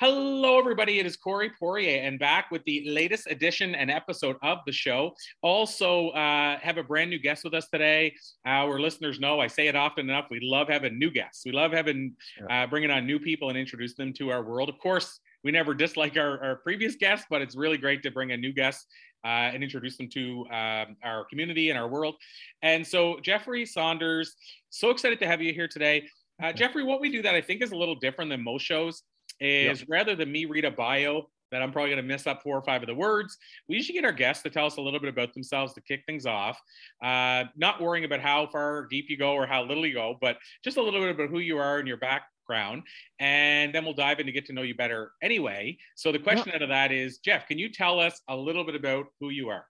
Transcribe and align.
Hello, 0.00 0.60
everybody. 0.60 1.00
It 1.00 1.06
is 1.06 1.16
Corey 1.16 1.50
Poirier, 1.58 2.02
and 2.02 2.20
back 2.20 2.52
with 2.52 2.62
the 2.62 2.88
latest 2.88 3.26
edition 3.26 3.74
and 3.74 3.90
episode 3.90 4.36
of 4.44 4.58
the 4.64 4.70
show. 4.70 5.12
Also, 5.42 6.10
uh, 6.10 6.56
have 6.60 6.78
a 6.78 6.84
brand 6.84 7.10
new 7.10 7.18
guest 7.18 7.42
with 7.42 7.52
us 7.52 7.66
today. 7.68 8.14
Our 8.46 8.78
listeners 8.78 9.18
know 9.18 9.40
I 9.40 9.48
say 9.48 9.66
it 9.66 9.74
often 9.74 10.08
enough. 10.08 10.26
We 10.30 10.38
love 10.40 10.68
having 10.68 11.00
new 11.00 11.10
guests. 11.10 11.42
We 11.44 11.50
love 11.50 11.72
having 11.72 12.14
uh, 12.48 12.68
bringing 12.68 12.92
on 12.92 13.08
new 13.08 13.18
people 13.18 13.48
and 13.48 13.58
introduce 13.58 13.94
them 13.94 14.12
to 14.18 14.30
our 14.30 14.44
world. 14.44 14.68
Of 14.68 14.78
course, 14.78 15.18
we 15.42 15.50
never 15.50 15.74
dislike 15.74 16.16
our, 16.16 16.40
our 16.44 16.56
previous 16.58 16.94
guests, 16.94 17.26
but 17.28 17.42
it's 17.42 17.56
really 17.56 17.76
great 17.76 18.04
to 18.04 18.12
bring 18.12 18.30
a 18.30 18.36
new 18.36 18.52
guest 18.52 18.86
uh, 19.24 19.50
and 19.52 19.64
introduce 19.64 19.96
them 19.96 20.08
to 20.10 20.46
um, 20.52 20.96
our 21.02 21.24
community 21.28 21.70
and 21.70 21.78
our 21.78 21.88
world. 21.88 22.14
And 22.62 22.86
so, 22.86 23.18
Jeffrey 23.20 23.66
Saunders, 23.66 24.36
so 24.70 24.90
excited 24.90 25.18
to 25.18 25.26
have 25.26 25.42
you 25.42 25.52
here 25.52 25.66
today. 25.66 26.06
Uh, 26.40 26.52
Jeffrey, 26.52 26.84
what 26.84 27.00
we 27.00 27.10
do 27.10 27.20
that 27.22 27.34
I 27.34 27.40
think 27.40 27.62
is 27.62 27.72
a 27.72 27.76
little 27.76 27.96
different 27.96 28.30
than 28.30 28.44
most 28.44 28.62
shows 28.62 29.02
is 29.40 29.80
yep. 29.80 29.88
rather 29.88 30.14
than 30.14 30.30
me 30.30 30.44
read 30.44 30.64
a 30.64 30.70
bio 30.70 31.28
that 31.50 31.62
I'm 31.62 31.72
probably 31.72 31.90
going 31.90 32.02
to 32.02 32.08
miss 32.08 32.26
up 32.26 32.42
four 32.42 32.56
or 32.56 32.62
five 32.62 32.82
of 32.82 32.88
the 32.88 32.94
words. 32.94 33.36
We 33.68 33.76
usually 33.76 33.94
get 33.94 34.04
our 34.04 34.12
guests 34.12 34.42
to 34.42 34.50
tell 34.50 34.66
us 34.66 34.76
a 34.76 34.80
little 34.80 35.00
bit 35.00 35.08
about 35.08 35.32
themselves 35.34 35.72
to 35.74 35.80
kick 35.80 36.02
things 36.06 36.26
off. 36.26 36.60
Uh, 37.02 37.44
not 37.56 37.80
worrying 37.80 38.04
about 38.04 38.20
how 38.20 38.46
far 38.48 38.86
deep 38.86 39.06
you 39.08 39.16
go 39.16 39.32
or 39.32 39.46
how 39.46 39.62
little 39.64 39.86
you 39.86 39.94
go, 39.94 40.16
but 40.20 40.38
just 40.62 40.76
a 40.76 40.82
little 40.82 41.00
bit 41.00 41.10
about 41.10 41.30
who 41.30 41.38
you 41.38 41.58
are 41.58 41.78
and 41.78 41.88
your 41.88 41.96
background. 41.96 42.82
And 43.18 43.74
then 43.74 43.84
we'll 43.84 43.94
dive 43.94 44.20
in 44.20 44.26
to 44.26 44.32
get 44.32 44.46
to 44.46 44.52
know 44.52 44.62
you 44.62 44.74
better 44.74 45.12
anyway. 45.22 45.78
So 45.94 46.12
the 46.12 46.18
question 46.18 46.52
out 46.54 46.62
of 46.62 46.68
that 46.68 46.92
is 46.92 47.18
Jeff, 47.18 47.46
can 47.46 47.58
you 47.58 47.70
tell 47.70 47.98
us 48.00 48.20
a 48.28 48.36
little 48.36 48.64
bit 48.64 48.74
about 48.74 49.06
who 49.20 49.30
you 49.30 49.48
are? 49.48 49.64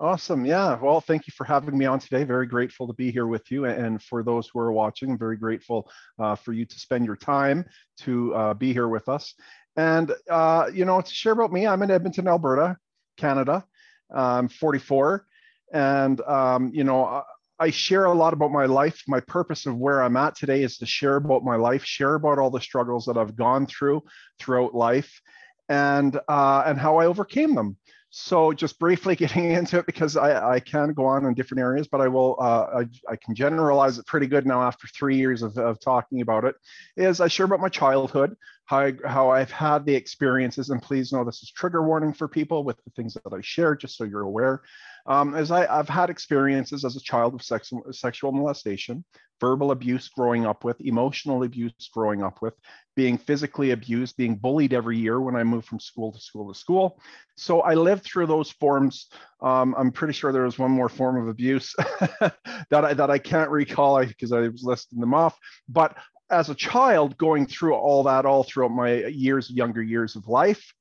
Awesome. 0.00 0.46
Yeah. 0.46 0.78
Well, 0.80 1.02
thank 1.02 1.26
you 1.26 1.32
for 1.36 1.44
having 1.44 1.76
me 1.76 1.84
on 1.84 1.98
today. 1.98 2.24
Very 2.24 2.46
grateful 2.46 2.86
to 2.86 2.94
be 2.94 3.10
here 3.10 3.26
with 3.26 3.50
you. 3.50 3.66
And 3.66 4.02
for 4.02 4.22
those 4.22 4.48
who 4.48 4.58
are 4.58 4.72
watching, 4.72 5.18
very 5.18 5.36
grateful 5.36 5.90
uh, 6.18 6.36
for 6.36 6.54
you 6.54 6.64
to 6.64 6.78
spend 6.80 7.04
your 7.04 7.16
time 7.16 7.66
to 7.98 8.34
uh, 8.34 8.54
be 8.54 8.72
here 8.72 8.88
with 8.88 9.10
us. 9.10 9.34
And, 9.76 10.10
uh, 10.30 10.70
you 10.72 10.86
know, 10.86 11.02
to 11.02 11.14
share 11.14 11.34
about 11.34 11.52
me, 11.52 11.66
I'm 11.66 11.82
in 11.82 11.90
Edmonton, 11.90 12.28
Alberta, 12.28 12.78
Canada. 13.18 13.62
I'm 14.10 14.48
44. 14.48 15.26
And, 15.74 16.18
um, 16.22 16.70
you 16.72 16.84
know, 16.84 17.22
I 17.58 17.68
share 17.68 18.06
a 18.06 18.14
lot 18.14 18.32
about 18.32 18.52
my 18.52 18.64
life. 18.64 19.02
My 19.06 19.20
purpose 19.20 19.66
of 19.66 19.76
where 19.76 20.02
I'm 20.02 20.16
at 20.16 20.34
today 20.34 20.62
is 20.62 20.78
to 20.78 20.86
share 20.86 21.16
about 21.16 21.44
my 21.44 21.56
life, 21.56 21.84
share 21.84 22.14
about 22.14 22.38
all 22.38 22.50
the 22.50 22.62
struggles 22.62 23.04
that 23.04 23.18
I've 23.18 23.36
gone 23.36 23.66
through 23.66 24.02
throughout 24.38 24.74
life 24.74 25.20
and, 25.68 26.18
uh, 26.26 26.62
and 26.64 26.78
how 26.78 26.96
I 26.96 27.04
overcame 27.04 27.54
them. 27.54 27.76
So 28.10 28.52
just 28.52 28.78
briefly 28.78 29.16
getting 29.16 29.52
into 29.52 29.78
it 29.78 29.86
because 29.86 30.16
I, 30.16 30.54
I 30.54 30.60
can 30.60 30.92
go 30.92 31.06
on 31.06 31.24
in 31.24 31.34
different 31.34 31.60
areas, 31.60 31.86
but 31.86 32.00
I 32.00 32.08
will 32.08 32.36
uh, 32.40 32.80
I, 32.80 33.12
I 33.12 33.16
can 33.16 33.34
generalize 33.34 33.98
it 33.98 34.06
pretty 34.06 34.26
good 34.26 34.46
now 34.46 34.62
after 34.62 34.86
three 34.88 35.16
years 35.16 35.42
of, 35.42 35.56
of 35.56 35.80
talking 35.80 36.20
about 36.20 36.44
it. 36.44 36.56
Is 36.96 37.20
I 37.20 37.28
share 37.28 37.46
about 37.46 37.60
my 37.60 37.68
childhood, 37.68 38.36
how 38.70 38.78
I, 38.78 38.92
how 39.04 39.30
I've 39.30 39.50
had 39.50 39.84
the 39.84 39.96
experiences, 39.96 40.70
and 40.70 40.80
please 40.80 41.12
know 41.12 41.24
this 41.24 41.42
is 41.42 41.50
trigger 41.50 41.82
warning 41.82 42.12
for 42.12 42.28
people 42.28 42.62
with 42.62 42.76
the 42.84 42.90
things 42.92 43.14
that 43.14 43.32
I 43.32 43.40
share, 43.40 43.74
just 43.74 43.96
so 43.96 44.04
you're 44.04 44.20
aware. 44.20 44.62
Um, 45.06 45.34
as 45.34 45.50
I, 45.50 45.66
I've 45.66 45.88
had 45.88 46.08
experiences 46.08 46.84
as 46.84 46.94
a 46.94 47.00
child 47.00 47.34
of 47.34 47.42
sex, 47.42 47.72
sexual 47.90 48.30
molestation, 48.30 49.04
verbal 49.40 49.72
abuse 49.72 50.08
growing 50.08 50.46
up 50.46 50.62
with, 50.62 50.80
emotional 50.82 51.42
abuse 51.42 51.90
growing 51.92 52.22
up 52.22 52.42
with, 52.42 52.54
being 52.94 53.18
physically 53.18 53.72
abused, 53.72 54.16
being 54.16 54.36
bullied 54.36 54.72
every 54.72 54.96
year 54.96 55.20
when 55.20 55.34
I 55.34 55.42
moved 55.42 55.66
from 55.66 55.80
school 55.80 56.12
to 56.12 56.20
school 56.20 56.52
to 56.52 56.56
school. 56.56 57.00
So 57.36 57.62
I 57.62 57.74
lived 57.74 58.04
through 58.04 58.26
those 58.26 58.52
forms. 58.52 59.08
Um, 59.42 59.74
I'm 59.76 59.90
pretty 59.90 60.12
sure 60.12 60.30
there 60.30 60.44
was 60.44 60.60
one 60.60 60.70
more 60.70 60.88
form 60.88 61.20
of 61.20 61.26
abuse 61.26 61.74
that 62.20 62.84
I, 62.84 62.94
that 62.94 63.10
I 63.10 63.18
can't 63.18 63.50
recall 63.50 64.04
because 64.06 64.30
I 64.30 64.46
was 64.46 64.62
listing 64.62 65.00
them 65.00 65.14
off. 65.14 65.36
But 65.68 65.96
as 66.30 66.50
a 66.50 66.54
child, 66.54 67.18
going 67.18 67.46
through 67.46 67.74
all 67.74 68.02
that 68.04 68.24
all 68.24 68.44
throughout 68.44 68.70
my 68.70 69.06
years, 69.06 69.50
younger 69.50 69.82
years 69.82 70.16
of 70.16 70.28
life, 70.28 70.72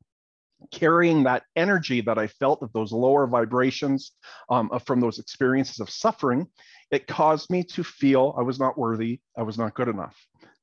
carrying 0.72 1.24
that 1.24 1.44
energy 1.56 2.02
that 2.02 2.18
I 2.18 2.28
felt 2.28 2.62
of 2.62 2.72
those 2.74 2.92
lower 2.92 3.28
vibrations 3.28 4.12
um, 4.50 4.70
from 4.86 5.00
those 5.00 5.20
experiences 5.20 5.80
of 5.80 5.90
suffering, 5.90 6.48
it 6.92 7.08
caused 7.08 7.50
me 7.50 7.64
to 7.64 7.84
feel 7.84 8.36
I 8.38 8.42
was 8.42 8.60
not 8.60 8.78
worthy, 8.78 9.20
I 9.38 9.44
was 9.44 9.58
not 9.58 9.74
good 9.74 9.88
enough. 9.88 10.16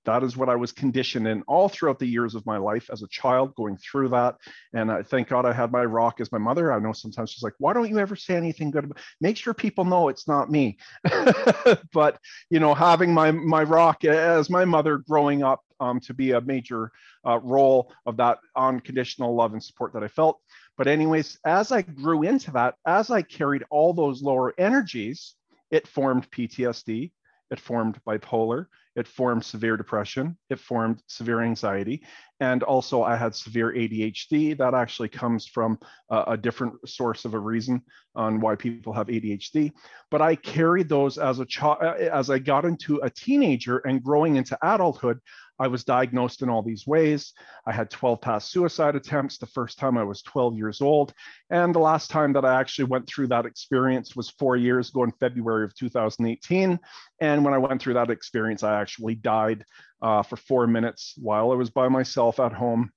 That 0.07 0.23
is 0.23 0.37
what 0.37 0.49
I 0.49 0.55
was 0.55 0.73
conditioned 0.73 1.27
in 1.27 1.43
all 1.43 1.69
throughout 1.69 1.99
the 1.99 2.07
years 2.07 2.35
of 2.35 2.47
my 2.47 2.57
life 2.57 2.89
as 2.91 3.03
a 3.03 3.09
child, 3.09 3.55
going 3.57 3.77
through 3.77 4.09
that. 4.11 4.37
And 4.73 4.91
I 4.91 5.03
thank 5.03 5.29
God 5.29 5.45
I 5.45 5.53
had 5.53 5.73
my 5.73 5.85
rock 5.85 6.21
as 6.21 6.31
my 6.31 6.39
mother. 6.39 6.73
I 6.73 6.79
know 6.79 6.93
sometimes 6.93 7.31
she's 7.31 7.43
like, 7.43 7.55
"Why 7.59 7.73
don't 7.73 7.91
you 7.91 7.99
ever 7.99 8.17
say 8.17 8.37
anything 8.37 8.71
good?" 8.71 8.85
About-? 8.85 9.01
Make 9.21 9.37
sure 9.37 9.53
people 9.53 9.85
know 9.85 10.09
it's 10.09 10.29
not 10.29 10.51
me. 10.51 10.79
but 11.93 12.19
you 12.51 12.61
know, 12.61 12.73
having 12.73 13.13
my 13.13 13.33
my 13.33 13.65
rock 13.65 14.05
as 14.05 14.49
my 14.49 14.65
mother 14.65 14.99
growing 14.99 15.43
up 15.43 15.61
um, 15.81 16.01
to 16.01 16.15
be 16.15 16.31
a 16.31 16.41
major 16.41 16.93
uh, 17.27 17.39
role 17.41 17.93
of 18.07 18.17
that 18.17 18.39
unconditional 18.57 19.35
love 19.35 19.53
and 19.53 19.63
support 19.63 19.93
that 19.93 20.05
I 20.05 20.09
felt. 20.09 20.41
But 20.79 20.87
anyways, 20.87 21.39
as 21.45 21.73
I 21.73 21.83
grew 21.83 22.23
into 22.23 22.51
that, 22.53 22.77
as 22.87 23.11
I 23.11 23.23
carried 23.23 23.65
all 23.71 23.93
those 23.93 24.23
lower 24.23 24.55
energies, 24.59 25.35
it 25.71 25.89
formed 25.89 26.31
PTSD, 26.31 27.11
it 27.51 27.61
formed 27.61 27.99
bipolar, 28.07 28.67
it 28.97 29.07
formed 29.07 29.45
severe 29.45 29.77
depression, 29.77 30.37
it 30.51 30.59
formed 30.59 31.03
severe 31.07 31.43
anxiety, 31.43 32.03
and 32.41 32.63
also 32.63 33.03
I 33.03 33.17
had 33.17 33.35
severe 33.35 33.73
ADHD. 33.73 34.57
That 34.59 34.75
actually 34.75 35.09
comes 35.09 35.47
from 35.47 35.79
a, 36.11 36.25
a 36.29 36.37
different 36.37 36.89
source 36.89 37.25
of 37.25 37.35
a 37.35 37.39
reason 37.39 37.83
on 38.15 38.41
why 38.41 38.57
people 38.57 38.93
have 38.93 39.09
ADHD. 39.09 39.73
But 40.11 40.23
I 40.23 40.37
carried 40.37 40.89
those 40.89 41.19
as 41.19 41.39
a 41.39 41.47
child, 41.47 41.79
uh, 41.83 41.95
as 41.95 42.31
I 42.31 42.39
got 42.39 42.65
into 42.65 42.97
a 43.03 43.11
teenager 43.11 43.79
and 43.79 44.03
growing 44.03 44.37
into 44.37 44.59
adulthood. 44.63 45.21
I 45.59 45.69
was 45.69 45.85
diagnosed 45.85 46.43
in 46.43 46.51
all 46.51 46.63
these 46.63 46.87
ways. 46.87 47.33
I 47.67 47.73
had 47.73 47.91
12 47.91 48.21
past 48.21 48.51
suicide 48.51 48.95
attempts 48.95 49.39
the 49.39 49.47
first 49.47 49.79
time 49.79 49.97
I 49.97 50.05
was 50.05 50.21
12 50.23 50.55
years 50.55 50.83
old. 50.83 51.15
And 51.49 51.75
the 51.75 51.79
last 51.79 52.11
time 52.11 52.35
that 52.35 52.45
I 52.45 52.61
actually 52.61 52.85
went 52.87 53.07
through 53.07 53.29
that 53.29 53.47
experience 53.47 54.15
was 54.15 54.31
four 54.31 54.57
years 54.57 54.91
ago 54.91 55.05
in 55.05 55.13
February 55.13 55.65
of 55.65 55.75
2018. 55.75 56.79
And 57.21 57.45
when 57.45 57.55
I 57.55 57.59
went 57.59 57.81
through 57.81 57.95
that 57.95 58.11
experience, 58.11 58.63
I 58.63 58.79
actually 58.79 59.15
died 59.15 59.65
uh, 60.03 60.23
for 60.23 60.37
four 60.37 60.67
minutes 60.67 61.15
while 61.17 61.53
I 61.53 61.55
was 61.55 61.71
by 61.71 61.89
myself 61.89 62.41
at 62.41 62.53
home. 62.53 62.91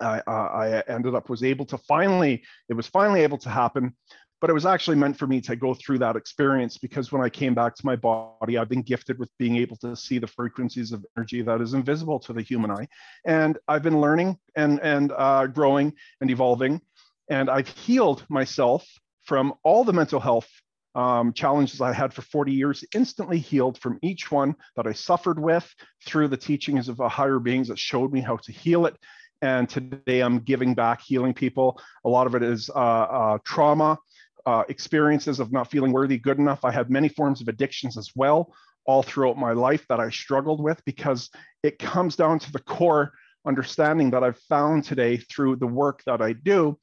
I, 0.00 0.22
uh, 0.26 0.30
I 0.30 0.82
ended 0.88 1.14
up 1.14 1.28
was 1.28 1.42
able 1.42 1.66
to 1.66 1.78
finally, 1.78 2.42
it 2.70 2.74
was 2.74 2.86
finally 2.86 3.20
able 3.20 3.36
to 3.38 3.50
happen 3.50 3.94
but 4.40 4.48
it 4.48 4.54
was 4.54 4.66
actually 4.66 4.96
meant 4.96 5.18
for 5.18 5.26
me 5.26 5.40
to 5.42 5.54
go 5.54 5.74
through 5.74 5.98
that 5.98 6.16
experience 6.16 6.78
because 6.78 7.12
when 7.12 7.22
I 7.22 7.28
came 7.28 7.54
back 7.54 7.74
to 7.76 7.86
my 7.86 7.94
body, 7.94 8.56
I've 8.56 8.68
been 8.68 8.82
gifted 8.82 9.18
with 9.18 9.30
being 9.38 9.56
able 9.56 9.76
to 9.78 9.94
see 9.94 10.18
the 10.18 10.26
frequencies 10.26 10.92
of 10.92 11.04
energy 11.16 11.42
that 11.42 11.60
is 11.60 11.74
invisible 11.74 12.18
to 12.20 12.32
the 12.32 12.42
human 12.42 12.70
eye. 12.70 12.88
And 13.26 13.58
I've 13.68 13.82
been 13.82 14.00
learning 14.00 14.38
and, 14.56 14.80
and 14.80 15.12
uh, 15.16 15.46
growing 15.46 15.92
and 16.20 16.30
evolving. 16.30 16.80
And 17.28 17.50
I've 17.50 17.68
healed 17.68 18.24
myself 18.28 18.88
from 19.24 19.52
all 19.62 19.84
the 19.84 19.92
mental 19.92 20.20
health 20.20 20.48
um, 20.94 21.32
challenges 21.32 21.80
I 21.80 21.92
had 21.92 22.12
for 22.12 22.22
40 22.22 22.52
years, 22.52 22.84
instantly 22.94 23.38
healed 23.38 23.78
from 23.78 23.98
each 24.02 24.30
one 24.30 24.54
that 24.76 24.86
I 24.86 24.92
suffered 24.92 25.38
with 25.38 25.68
through 26.04 26.28
the 26.28 26.36
teachings 26.36 26.88
of 26.88 27.00
a 27.00 27.08
higher 27.08 27.38
beings 27.38 27.68
that 27.68 27.78
showed 27.78 28.12
me 28.12 28.20
how 28.20 28.36
to 28.38 28.52
heal 28.52 28.86
it. 28.86 28.96
And 29.42 29.68
today 29.68 30.20
I'm 30.20 30.40
giving 30.40 30.74
back, 30.74 31.00
healing 31.00 31.32
people. 31.32 31.80
A 32.04 32.08
lot 32.08 32.26
of 32.26 32.34
it 32.34 32.42
is 32.42 32.68
uh, 32.70 32.78
uh, 32.78 33.38
trauma 33.44 33.98
uh, 34.46 34.64
experiences 34.68 35.40
of 35.40 35.52
not 35.52 35.70
feeling 35.70 35.92
worthy, 35.92 36.18
good 36.18 36.38
enough. 36.38 36.64
I 36.64 36.72
had 36.72 36.90
many 36.90 37.08
forms 37.08 37.40
of 37.40 37.48
addictions 37.48 37.96
as 37.96 38.10
well, 38.14 38.52
all 38.86 39.02
throughout 39.02 39.38
my 39.38 39.52
life 39.52 39.86
that 39.88 40.00
I 40.00 40.10
struggled 40.10 40.62
with 40.62 40.82
because 40.84 41.30
it 41.62 41.78
comes 41.78 42.16
down 42.16 42.38
to 42.40 42.52
the 42.52 42.58
core 42.60 43.12
understanding 43.46 44.10
that 44.10 44.22
I've 44.22 44.38
found 44.38 44.84
today 44.84 45.16
through 45.16 45.56
the 45.56 45.66
work 45.66 46.02
that 46.04 46.20
I 46.20 46.32
do. 46.32 46.78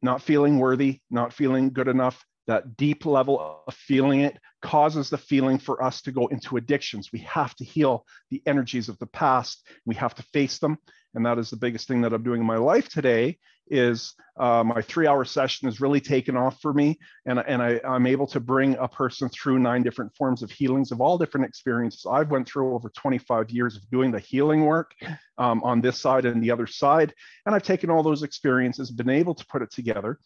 Not 0.00 0.22
feeling 0.22 0.58
worthy, 0.58 1.00
not 1.10 1.32
feeling 1.32 1.72
good 1.72 1.88
enough, 1.88 2.24
that 2.46 2.76
deep 2.76 3.06
level 3.06 3.62
of 3.66 3.74
feeling 3.74 4.20
it 4.20 4.38
causes 4.60 5.10
the 5.10 5.18
feeling 5.18 5.58
for 5.58 5.82
us 5.82 6.02
to 6.02 6.12
go 6.12 6.26
into 6.28 6.56
addictions. 6.56 7.10
We 7.12 7.20
have 7.20 7.54
to 7.56 7.64
heal 7.64 8.06
the 8.30 8.42
energies 8.46 8.88
of 8.88 8.98
the 8.98 9.06
past. 9.06 9.66
We 9.84 9.94
have 9.96 10.14
to 10.16 10.22
face 10.32 10.58
them. 10.58 10.78
And 11.14 11.26
that 11.26 11.38
is 11.38 11.50
the 11.50 11.56
biggest 11.56 11.88
thing 11.88 12.00
that 12.02 12.12
I'm 12.12 12.22
doing 12.22 12.40
in 12.40 12.46
my 12.46 12.56
life 12.56 12.88
today 12.88 13.38
is 13.68 14.14
uh, 14.38 14.62
my 14.64 14.82
three 14.82 15.06
hour 15.06 15.24
session 15.24 15.68
is 15.68 15.80
really 15.80 16.00
taken 16.00 16.36
off 16.36 16.60
for 16.60 16.72
me. 16.72 16.98
And, 17.26 17.38
and 17.38 17.62
I, 17.62 17.80
I'm 17.84 18.06
able 18.06 18.26
to 18.28 18.40
bring 18.40 18.76
a 18.76 18.88
person 18.88 19.28
through 19.28 19.58
nine 19.58 19.82
different 19.82 20.14
forms 20.16 20.42
of 20.42 20.50
healings 20.50 20.90
of 20.90 21.00
all 21.00 21.16
different 21.16 21.46
experiences. 21.46 22.06
I've 22.10 22.30
went 22.30 22.48
through 22.48 22.74
over 22.74 22.90
25 22.96 23.50
years 23.50 23.76
of 23.76 23.88
doing 23.90 24.10
the 24.10 24.18
healing 24.20 24.64
work 24.64 24.94
um, 25.38 25.62
on 25.62 25.80
this 25.80 26.00
side 26.00 26.24
and 26.24 26.42
the 26.42 26.50
other 26.50 26.66
side. 26.66 27.14
And 27.46 27.54
I've 27.54 27.62
taken 27.62 27.90
all 27.90 28.02
those 28.02 28.22
experiences, 28.22 28.90
been 28.90 29.10
able 29.10 29.34
to 29.34 29.46
put 29.46 29.62
it 29.62 29.70
together 29.70 30.18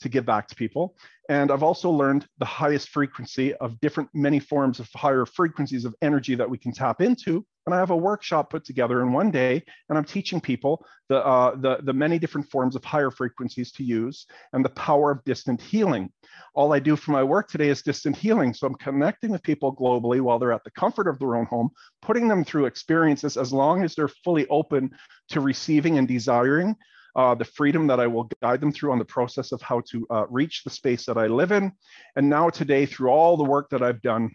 to 0.00 0.08
give 0.08 0.24
back 0.24 0.48
to 0.48 0.54
people. 0.54 0.96
And 1.28 1.50
I've 1.50 1.62
also 1.62 1.90
learned 1.90 2.26
the 2.38 2.46
highest 2.46 2.88
frequency 2.88 3.54
of 3.54 3.78
different, 3.80 4.08
many 4.14 4.38
forms 4.38 4.80
of 4.80 4.88
higher 4.94 5.26
frequencies 5.26 5.84
of 5.84 5.94
energy 6.00 6.34
that 6.34 6.48
we 6.48 6.56
can 6.56 6.72
tap 6.72 7.02
into. 7.02 7.44
And 7.66 7.74
I 7.74 7.78
have 7.78 7.90
a 7.90 7.96
workshop 7.96 8.48
put 8.48 8.64
together 8.64 9.02
in 9.02 9.12
one 9.12 9.30
day, 9.30 9.62
and 9.88 9.98
I'm 9.98 10.04
teaching 10.04 10.40
people 10.40 10.86
the, 11.10 11.18
uh, 11.18 11.54
the, 11.56 11.80
the 11.82 11.92
many 11.92 12.18
different 12.18 12.50
forms 12.50 12.74
of 12.76 12.82
higher 12.82 13.10
frequencies 13.10 13.72
to 13.72 13.84
use 13.84 14.24
and 14.54 14.64
the 14.64 14.70
power 14.70 15.10
of 15.10 15.22
distant 15.24 15.60
healing. 15.60 16.10
All 16.54 16.72
I 16.72 16.78
do 16.78 16.96
for 16.96 17.10
my 17.10 17.22
work 17.22 17.50
today 17.50 17.68
is 17.68 17.82
distant 17.82 18.16
healing. 18.16 18.54
So 18.54 18.66
I'm 18.66 18.74
connecting 18.76 19.30
with 19.30 19.42
people 19.42 19.76
globally 19.76 20.22
while 20.22 20.38
they're 20.38 20.52
at 20.52 20.64
the 20.64 20.70
comfort 20.70 21.08
of 21.08 21.18
their 21.18 21.36
own 21.36 21.44
home, 21.44 21.68
putting 22.00 22.26
them 22.26 22.42
through 22.42 22.64
experiences 22.64 23.36
as 23.36 23.52
long 23.52 23.84
as 23.84 23.94
they're 23.94 24.08
fully 24.08 24.46
open 24.48 24.90
to 25.28 25.40
receiving 25.40 25.98
and 25.98 26.08
desiring 26.08 26.74
uh, 27.18 27.34
the 27.34 27.44
freedom 27.44 27.88
that 27.88 27.98
I 27.98 28.06
will 28.06 28.30
guide 28.40 28.60
them 28.60 28.70
through 28.70 28.92
on 28.92 29.00
the 29.00 29.04
process 29.04 29.50
of 29.50 29.60
how 29.60 29.82
to 29.90 30.06
uh, 30.08 30.26
reach 30.30 30.62
the 30.62 30.70
space 30.70 31.04
that 31.06 31.18
I 31.18 31.26
live 31.26 31.50
in. 31.50 31.72
And 32.14 32.30
now 32.30 32.48
today, 32.48 32.86
through 32.86 33.10
all 33.10 33.36
the 33.36 33.42
work 33.42 33.68
that 33.70 33.82
I've 33.82 34.00
done, 34.02 34.30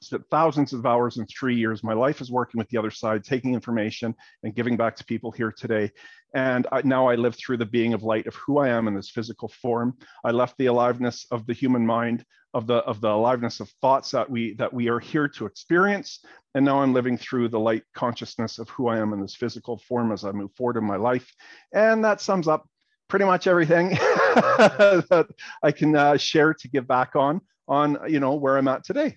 spent 0.00 0.24
thousands 0.30 0.72
of 0.72 0.86
hours 0.86 1.18
in 1.18 1.26
three 1.26 1.56
years. 1.56 1.84
My 1.84 1.92
life 1.92 2.22
is 2.22 2.30
working 2.30 2.58
with 2.58 2.68
the 2.70 2.78
other 2.78 2.90
side, 2.90 3.24
taking 3.24 3.52
information 3.52 4.14
and 4.42 4.54
giving 4.54 4.74
back 4.74 4.96
to 4.96 5.04
people 5.04 5.30
here 5.32 5.52
today. 5.52 5.90
And 6.34 6.66
I, 6.72 6.82
now 6.82 7.08
I 7.08 7.14
live 7.14 7.36
through 7.36 7.56
the 7.56 7.66
being 7.66 7.94
of 7.94 8.02
light 8.02 8.26
of 8.26 8.34
who 8.34 8.58
I 8.58 8.68
am 8.68 8.86
in 8.88 8.94
this 8.94 9.10
physical 9.10 9.48
form. 9.48 9.96
I 10.24 10.30
left 10.30 10.56
the 10.58 10.66
aliveness 10.66 11.26
of 11.30 11.46
the 11.46 11.52
human 11.52 11.86
mind, 11.86 12.24
of 12.54 12.66
the 12.66 12.76
of 12.76 13.00
the 13.00 13.10
aliveness 13.10 13.60
of 13.60 13.70
thoughts 13.80 14.10
that 14.10 14.28
we 14.28 14.54
that 14.54 14.72
we 14.72 14.88
are 14.88 15.00
here 15.00 15.28
to 15.28 15.46
experience. 15.46 16.24
And 16.54 16.64
now 16.64 16.80
I'm 16.80 16.92
living 16.92 17.16
through 17.16 17.48
the 17.48 17.60
light 17.60 17.84
consciousness 17.94 18.58
of 18.58 18.68
who 18.70 18.88
I 18.88 18.98
am 18.98 19.12
in 19.12 19.20
this 19.20 19.34
physical 19.34 19.78
form 19.78 20.12
as 20.12 20.24
I 20.24 20.32
move 20.32 20.52
forward 20.54 20.76
in 20.76 20.84
my 20.84 20.96
life. 20.96 21.32
And 21.72 22.04
that 22.04 22.20
sums 22.20 22.48
up 22.48 22.68
pretty 23.08 23.24
much 23.24 23.46
everything 23.46 23.90
that 23.90 25.28
I 25.62 25.72
can 25.72 25.96
uh, 25.96 26.16
share 26.16 26.52
to 26.54 26.68
give 26.68 26.86
back 26.86 27.16
on 27.16 27.40
on 27.66 27.98
you 28.08 28.20
know 28.20 28.34
where 28.34 28.58
I'm 28.58 28.68
at 28.68 28.84
today. 28.84 29.16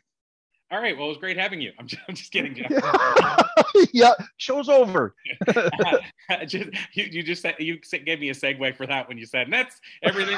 All 0.72 0.80
right. 0.80 0.96
Well, 0.96 1.08
it 1.08 1.10
was 1.10 1.18
great 1.18 1.38
having 1.38 1.60
you. 1.60 1.74
I'm 1.78 1.86
just, 1.86 2.02
I'm 2.08 2.16
just 2.16 2.32
kidding, 2.32 2.56
Jeff. 2.56 2.72
yeah, 3.94 4.14
show's 4.38 4.70
over. 4.70 5.16
just, 6.46 6.70
you, 6.94 7.06
you, 7.06 7.24
just 7.24 7.42
said 7.42 7.56
you 7.60 7.80
gave 8.06 8.20
me 8.20 8.30
a 8.30 8.34
segue 8.34 8.76
for 8.76 8.88
that 8.88 9.08
when 9.08 9.18
you 9.18 9.26
said 9.26 9.48
that's 9.52 9.80
everything. 10.04 10.38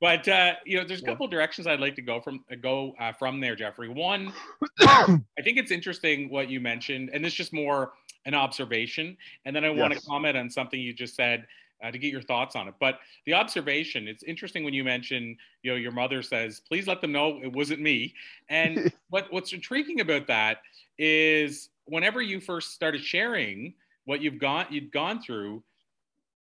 but 0.00 0.26
uh, 0.28 0.54
you 0.64 0.78
know, 0.78 0.86
there's 0.86 1.02
a 1.02 1.04
couple 1.04 1.26
yeah. 1.26 1.30
directions 1.30 1.66
I'd 1.66 1.80
like 1.80 1.96
to 1.96 2.02
go 2.02 2.20
from 2.20 2.44
go 2.60 2.94
uh, 3.00 3.12
from 3.12 3.40
there, 3.40 3.56
Jeffrey. 3.56 3.88
One, 3.88 4.32
I 4.80 5.18
think 5.42 5.58
it's 5.58 5.70
interesting 5.70 6.30
what 6.30 6.48
you 6.48 6.60
mentioned, 6.60 7.10
and 7.12 7.24
this 7.24 7.32
is 7.32 7.36
just 7.36 7.52
more 7.52 7.92
an 8.26 8.34
observation, 8.34 9.16
and 9.44 9.54
then 9.54 9.64
I 9.64 9.70
want 9.70 9.94
to 9.94 10.00
comment 10.00 10.36
on 10.36 10.50
something 10.50 10.78
you 10.78 10.92
just 10.92 11.14
said 11.14 11.46
uh, 11.82 11.90
to 11.90 11.98
get 11.98 12.12
your 12.12 12.22
thoughts 12.22 12.56
on 12.56 12.68
it. 12.68 12.74
But 12.80 12.98
the 13.26 13.34
observation, 13.34 14.08
it's 14.08 14.22
interesting 14.22 14.64
when 14.64 14.74
you 14.74 14.84
mention, 14.84 15.36
you 15.62 15.70
know, 15.70 15.76
your 15.76 15.92
mother 15.92 16.22
says, 16.22 16.60
please 16.60 16.86
let 16.86 17.00
them 17.00 17.12
know 17.12 17.40
it 17.42 17.52
wasn't 17.52 17.80
me. 17.80 18.14
And 18.48 18.92
what, 19.10 19.32
what's 19.32 19.52
intriguing 19.52 20.00
about 20.00 20.26
that 20.26 20.58
is 20.98 21.70
whenever 21.88 22.22
you 22.22 22.40
first 22.40 22.72
started 22.72 23.02
sharing 23.02 23.74
what 24.04 24.20
you've 24.22 24.38
gone, 24.38 24.66
you'd 24.70 24.92
gone 24.92 25.20
through, 25.20 25.62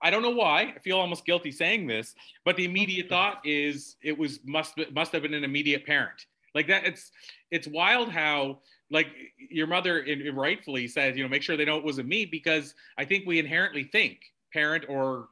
I 0.02 0.10
don't 0.10 0.22
know 0.22 0.30
why. 0.30 0.74
I 0.74 0.78
feel 0.78 0.98
almost 0.98 1.26
guilty 1.26 1.52
saying 1.52 1.86
this, 1.86 2.14
but 2.44 2.56
the 2.56 2.64
immediate 2.64 3.08
thought 3.10 3.40
is 3.44 3.96
it 4.02 4.16
was 4.16 4.40
must 4.44 4.74
must 4.92 5.12
have 5.12 5.22
been 5.22 5.34
an 5.34 5.44
immediate 5.44 5.84
parent. 5.84 6.26
Like 6.54 6.66
that, 6.68 6.84
it's 6.84 7.12
it's 7.50 7.68
wild 7.68 8.10
how 8.10 8.60
like 8.90 9.08
your 9.38 9.66
mother 9.66 10.04
rightfully 10.34 10.88
said, 10.88 11.16
you 11.16 11.22
know, 11.22 11.28
make 11.28 11.42
sure 11.42 11.56
they 11.56 11.64
know 11.64 11.76
it 11.76 11.84
wasn't 11.84 12.08
me 12.08 12.24
because 12.24 12.74
I 12.98 13.04
think 13.04 13.26
we 13.26 13.38
inherently 13.38 13.84
think 13.84 14.18
parent 14.52 14.84
or 14.88 15.28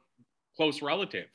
close 0.55 0.81
relative. 0.81 1.27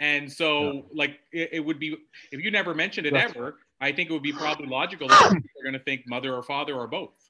And 0.00 0.30
so, 0.30 0.72
yeah. 0.72 0.80
like, 0.94 1.18
it, 1.32 1.50
it, 1.52 1.60
would 1.60 1.78
be 1.78 1.96
if 2.30 2.40
you 2.40 2.50
never 2.50 2.74
mentioned 2.74 3.06
it 3.06 3.14
that's, 3.14 3.34
ever, 3.34 3.58
I 3.80 3.92
think 3.92 4.10
it 4.10 4.12
would 4.12 4.22
be 4.22 4.32
probably 4.32 4.66
logical 4.66 5.08
that 5.08 5.30
they're 5.30 5.64
going 5.64 5.72
to 5.72 5.84
think 5.84 6.02
mother 6.06 6.34
or 6.34 6.42
father 6.42 6.74
or 6.74 6.86
both. 6.86 7.27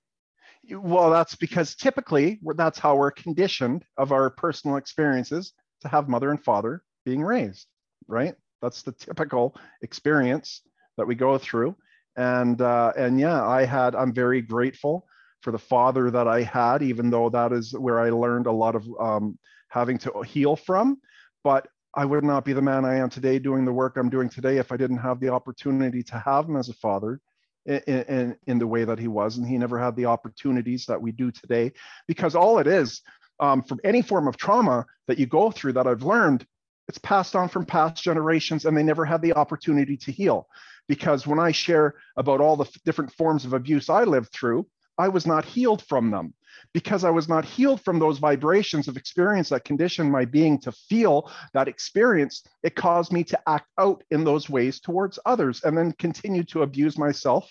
Well, 0.70 1.10
that's 1.10 1.34
because 1.34 1.74
typically 1.74 2.40
that's 2.56 2.78
how 2.78 2.96
we're 2.96 3.10
conditioned 3.10 3.84
of 3.96 4.12
our 4.12 4.30
personal 4.30 4.76
experiences 4.76 5.52
to 5.80 5.88
have 5.88 6.08
mother 6.08 6.30
and 6.30 6.42
father 6.42 6.82
being 7.04 7.22
raised, 7.22 7.66
right? 8.06 8.34
That's 8.60 8.82
the 8.82 8.92
typical 8.92 9.56
experience 9.82 10.62
that 10.96 11.06
we 11.06 11.14
go 11.14 11.38
through. 11.38 11.76
And 12.16 12.60
uh, 12.60 12.92
and 12.96 13.18
yeah, 13.20 13.46
I 13.46 13.64
had. 13.64 13.94
I'm 13.94 14.12
very 14.12 14.42
grateful 14.42 15.06
for 15.40 15.52
the 15.52 15.58
father 15.58 16.10
that 16.10 16.26
I 16.26 16.42
had, 16.42 16.82
even 16.82 17.10
though 17.10 17.30
that 17.30 17.52
is 17.52 17.72
where 17.72 18.00
I 18.00 18.10
learned 18.10 18.46
a 18.46 18.52
lot 18.52 18.74
of 18.74 18.86
um, 19.00 19.38
having 19.68 19.98
to 19.98 20.22
heal 20.22 20.56
from. 20.56 20.98
But 21.44 21.68
I 21.94 22.04
would 22.04 22.24
not 22.24 22.44
be 22.44 22.52
the 22.52 22.60
man 22.62 22.84
I 22.84 22.96
am 22.96 23.08
today 23.08 23.38
doing 23.38 23.64
the 23.64 23.72
work 23.72 23.96
I'm 23.96 24.10
doing 24.10 24.28
today 24.28 24.58
if 24.58 24.72
I 24.72 24.76
didn't 24.76 24.98
have 24.98 25.20
the 25.20 25.28
opportunity 25.28 26.02
to 26.02 26.18
have 26.18 26.46
him 26.46 26.56
as 26.56 26.68
a 26.68 26.74
father 26.74 27.20
in, 27.66 27.80
in, 27.86 28.36
in 28.46 28.58
the 28.58 28.66
way 28.66 28.84
that 28.84 28.98
he 28.98 29.08
was. 29.08 29.36
And 29.36 29.46
he 29.46 29.58
never 29.58 29.78
had 29.78 29.96
the 29.96 30.06
opportunities 30.06 30.86
that 30.86 31.00
we 31.00 31.12
do 31.12 31.30
today 31.30 31.72
because 32.06 32.34
all 32.34 32.58
it 32.58 32.66
is 32.66 33.02
um, 33.40 33.62
from 33.62 33.80
any 33.84 34.02
form 34.02 34.26
of 34.26 34.36
trauma 34.36 34.86
that 35.06 35.18
you 35.18 35.26
go 35.26 35.50
through 35.50 35.74
that 35.74 35.86
I've 35.86 36.02
learned, 36.02 36.46
it's 36.88 36.98
passed 36.98 37.36
on 37.36 37.48
from 37.48 37.66
past 37.66 38.02
generations 38.02 38.64
and 38.64 38.76
they 38.76 38.82
never 38.82 39.04
had 39.04 39.22
the 39.22 39.34
opportunity 39.34 39.96
to 39.98 40.12
heal. 40.12 40.48
Because 40.88 41.26
when 41.26 41.38
I 41.38 41.52
share 41.52 41.96
about 42.16 42.40
all 42.40 42.56
the 42.56 42.68
different 42.84 43.12
forms 43.12 43.44
of 43.44 43.52
abuse 43.52 43.90
I 43.90 44.04
lived 44.04 44.32
through, 44.32 44.66
I 44.98 45.08
was 45.08 45.26
not 45.26 45.44
healed 45.44 45.82
from 45.82 46.10
them 46.10 46.34
because 46.74 47.04
I 47.04 47.10
was 47.10 47.28
not 47.28 47.44
healed 47.44 47.80
from 47.82 47.98
those 47.98 48.18
vibrations 48.18 48.88
of 48.88 48.96
experience 48.96 49.48
that 49.50 49.64
conditioned 49.64 50.10
my 50.10 50.24
being 50.24 50.58
to 50.60 50.72
feel 50.72 51.30
that 51.54 51.68
experience. 51.68 52.42
It 52.62 52.74
caused 52.74 53.12
me 53.12 53.24
to 53.24 53.40
act 53.48 53.68
out 53.78 54.02
in 54.10 54.24
those 54.24 54.50
ways 54.50 54.80
towards 54.80 55.18
others 55.24 55.62
and 55.64 55.76
then 55.76 55.92
continue 55.92 56.44
to 56.44 56.62
abuse 56.62 56.98
myself 56.98 57.48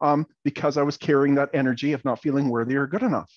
um, 0.00 0.26
because 0.44 0.76
I 0.76 0.82
was 0.82 0.96
carrying 0.96 1.34
that 1.36 1.50
energy 1.54 1.92
of 1.92 2.04
not 2.04 2.22
feeling 2.22 2.48
worthy 2.48 2.76
or 2.76 2.86
good 2.86 3.02
enough, 3.02 3.30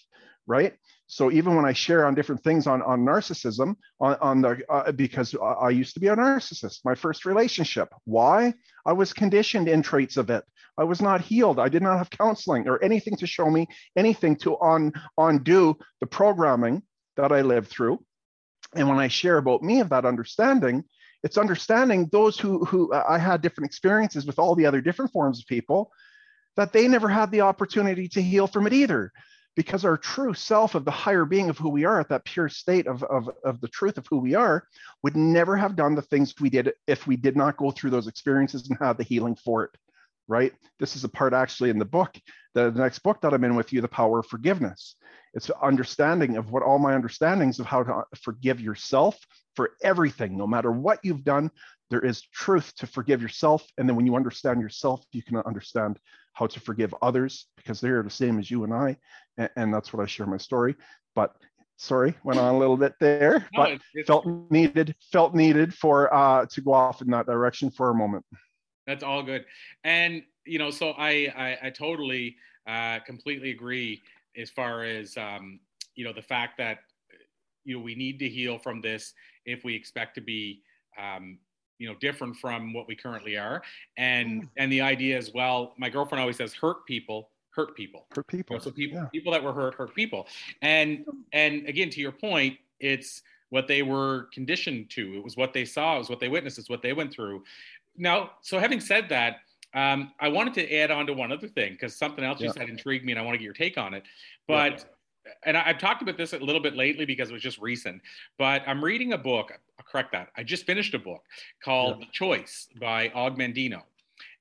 right? 0.45 0.73
So 1.07 1.31
even 1.31 1.55
when 1.55 1.65
I 1.65 1.71
share 1.71 2.05
on 2.05 2.15
different 2.15 2.43
things 2.43 2.67
on, 2.67 2.81
on 2.81 3.05
narcissism, 3.05 3.75
on, 4.01 4.15
on 4.21 4.41
the 4.41 4.59
uh, 4.69 4.91
because 4.91 5.33
I 5.41 5.69
used 5.69 5.93
to 5.93 6.01
be 6.01 6.07
a 6.07 6.15
narcissist, 6.15 6.81
my 6.83 6.95
first 6.95 7.25
relationship. 7.25 7.87
Why? 8.03 8.53
I 8.85 8.91
was 8.91 9.13
conditioned 9.13 9.69
in 9.69 9.81
traits 9.81 10.17
of 10.17 10.29
it. 10.29 10.43
I 10.77 10.83
was 10.83 11.01
not 11.01 11.21
healed. 11.21 11.59
I 11.59 11.69
did 11.69 11.81
not 11.81 11.97
have 11.97 12.09
counseling 12.09 12.67
or 12.67 12.83
anything 12.83 13.15
to 13.17 13.27
show 13.27 13.49
me 13.49 13.67
anything 13.95 14.35
to 14.37 14.59
un, 14.59 14.91
undo 15.17 15.77
the 16.01 16.07
programming 16.07 16.83
that 17.15 17.31
I 17.31 17.41
lived 17.41 17.69
through. 17.69 18.03
And 18.75 18.89
when 18.89 18.99
I 18.99 19.07
share 19.07 19.37
about 19.37 19.63
me 19.63 19.79
of 19.79 19.89
that 19.89 20.05
understanding, 20.05 20.83
it's 21.23 21.37
understanding 21.37 22.09
those 22.11 22.37
who 22.37 22.65
who 22.65 22.93
uh, 22.93 23.03
I 23.07 23.17
had 23.17 23.41
different 23.41 23.69
experiences 23.69 24.25
with 24.25 24.39
all 24.39 24.55
the 24.55 24.65
other 24.65 24.81
different 24.81 25.13
forms 25.13 25.39
of 25.39 25.47
people 25.47 25.89
that 26.57 26.73
they 26.73 26.87
never 26.87 27.07
had 27.07 27.31
the 27.31 27.41
opportunity 27.41 28.09
to 28.09 28.21
heal 28.21 28.45
from 28.45 28.67
it 28.67 28.73
either 28.73 29.13
because 29.57 29.83
our 29.83 29.97
true 29.97 30.33
self 30.33 30.75
of 30.75 30.85
the 30.85 30.91
higher 30.91 31.25
being 31.25 31.49
of 31.49 31.57
who 31.57 31.67
we 31.67 31.83
are 31.83 31.99
at 31.99 32.07
that 32.07 32.23
pure 32.23 32.47
state 32.47 32.87
of, 32.87 33.03
of, 33.03 33.29
of 33.43 33.59
the 33.59 33.67
truth 33.67 33.97
of 33.97 34.07
who 34.07 34.19
we 34.19 34.35
are 34.35 34.65
would 35.03 35.17
never 35.17 35.57
have 35.57 35.75
done 35.75 35.95
the 35.95 36.01
things 36.01 36.33
we 36.39 36.49
did 36.49 36.71
if 36.87 37.07
we 37.07 37.17
did 37.17 37.35
not 37.35 37.57
go 37.57 37.71
through 37.71 37.89
those 37.89 38.07
experiences 38.07 38.69
and 38.69 38.77
have 38.79 38.95
the 38.97 39.03
healing 39.03 39.35
for 39.35 39.65
it 39.65 39.71
right? 40.29 40.51
This 40.77 40.97
is 40.97 41.05
a 41.05 41.09
part 41.09 41.33
actually 41.33 41.69
in 41.69 41.79
the 41.79 41.85
book 41.85 42.17
the, 42.57 42.71
the 42.71 42.79
next 42.81 42.99
book 42.99 43.21
that 43.21 43.33
i'm 43.33 43.43
in 43.43 43.55
with 43.55 43.71
you 43.71 43.81
the 43.81 43.87
power 43.87 44.19
of 44.19 44.25
forgiveness. 44.25 44.95
It's 45.33 45.49
understanding 45.61 46.37
of 46.37 46.51
what 46.51 46.63
all 46.63 46.79
my 46.79 46.95
understandings 46.95 47.59
of 47.59 47.67
how 47.67 47.83
to 47.83 48.03
forgive 48.21 48.59
yourself 48.59 49.15
for 49.55 49.71
everything 49.83 50.37
no 50.37 50.47
matter 50.47 50.71
what 50.71 50.99
you've 51.03 51.23
done 51.23 51.51
there 51.89 52.05
is 52.05 52.21
truth 52.21 52.73
to 52.75 52.87
forgive 52.87 53.21
yourself 53.21 53.65
and 53.77 53.87
then 53.87 53.95
when 53.95 54.05
you 54.05 54.15
understand 54.15 54.61
yourself 54.61 55.05
you 55.11 55.23
can 55.23 55.37
understand 55.37 55.99
how 56.37 56.45
to 56.45 56.59
forgive 56.59 56.93
others 57.01 57.47
because 57.55 57.81
they're 57.81 58.03
the 58.03 58.09
same 58.11 58.37
as 58.37 58.51
you 58.51 58.63
and 58.63 58.71
I. 58.71 58.95
And, 59.39 59.49
and 59.55 59.73
that's 59.73 59.91
what 59.91 60.03
I 60.03 60.05
share 60.05 60.27
my 60.27 60.37
story. 60.37 60.75
But 61.15 61.35
sorry, 61.77 62.13
went 62.23 62.39
on 62.39 62.53
a 62.53 62.57
little 62.57 62.77
bit 62.77 62.93
there, 62.99 63.39
no, 63.53 63.63
but 63.63 63.71
it's, 63.71 63.85
it's, 63.95 64.07
felt 64.07 64.27
needed, 64.51 64.93
felt 65.11 65.33
needed 65.33 65.73
for 65.73 66.13
uh, 66.13 66.45
to 66.45 66.61
go 66.61 66.73
off 66.73 67.01
in 67.01 67.09
that 67.09 67.25
direction 67.25 67.71
for 67.71 67.89
a 67.89 67.95
moment. 67.95 68.23
That's 68.85 69.03
all 69.03 69.23
good. 69.23 69.45
And 69.83 70.21
you 70.45 70.59
know, 70.59 70.69
so 70.69 70.91
I 70.91 71.33
I, 71.35 71.57
I 71.63 71.69
totally 71.71 72.35
uh, 72.67 72.99
completely 72.99 73.49
agree 73.49 74.03
as 74.37 74.51
far 74.51 74.83
as 74.83 75.17
um, 75.17 75.59
you 75.95 76.05
know 76.05 76.13
the 76.13 76.21
fact 76.21 76.59
that 76.59 76.79
you 77.65 77.77
know 77.77 77.83
we 77.83 77.95
need 77.95 78.19
to 78.19 78.29
heal 78.29 78.59
from 78.59 78.79
this 78.79 79.13
if 79.45 79.63
we 79.65 79.75
expect 79.75 80.15
to 80.15 80.21
be 80.21 80.61
um, 81.01 81.39
you 81.79 81.87
know 81.87 81.95
different 81.95 82.35
from 82.37 82.73
what 82.73 82.87
we 82.87 82.95
currently 82.95 83.37
are. 83.37 83.61
And 83.97 84.43
mm. 84.43 84.49
and 84.57 84.71
the 84.71 84.81
idea 84.81 85.17
as 85.17 85.33
well 85.33 85.73
my 85.77 85.89
girlfriend 85.89 86.21
always 86.21 86.37
says 86.37 86.53
hurt 86.53 86.85
people 86.85 87.29
hurt 87.51 87.75
people. 87.75 88.05
Hurt 88.15 88.27
people 88.27 88.53
you 88.53 88.59
know, 88.59 88.63
so 88.63 88.71
people 88.71 88.99
yeah. 88.99 89.05
people 89.05 89.31
that 89.33 89.43
were 89.43 89.53
hurt 89.53 89.75
hurt 89.75 89.93
people. 89.95 90.27
And 90.61 91.05
and 91.33 91.67
again 91.67 91.89
to 91.91 92.01
your 92.01 92.11
point 92.11 92.57
it's 92.79 93.23
what 93.49 93.67
they 93.67 93.81
were 93.81 94.27
conditioned 94.33 94.89
to. 94.91 95.17
It 95.17 95.23
was 95.23 95.37
what 95.37 95.53
they 95.53 95.65
saw 95.65 95.95
it 95.95 95.99
was 95.99 96.09
what 96.09 96.19
they 96.19 96.29
witnessed 96.29 96.59
it's 96.59 96.69
what 96.69 96.81
they 96.81 96.93
went 96.93 97.11
through. 97.11 97.43
Now 97.97 98.31
so 98.41 98.59
having 98.59 98.79
said 98.79 99.09
that 99.09 99.37
um, 99.73 100.13
i 100.21 100.29
wanted 100.29 100.53
to 100.53 100.75
add 100.75 100.91
on 100.91 101.05
to 101.05 101.13
one 101.13 101.31
other 101.31 101.47
thing 101.47 101.73
because 101.73 101.93
something 101.93 102.23
else 102.23 102.39
yeah. 102.39 102.47
you 102.47 102.53
said 102.53 102.69
intrigued 102.69 103.03
me 103.03 103.11
and 103.11 103.19
i 103.19 103.21
want 103.21 103.33
to 103.33 103.37
get 103.37 103.43
your 103.43 103.53
take 103.53 103.77
on 103.77 103.93
it. 103.93 104.03
But 104.47 104.96
and 105.43 105.57
I've 105.57 105.77
talked 105.77 106.01
about 106.01 106.17
this 106.17 106.33
a 106.33 106.39
little 106.39 106.61
bit 106.61 106.75
lately 106.75 107.05
because 107.05 107.29
it 107.29 107.33
was 107.33 107.41
just 107.41 107.59
recent, 107.59 108.01
but 108.37 108.63
I'm 108.67 108.83
reading 108.83 109.13
a 109.13 109.17
book. 109.17 109.51
I'll 109.79 109.85
correct 109.85 110.11
that. 110.13 110.29
I 110.35 110.43
just 110.43 110.65
finished 110.65 110.93
a 110.93 110.99
book 110.99 111.23
called 111.63 111.97
yeah. 111.99 112.05
The 112.05 112.11
Choice 112.11 112.67
by 112.79 113.09
Og 113.09 113.37
Mandino. 113.37 113.81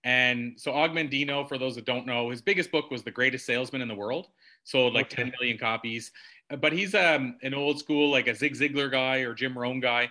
And 0.05 0.55
so 0.57 0.73
Og 0.73 0.93
Mandino, 0.93 1.49
for 1.49 1.59
those 1.59 1.75
that 1.75 1.85
don't 1.85 2.07
know, 2.07 2.31
his 2.31 2.41
biggest 2.41 2.71
book 2.71 2.91
was 2.91 3.03
The 3.03 3.11
Greatest 3.11 3.45
Salesman 3.45 3.83
in 3.83 3.89
the 3.89 3.95
World, 3.95 4.29
sold 4.65 4.95
like 4.95 5.07
okay. 5.07 5.25
10 5.25 5.33
million 5.39 5.59
copies. 5.59 6.13
But 6.61 6.73
he's 6.73 6.95
um, 6.95 7.37
an 7.43 7.55
old 7.55 7.79
school, 7.79 8.11
like 8.11 8.29
a 8.29 8.35
Zig 8.35 8.55
Ziglar 8.55 8.91
guy 8.91 9.19
or 9.19 9.35
Jim 9.35 9.59
Rohn 9.59 9.81
guy. 9.81 10.09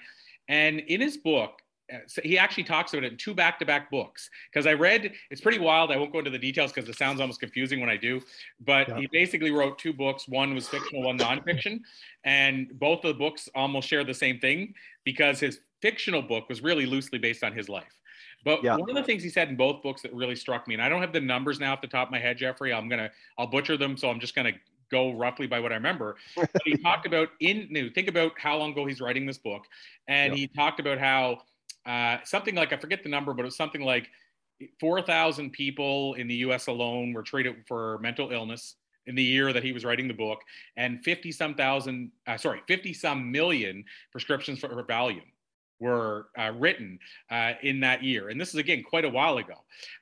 And 0.47 0.79
in 0.81 0.99
his 0.99 1.17
book, 1.17 1.61
Uh, 1.93 1.97
so 2.07 2.19
he 2.23 2.35
actually 2.37 2.63
talks 2.63 2.93
about 2.93 3.03
it 3.03 3.11
in 3.11 3.17
two 3.17 3.33
back-to-back 3.33 3.91
books 3.91 4.29
because 4.51 4.65
i 4.65 4.73
read 4.73 5.11
it's 5.29 5.41
pretty 5.41 5.59
wild 5.59 5.91
i 5.91 5.97
won't 5.97 6.11
go 6.11 6.17
into 6.17 6.31
the 6.31 6.39
details 6.39 6.71
because 6.71 6.89
it 6.89 6.97
sounds 6.97 7.21
almost 7.21 7.39
confusing 7.39 7.79
when 7.79 7.89
i 7.89 7.97
do 7.97 8.19
but 8.61 8.89
yeah. 8.89 8.97
he 8.97 9.07
basically 9.11 9.51
wrote 9.51 9.77
two 9.77 9.93
books 9.93 10.27
one 10.27 10.55
was 10.55 10.67
fictional 10.67 11.03
one 11.03 11.17
nonfiction 11.17 11.79
and 12.23 12.67
both 12.79 13.03
of 13.03 13.09
the 13.09 13.19
books 13.19 13.47
almost 13.53 13.87
share 13.87 14.03
the 14.03 14.13
same 14.13 14.39
thing 14.39 14.73
because 15.03 15.39
his 15.39 15.59
fictional 15.79 16.23
book 16.23 16.49
was 16.49 16.63
really 16.63 16.87
loosely 16.87 17.19
based 17.19 17.43
on 17.43 17.53
his 17.53 17.69
life 17.69 17.99
but 18.43 18.63
yeah. 18.63 18.75
one 18.75 18.89
of 18.89 18.95
the 18.95 19.03
things 19.03 19.21
he 19.21 19.29
said 19.29 19.49
in 19.49 19.55
both 19.55 19.83
books 19.83 20.01
that 20.01 20.11
really 20.11 20.35
struck 20.35 20.67
me 20.67 20.73
and 20.73 20.81
i 20.81 20.89
don't 20.89 21.01
have 21.01 21.13
the 21.13 21.21
numbers 21.21 21.59
now 21.59 21.73
off 21.73 21.81
the 21.81 21.87
top 21.87 22.07
of 22.07 22.11
my 22.11 22.19
head 22.19 22.35
jeffrey 22.35 22.73
i'm 22.73 22.89
gonna 22.89 23.11
i'll 23.37 23.45
butcher 23.45 23.77
them 23.77 23.95
so 23.95 24.09
i'm 24.09 24.19
just 24.19 24.33
gonna 24.33 24.53
go 24.91 25.13
roughly 25.13 25.47
by 25.47 25.59
what 25.59 25.71
I 25.71 25.75
remember. 25.75 26.15
But 26.35 26.49
he 26.63 26.77
talked 26.83 27.05
about 27.05 27.29
in 27.39 27.67
you 27.69 27.83
know, 27.83 27.89
think 27.93 28.07
about 28.07 28.33
how 28.37 28.57
long 28.57 28.71
ago 28.71 28.85
he's 28.85 29.01
writing 29.01 29.25
this 29.25 29.37
book, 29.37 29.63
and 30.07 30.33
he 30.33 30.47
talked 30.47 30.79
about 30.79 30.99
how 30.99 31.39
uh, 31.85 32.17
something 32.23 32.55
like 32.55 32.73
I 32.73 32.77
forget 32.77 33.03
the 33.03 33.09
number, 33.09 33.33
but 33.33 33.43
it 33.43 33.45
was 33.45 33.57
something 33.57 33.81
like 33.81 34.09
4,000 34.79 35.51
people 35.51 36.13
in 36.15 36.27
the 36.27 36.35
U.S. 36.35 36.67
alone 36.67 37.13
were 37.13 37.23
treated 37.23 37.55
for 37.67 37.99
mental 37.99 38.31
illness 38.31 38.75
in 39.07 39.15
the 39.15 39.23
year 39.23 39.53
that 39.53 39.63
he 39.63 39.71
was 39.71 39.85
writing 39.85 40.07
the 40.07 40.13
book, 40.13 40.39
and 40.77 41.03
50 41.03 41.31
some 41.31 41.53
thousand, 41.53 42.11
uh, 42.27 42.37
sorry, 42.37 42.61
50 42.67 42.93
some 42.93 43.31
million 43.31 43.83
prescriptions 44.11 44.59
for 44.59 44.69
Valium 44.83 45.21
were 45.79 46.27
uh, 46.39 46.51
written 46.57 46.97
uh, 47.29 47.53
in 47.61 47.79
that 47.81 48.03
year. 48.03 48.29
And 48.29 48.39
this 48.39 48.49
is 48.49 48.55
again 48.55 48.83
quite 48.83 49.05
a 49.05 49.09
while 49.09 49.37
ago. 49.37 49.55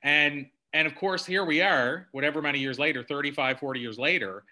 And 0.03 0.47
and 0.73 0.87
of 0.87 0.95
course, 0.95 1.25
here 1.25 1.45
we 1.45 1.61
are, 1.61 2.07
whatever 2.13 2.41
many 2.41 2.59
years 2.59 2.79
later, 2.79 3.03
35, 3.03 3.59
40 3.59 3.79
years 3.79 3.99
later, 3.99 4.43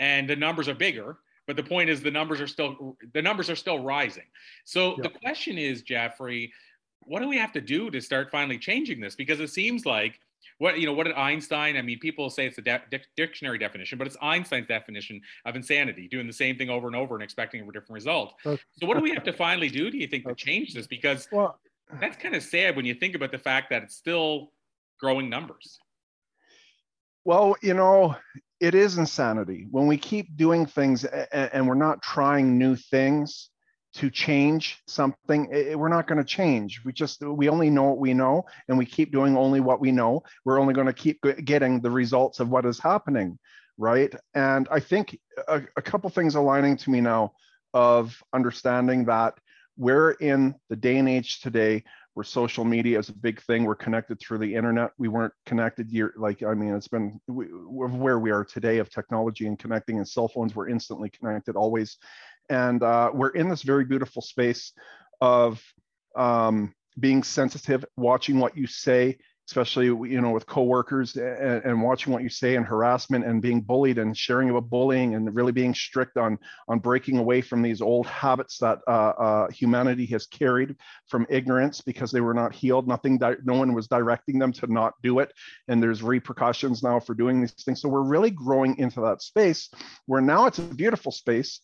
and 0.00 0.28
the 0.28 0.34
numbers 0.34 0.68
are 0.68 0.74
bigger. 0.74 1.18
But 1.46 1.56
the 1.56 1.62
point 1.62 1.88
is, 1.88 2.02
the 2.02 2.10
numbers 2.10 2.40
are 2.40 2.46
still 2.46 2.96
the 3.14 3.22
numbers 3.22 3.48
are 3.48 3.56
still 3.56 3.82
rising. 3.82 4.26
So 4.64 4.96
the 5.02 5.08
question 5.08 5.56
is, 5.56 5.82
Jeffrey, 5.82 6.52
what 7.08 7.20
do 7.20 7.28
we 7.28 7.38
have 7.38 7.52
to 7.52 7.60
do 7.60 7.90
to 7.90 8.00
start 8.00 8.30
finally 8.30 8.58
changing 8.58 9.00
this? 9.00 9.14
Because 9.14 9.40
it 9.40 9.48
seems 9.50 9.86
like 9.86 10.20
what 10.58 10.78
you 10.78 10.86
know 10.86 10.92
what 10.92 11.04
did 11.04 11.14
einstein 11.14 11.76
i 11.76 11.82
mean 11.82 11.98
people 11.98 12.28
say 12.30 12.46
it's 12.46 12.58
a 12.58 12.62
de- 12.62 12.82
dictionary 13.16 13.58
definition 13.58 13.96
but 13.96 14.06
it's 14.06 14.16
einstein's 14.22 14.66
definition 14.66 15.20
of 15.44 15.56
insanity 15.56 16.08
doing 16.08 16.26
the 16.26 16.32
same 16.32 16.56
thing 16.56 16.68
over 16.68 16.86
and 16.86 16.96
over 16.96 17.14
and 17.14 17.22
expecting 17.22 17.60
a 17.62 17.64
different 17.66 17.90
result. 17.90 18.34
Oh. 18.44 18.56
So 18.72 18.86
what 18.86 18.96
do 18.96 19.02
we 19.02 19.10
have 19.10 19.24
to 19.24 19.32
finally 19.32 19.68
do 19.68 19.90
do 19.90 19.98
you 19.98 20.06
think 20.06 20.26
to 20.26 20.34
change 20.34 20.74
this? 20.74 20.86
Because 20.86 21.28
well, 21.30 21.58
that's 22.00 22.16
kind 22.16 22.34
of 22.34 22.42
sad 22.42 22.76
when 22.76 22.84
you 22.84 22.94
think 22.94 23.14
about 23.14 23.30
the 23.30 23.38
fact 23.38 23.70
that 23.70 23.82
it's 23.82 23.96
still 23.96 24.52
growing 25.00 25.30
numbers. 25.30 25.78
Well 27.24 27.56
you 27.62 27.74
know 27.74 28.16
it 28.60 28.74
is 28.74 28.98
insanity. 28.98 29.66
When 29.70 29.86
we 29.86 29.96
keep 29.96 30.36
doing 30.36 30.66
things 30.66 31.04
and, 31.04 31.50
and 31.52 31.68
we're 31.68 31.74
not 31.74 32.02
trying 32.02 32.58
new 32.58 32.74
things 32.74 33.50
to 33.94 34.10
change 34.10 34.82
something 34.86 35.48
it, 35.52 35.78
we're 35.78 35.88
not 35.88 36.06
going 36.06 36.18
to 36.18 36.24
change 36.24 36.80
we 36.84 36.92
just 36.92 37.22
we 37.22 37.48
only 37.48 37.70
know 37.70 37.84
what 37.84 37.98
we 37.98 38.12
know 38.12 38.44
and 38.68 38.76
we 38.76 38.84
keep 38.84 39.10
doing 39.10 39.36
only 39.36 39.60
what 39.60 39.80
we 39.80 39.90
know 39.90 40.22
we're 40.44 40.60
only 40.60 40.74
going 40.74 40.86
to 40.86 40.92
keep 40.92 41.18
getting 41.44 41.80
the 41.80 41.90
results 41.90 42.40
of 42.40 42.48
what 42.48 42.66
is 42.66 42.78
happening 42.78 43.38
right 43.78 44.14
and 44.34 44.68
i 44.70 44.78
think 44.78 45.18
a, 45.48 45.62
a 45.76 45.82
couple 45.82 46.10
things 46.10 46.34
aligning 46.34 46.76
to 46.76 46.90
me 46.90 47.00
now 47.00 47.32
of 47.74 48.22
understanding 48.32 49.04
that 49.04 49.34
we're 49.76 50.10
in 50.12 50.54
the 50.68 50.76
day 50.76 50.98
and 50.98 51.08
age 51.08 51.40
today 51.40 51.82
where 52.18 52.24
social 52.24 52.64
media 52.64 52.98
is 52.98 53.10
a 53.10 53.12
big 53.12 53.40
thing. 53.42 53.62
We're 53.62 53.76
connected 53.76 54.18
through 54.18 54.38
the 54.38 54.52
internet. 54.56 54.90
We 54.98 55.06
weren't 55.06 55.32
connected 55.46 55.88
year 55.88 56.12
like 56.16 56.42
I 56.42 56.52
mean, 56.52 56.74
it's 56.74 56.88
been 56.88 57.20
we, 57.28 57.44
where 57.44 58.18
we 58.18 58.32
are 58.32 58.44
today 58.44 58.78
of 58.78 58.90
technology 58.90 59.46
and 59.46 59.56
connecting 59.56 59.98
and 59.98 60.08
cell 60.08 60.26
phones. 60.26 60.52
We're 60.52 60.68
instantly 60.68 61.10
connected 61.10 61.54
always, 61.54 61.96
and 62.48 62.82
uh, 62.82 63.10
we're 63.12 63.30
in 63.30 63.48
this 63.48 63.62
very 63.62 63.84
beautiful 63.84 64.22
space 64.22 64.72
of 65.20 65.62
um, 66.16 66.74
being 66.98 67.22
sensitive, 67.22 67.84
watching 67.96 68.38
what 68.38 68.56
you 68.56 68.66
say, 68.66 69.18
especially 69.48 69.86
you 69.86 70.20
know 70.20 70.30
with 70.30 70.46
coworkers 70.46 71.16
and, 71.16 71.64
and, 71.64 71.82
watching 71.82 72.12
what 72.12 72.22
you 72.22 72.28
say 72.28 72.56
and 72.56 72.66
harassment 72.66 73.24
and 73.24 73.40
being 73.40 73.62
bullied 73.62 73.96
and 73.96 74.14
sharing 74.14 74.50
about 74.50 74.68
bullying 74.68 75.14
and 75.14 75.34
really 75.34 75.52
being 75.52 75.72
strict 75.72 76.18
on 76.18 76.38
on 76.68 76.78
breaking 76.78 77.16
away 77.16 77.40
from 77.40 77.62
these 77.62 77.80
old 77.80 78.06
habits 78.06 78.58
that 78.58 78.78
uh, 78.86 78.90
uh, 78.90 79.50
humanity 79.50 80.04
has 80.04 80.26
carried 80.26 80.76
from 81.06 81.26
ignorance 81.30 81.80
because 81.80 82.12
they 82.12 82.20
were 82.20 82.34
not 82.34 82.54
healed. 82.54 82.86
Nothing 82.86 83.18
no 83.42 83.54
one 83.54 83.72
was 83.72 83.88
directing 83.88 84.38
them 84.38 84.52
to 84.52 84.70
not 84.70 84.92
do 85.02 85.18
it 85.20 85.32
and 85.68 85.82
there's 85.82 86.02
repercussions 86.02 86.82
now 86.82 87.00
for 87.00 87.14
doing 87.14 87.40
these 87.40 87.52
things. 87.52 87.80
So 87.80 87.88
we're 87.88 88.02
really 88.02 88.30
growing 88.30 88.76
into 88.76 89.00
that 89.00 89.22
space 89.22 89.70
where 90.04 90.20
now 90.20 90.44
it's 90.44 90.58
a 90.58 90.62
beautiful 90.62 91.10
space 91.10 91.62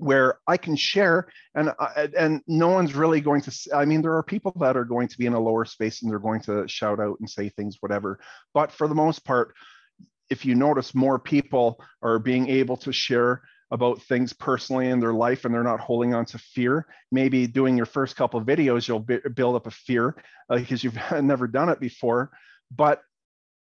where 0.00 0.38
I 0.46 0.56
can 0.56 0.76
share 0.76 1.28
and 1.54 1.72
uh, 1.78 2.08
and 2.16 2.42
no 2.46 2.68
one's 2.68 2.94
really 2.94 3.20
going 3.20 3.42
to 3.42 3.52
I 3.74 3.84
mean 3.84 4.02
there 4.02 4.16
are 4.16 4.22
people 4.22 4.52
that 4.60 4.76
are 4.76 4.84
going 4.84 5.08
to 5.08 5.18
be 5.18 5.26
in 5.26 5.34
a 5.34 5.40
lower 5.40 5.64
space 5.64 6.02
and 6.02 6.10
they're 6.10 6.18
going 6.18 6.40
to 6.42 6.66
shout 6.66 7.00
out 7.00 7.20
and 7.20 7.28
say 7.28 7.50
things 7.50 7.76
whatever. 7.80 8.18
But 8.54 8.72
for 8.72 8.88
the 8.88 8.94
most 8.94 9.24
part 9.24 9.54
if 10.30 10.44
you 10.44 10.54
notice 10.54 10.94
more 10.94 11.18
people 11.18 11.82
are 12.02 12.18
being 12.18 12.48
able 12.48 12.76
to 12.78 12.92
share 12.92 13.42
about 13.72 14.02
things 14.02 14.32
personally 14.32 14.88
in 14.88 15.00
their 15.00 15.12
life 15.12 15.44
and 15.44 15.54
they're 15.54 15.62
not 15.62 15.80
holding 15.80 16.14
on 16.14 16.24
to 16.24 16.38
fear. 16.38 16.86
Maybe 17.12 17.46
doing 17.46 17.76
your 17.76 17.86
first 17.86 18.16
couple 18.16 18.40
videos 18.40 18.88
you'll 18.88 19.00
b- 19.00 19.20
build 19.34 19.56
up 19.56 19.66
a 19.66 19.70
fear 19.70 20.16
because 20.48 20.84
uh, 20.84 20.88
you've 20.88 21.22
never 21.22 21.46
done 21.46 21.68
it 21.68 21.78
before. 21.78 22.30
But 22.74 23.02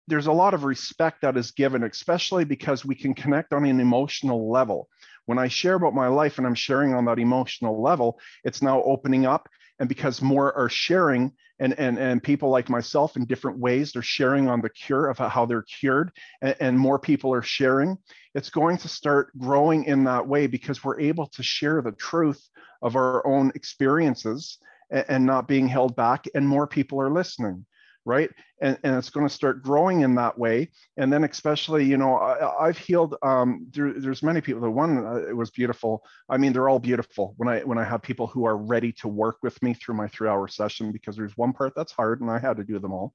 there's 0.08 0.26
a 0.26 0.32
lot 0.32 0.54
of 0.54 0.64
respect 0.64 1.22
that 1.22 1.36
is 1.36 1.50
given 1.50 1.82
especially 1.82 2.44
because 2.44 2.84
we 2.84 2.94
can 2.94 3.14
connect 3.14 3.52
on 3.52 3.64
an 3.64 3.80
emotional 3.80 4.50
level 4.50 4.88
when 5.26 5.38
I 5.38 5.48
share 5.48 5.74
about 5.74 5.94
my 5.94 6.08
life 6.08 6.38
and 6.38 6.46
I'm 6.46 6.54
sharing 6.54 6.94
on 6.94 7.04
that 7.04 7.18
emotional 7.18 7.82
level, 7.82 8.18
it's 8.44 8.62
now 8.62 8.82
opening 8.82 9.26
up. 9.26 9.48
And 9.78 9.88
because 9.88 10.22
more 10.22 10.56
are 10.56 10.70
sharing, 10.70 11.32
and, 11.58 11.78
and, 11.78 11.98
and 11.98 12.22
people 12.22 12.48
like 12.48 12.70
myself 12.70 13.16
in 13.16 13.26
different 13.26 13.58
ways, 13.58 13.92
they're 13.92 14.02
sharing 14.02 14.48
on 14.48 14.62
the 14.62 14.70
cure 14.70 15.08
of 15.08 15.18
how 15.18 15.44
they're 15.44 15.62
cured, 15.62 16.12
and, 16.40 16.56
and 16.60 16.78
more 16.78 16.98
people 16.98 17.32
are 17.34 17.42
sharing, 17.42 17.98
it's 18.34 18.48
going 18.50 18.78
to 18.78 18.88
start 18.88 19.36
growing 19.38 19.84
in 19.84 20.04
that 20.04 20.26
way 20.26 20.46
because 20.46 20.82
we're 20.82 21.00
able 21.00 21.26
to 21.26 21.42
share 21.42 21.82
the 21.82 21.92
truth 21.92 22.42
of 22.80 22.96
our 22.96 23.26
own 23.26 23.52
experiences 23.54 24.58
and, 24.90 25.04
and 25.08 25.26
not 25.26 25.48
being 25.48 25.68
held 25.68 25.94
back, 25.94 26.26
and 26.34 26.48
more 26.48 26.66
people 26.66 27.00
are 27.00 27.10
listening 27.10 27.66
right? 28.06 28.30
And, 28.62 28.78
and 28.84 28.96
it's 28.96 29.10
going 29.10 29.26
to 29.28 29.34
start 29.34 29.62
growing 29.62 30.00
in 30.00 30.14
that 30.14 30.38
way. 30.38 30.70
And 30.96 31.12
then 31.12 31.24
especially 31.24 31.84
you 31.84 31.98
know 31.98 32.16
I, 32.16 32.68
have 32.68 32.78
healed 32.78 33.16
um, 33.22 33.66
there, 33.72 33.92
there's 33.92 34.22
many 34.22 34.40
people 34.40 34.62
the 34.62 34.70
one 34.70 35.04
uh, 35.04 35.16
it 35.28 35.36
was 35.36 35.50
beautiful. 35.50 36.02
I 36.30 36.38
mean 36.38 36.52
they're 36.52 36.68
all 36.68 36.78
beautiful 36.78 37.34
when 37.36 37.48
i 37.48 37.60
when 37.60 37.78
i 37.78 37.84
have 37.84 38.02
people 38.02 38.28
who 38.28 38.46
are 38.46 38.56
ready 38.56 38.92
to 38.92 39.08
work 39.08 39.38
with 39.42 39.60
me 39.62 39.74
through 39.74 39.96
my 39.96 40.08
three 40.08 40.28
hour 40.28 40.48
session 40.48 40.92
because 40.92 41.16
there's 41.16 41.36
one 41.36 41.52
part 41.52 41.72
that's 41.74 41.92
hard 41.92 42.20
and 42.20 42.30
i 42.30 42.38
had 42.38 42.56
to 42.56 42.64
do 42.64 42.78
them 42.78 42.92
all 42.92 43.12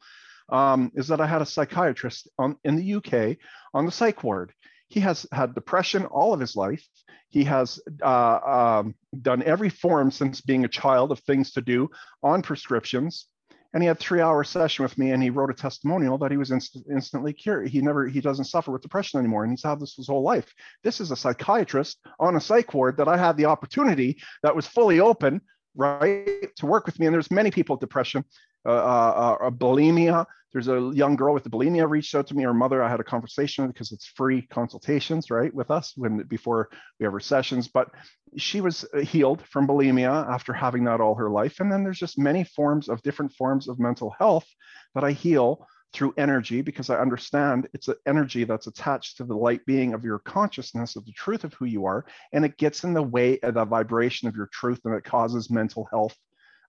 um, 0.50 0.91
is 0.95 1.07
that 1.07 1.21
i 1.21 1.25
had 1.25 1.41
a 1.41 1.45
psychiatrist 1.45 2.27
on, 2.38 2.57
in 2.63 2.75
the 2.75 2.95
uk 2.95 3.38
on 3.74 3.86
the 3.86 3.91
psych 3.91 4.24
ward. 4.24 4.51
He 4.89 5.00
has 5.00 5.25
had 5.31 5.55
depression 5.55 6.05
all 6.05 6.33
of 6.33 6.41
his 6.41 6.57
life. 6.57 6.86
He 7.29 7.45
has 7.45 7.79
uh, 8.03 8.39
um, 8.83 8.95
done 9.21 9.41
every 9.43 9.69
form 9.69 10.12
since 10.12 10.41
being 10.41 10.65
a 10.65 10.67
child 10.81 11.13
of 11.13 11.19
things 11.19 11.53
to 11.53 11.62
do 11.62 11.89
on 12.21 12.41
prescriptions 12.41 13.27
and 13.74 13.82
he 13.84 13.88
had 13.88 14.00
three 14.00 14.22
hour 14.22 14.44
session 14.44 14.84
with 14.84 14.98
me 14.98 15.12
and 15.12 15.24
he 15.24 15.30
wrote 15.30 15.50
a 15.50 15.54
testimonial 15.54 16.18
that 16.18 16.32
he 16.32 16.38
was 16.38 16.51
inst- 16.51 16.84
instantly 16.90 17.34
cured. 17.34 17.70
He 17.70 17.82
never 17.82 18.08
he 18.08 18.22
doesn't 18.22 18.46
suffer 18.46 18.72
with 18.72 18.82
depression 18.82 19.20
anymore 19.20 19.44
and 19.44 19.51
he's 19.51 19.63
had 19.63 19.80
this 19.80 19.96
his 19.96 20.08
whole 20.08 20.24
life. 20.24 20.54
This 20.84 21.00
is 21.00 21.12
a 21.12 21.16
psychiatrist 21.16 22.00
on 22.20 22.36
a 22.36 22.42
psych 22.42 22.74
ward 22.74 22.98
that 22.98 23.08
i 23.08 23.18
had 23.18 23.38
the 23.38 23.46
opportunity 23.46 24.18
that 24.44 24.56
was 24.56 24.68
fully 24.68 25.00
open 25.00 25.42
right 25.75 26.56
to 26.58 26.66
work 26.66 26.86
with 26.86 27.00
me 27.00 27.06
and 27.06 27.13
there's 27.13 27.32
many 27.32 27.51
people 27.51 27.75
with 27.75 27.82
depression 27.82 28.24
uh, 28.65 28.70
uh, 28.70 29.38
uh, 29.41 29.50
bulimia. 29.50 30.25
There's 30.53 30.68
a 30.68 30.91
young 30.94 31.15
girl 31.15 31.34
with 31.34 31.46
bulimia 31.46 31.89
reached 31.89 32.13
out 32.13 32.27
to 32.27 32.36
me. 32.36 32.44
Her 32.44 32.53
mother, 32.53 32.84
I 32.84 32.89
had 32.89 33.00
a 33.00 33.06
conversation 33.06 33.68
because 33.68 33.91
it's 33.91 34.06
free 34.06 34.41
consultations, 34.41 35.32
right, 35.32 35.53
with 35.53 35.72
us 35.72 35.94
when 35.96 36.18
before 36.24 36.70
we 37.00 37.06
have 37.06 37.13
our 37.13 37.22
sessions. 37.22 37.70
But 37.70 37.89
she 38.38 38.60
was 38.62 38.86
healed 39.01 39.41
from 39.48 39.68
bulimia 39.68 40.30
after 40.30 40.53
having 40.53 40.84
that 40.86 41.01
all 41.01 41.15
her 41.15 41.30
life. 41.30 41.60
And 41.60 41.72
then 41.72 41.84
there's 41.84 42.00
just 42.00 42.20
many 42.20 42.44
forms 42.44 42.89
of 42.89 43.01
different 43.01 43.34
forms 43.34 43.70
of 43.70 43.80
mental 43.80 44.13
health 44.20 44.48
that 44.94 45.03
I 45.06 45.12
heal 45.12 45.65
through 45.94 46.13
energy 46.18 46.62
because 46.62 46.89
I 46.89 47.00
understand 47.00 47.68
it's 47.74 47.88
an 47.88 47.96
energy 48.06 48.44
that's 48.44 48.68
attached 48.68 49.18
to 49.18 49.24
the 49.24 49.36
light 49.36 49.65
being 49.65 49.94
of 49.94 50.06
your 50.06 50.20
consciousness 50.20 50.96
of 50.96 51.06
the 51.06 51.12
truth 51.12 51.44
of 51.44 51.53
who 51.53 51.65
you 51.65 51.86
are. 51.86 52.06
And 52.32 52.46
it 52.46 52.58
gets 52.58 52.84
in 52.84 52.94
the 52.94 53.01
way 53.01 53.39
of 53.39 53.56
the 53.56 53.65
vibration 53.65 54.27
of 54.27 54.36
your 54.36 54.48
truth 54.48 54.80
and 54.86 54.96
it 54.96 55.03
causes 55.03 55.50
mental 55.50 55.88
health 55.91 56.15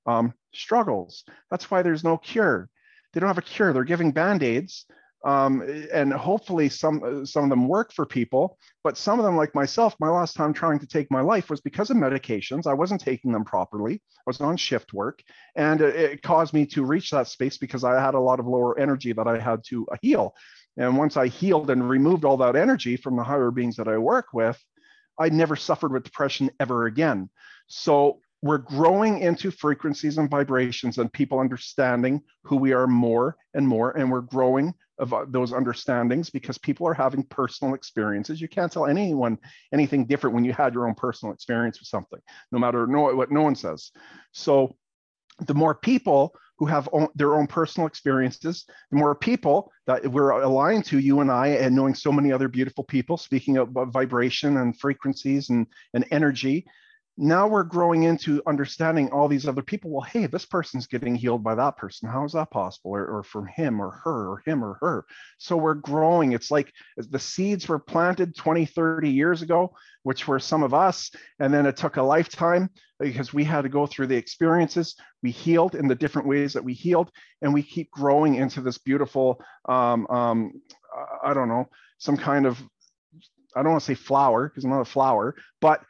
um, 0.06 0.34
struggles. 0.54 1.24
That's 1.50 1.70
why 1.70 1.82
there's 1.82 2.04
no 2.04 2.16
cure. 2.18 2.68
They 3.12 3.20
don't 3.20 3.28
have 3.28 3.38
a 3.38 3.42
cure. 3.42 3.72
They're 3.72 3.84
giving 3.84 4.12
band 4.12 4.42
aids 4.42 4.86
um, 5.24 5.62
and 5.92 6.12
hopefully 6.12 6.68
some 6.68 7.02
uh, 7.04 7.24
some 7.24 7.44
of 7.44 7.50
them 7.50 7.68
work 7.68 7.92
for 7.92 8.04
people 8.04 8.58
but 8.82 8.96
some 8.96 9.18
of 9.18 9.24
them 9.24 9.36
like 9.36 9.54
myself 9.54 9.94
my 10.00 10.08
last 10.08 10.34
time 10.34 10.52
trying 10.52 10.78
to 10.80 10.86
take 10.86 11.10
my 11.10 11.20
life 11.20 11.48
was 11.48 11.60
because 11.60 11.90
of 11.90 11.96
medications 11.96 12.66
i 12.66 12.74
wasn't 12.74 13.00
taking 13.00 13.32
them 13.32 13.44
properly 13.44 13.94
i 13.94 14.22
was 14.26 14.40
on 14.40 14.56
shift 14.56 14.92
work 14.92 15.22
and 15.54 15.80
it, 15.80 15.94
it 15.94 16.22
caused 16.22 16.52
me 16.52 16.66
to 16.66 16.84
reach 16.84 17.10
that 17.10 17.28
space 17.28 17.56
because 17.56 17.84
i 17.84 18.00
had 18.00 18.14
a 18.14 18.20
lot 18.20 18.40
of 18.40 18.46
lower 18.46 18.78
energy 18.78 19.12
that 19.12 19.28
i 19.28 19.38
had 19.38 19.62
to 19.64 19.86
uh, 19.92 19.96
heal 20.02 20.34
and 20.76 20.96
once 20.96 21.16
i 21.16 21.28
healed 21.28 21.70
and 21.70 21.88
removed 21.88 22.24
all 22.24 22.36
that 22.36 22.56
energy 22.56 22.96
from 22.96 23.16
the 23.16 23.22
higher 23.24 23.50
beings 23.50 23.76
that 23.76 23.88
i 23.88 23.96
work 23.96 24.26
with 24.32 24.60
i 25.20 25.28
never 25.28 25.54
suffered 25.54 25.92
with 25.92 26.04
depression 26.04 26.50
ever 26.58 26.86
again 26.86 27.30
so 27.68 28.18
we're 28.42 28.58
growing 28.58 29.20
into 29.20 29.50
frequencies 29.50 30.18
and 30.18 30.28
vibrations 30.28 30.98
and 30.98 31.12
people 31.12 31.38
understanding 31.38 32.20
who 32.42 32.56
we 32.56 32.72
are 32.72 32.88
more 32.88 33.36
and 33.54 33.66
more 33.66 33.96
and 33.96 34.10
we're 34.10 34.20
growing 34.20 34.74
of 34.98 35.14
uh, 35.14 35.24
those 35.28 35.52
understandings 35.52 36.28
because 36.28 36.58
people 36.58 36.86
are 36.86 36.94
having 36.94 37.22
personal 37.24 37.74
experiences. 37.74 38.40
You 38.40 38.48
can't 38.48 38.70
tell 38.70 38.86
anyone 38.86 39.38
anything 39.72 40.06
different 40.06 40.34
when 40.34 40.44
you 40.44 40.52
had 40.52 40.74
your 40.74 40.86
own 40.86 40.94
personal 40.94 41.32
experience 41.32 41.80
with 41.80 41.88
something, 41.88 42.20
no 42.50 42.58
matter 42.58 42.86
no, 42.86 43.14
what 43.14 43.30
no 43.30 43.42
one 43.42 43.54
says. 43.54 43.90
So 44.32 44.76
the 45.46 45.54
more 45.54 45.74
people 45.74 46.34
who 46.58 46.66
have 46.66 46.88
own, 46.92 47.08
their 47.14 47.34
own 47.34 47.46
personal 47.46 47.86
experiences, 47.86 48.64
the 48.90 48.96
more 48.96 49.14
people 49.14 49.72
that 49.86 50.06
we're 50.06 50.30
aligned 50.30 50.84
to, 50.86 50.98
you 50.98 51.20
and 51.20 51.30
I, 51.30 51.48
and 51.48 51.74
knowing 51.74 51.94
so 51.94 52.12
many 52.12 52.30
other 52.30 52.48
beautiful 52.48 52.84
people, 52.84 53.16
speaking 53.16 53.56
about 53.56 53.92
vibration 53.92 54.58
and 54.58 54.78
frequencies 54.78 55.50
and, 55.50 55.66
and 55.94 56.04
energy, 56.10 56.66
now 57.18 57.46
we're 57.46 57.62
growing 57.62 58.04
into 58.04 58.42
understanding 58.46 59.10
all 59.10 59.28
these 59.28 59.46
other 59.46 59.62
people. 59.62 59.90
Well 59.90 60.02
hey 60.02 60.26
this 60.26 60.46
person's 60.46 60.86
getting 60.86 61.14
healed 61.14 61.42
by 61.42 61.54
that 61.54 61.76
person. 61.76 62.08
How 62.08 62.24
is 62.24 62.32
that 62.32 62.50
possible? 62.50 62.92
Or, 62.92 63.06
or 63.06 63.22
from 63.22 63.46
him 63.46 63.80
or 63.80 63.90
her 64.04 64.30
or 64.30 64.42
him 64.46 64.64
or 64.64 64.74
her. 64.80 65.04
So 65.38 65.56
we're 65.56 65.74
growing. 65.74 66.32
It's 66.32 66.50
like 66.50 66.72
the 66.96 67.18
seeds 67.18 67.68
were 67.68 67.78
planted 67.78 68.36
20 68.36 68.66
30 68.66 69.10
years 69.10 69.42
ago 69.42 69.74
which 70.04 70.26
were 70.26 70.40
some 70.40 70.64
of 70.64 70.74
us 70.74 71.10
and 71.38 71.54
then 71.54 71.64
it 71.66 71.76
took 71.76 71.96
a 71.96 72.02
lifetime 72.02 72.68
because 72.98 73.32
we 73.32 73.44
had 73.44 73.62
to 73.62 73.68
go 73.68 73.86
through 73.86 74.06
the 74.08 74.16
experiences. 74.16 74.96
We 75.22 75.30
healed 75.30 75.74
in 75.74 75.86
the 75.86 75.94
different 75.94 76.26
ways 76.26 76.52
that 76.54 76.64
we 76.64 76.72
healed 76.72 77.10
and 77.40 77.54
we 77.54 77.62
keep 77.62 77.90
growing 77.90 78.36
into 78.36 78.60
this 78.60 78.78
beautiful 78.78 79.40
um, 79.68 80.06
um, 80.08 80.52
i 81.22 81.32
don't 81.32 81.48
know 81.48 81.68
some 81.98 82.16
kind 82.16 82.46
of 82.46 82.62
i 83.56 83.62
don't 83.62 83.72
want 83.72 83.82
to 83.82 83.86
say 83.86 83.94
flower 83.94 84.48
because 84.48 84.64
i'm 84.64 84.70
not 84.70 84.80
a 84.80 84.84
flower 84.84 85.34
but 85.60 85.82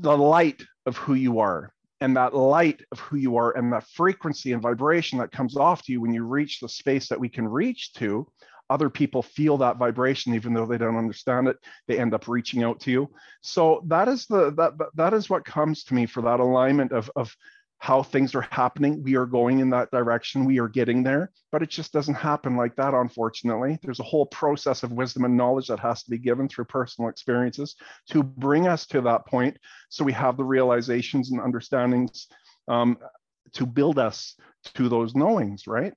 the 0.00 0.16
light 0.16 0.62
of 0.86 0.96
who 0.96 1.14
you 1.14 1.40
are. 1.40 1.72
And 2.02 2.16
that 2.16 2.34
light 2.34 2.82
of 2.92 3.00
who 3.00 3.16
you 3.16 3.36
are 3.36 3.56
and 3.56 3.72
that 3.72 3.88
frequency 3.88 4.52
and 4.52 4.60
vibration 4.60 5.18
that 5.18 5.32
comes 5.32 5.56
off 5.56 5.82
to 5.84 5.92
you 5.92 6.02
when 6.02 6.12
you 6.12 6.24
reach 6.24 6.60
the 6.60 6.68
space 6.68 7.08
that 7.08 7.18
we 7.18 7.30
can 7.30 7.48
reach 7.48 7.94
to 7.94 8.26
other 8.68 8.90
people 8.90 9.22
feel 9.22 9.56
that 9.58 9.76
vibration 9.76 10.34
even 10.34 10.52
though 10.52 10.66
they 10.66 10.78
don't 10.78 10.96
understand 10.96 11.48
it 11.48 11.56
they 11.86 11.98
end 11.98 12.14
up 12.14 12.28
reaching 12.28 12.64
out 12.64 12.80
to 12.80 12.90
you. 12.90 13.10
So 13.40 13.82
that 13.86 14.08
is 14.08 14.26
the 14.26 14.52
that 14.54 14.72
that 14.94 15.14
is 15.14 15.30
what 15.30 15.44
comes 15.44 15.84
to 15.84 15.94
me 15.94 16.06
for 16.06 16.22
that 16.22 16.40
alignment 16.40 16.92
of 16.92 17.10
of 17.16 17.34
how 17.78 18.02
things 18.02 18.34
are 18.34 18.46
happening. 18.50 19.02
We 19.02 19.16
are 19.16 19.26
going 19.26 19.60
in 19.60 19.70
that 19.70 19.90
direction. 19.90 20.44
We 20.44 20.58
are 20.58 20.68
getting 20.68 21.02
there, 21.02 21.30
but 21.52 21.62
it 21.62 21.68
just 21.68 21.92
doesn't 21.92 22.14
happen 22.14 22.56
like 22.56 22.74
that, 22.76 22.94
unfortunately. 22.94 23.78
There's 23.82 24.00
a 24.00 24.04
whole 24.04 24.26
process 24.26 24.82
of 24.82 24.92
wisdom 24.92 25.24
and 25.24 25.36
knowledge 25.36 25.68
that 25.68 25.80
has 25.80 26.02
to 26.04 26.10
be 26.10 26.18
given 26.18 26.48
through 26.48 26.64
personal 26.64 27.10
experiences 27.10 27.76
to 28.10 28.22
bring 28.22 28.66
us 28.66 28.86
to 28.86 29.00
that 29.02 29.26
point. 29.26 29.58
So 29.90 30.04
we 30.04 30.12
have 30.14 30.36
the 30.36 30.44
realizations 30.44 31.30
and 31.30 31.40
understandings 31.40 32.28
um, 32.68 32.98
to 33.52 33.66
build 33.66 33.98
us 33.98 34.36
to 34.74 34.88
those 34.88 35.14
knowings, 35.14 35.66
right? 35.66 35.92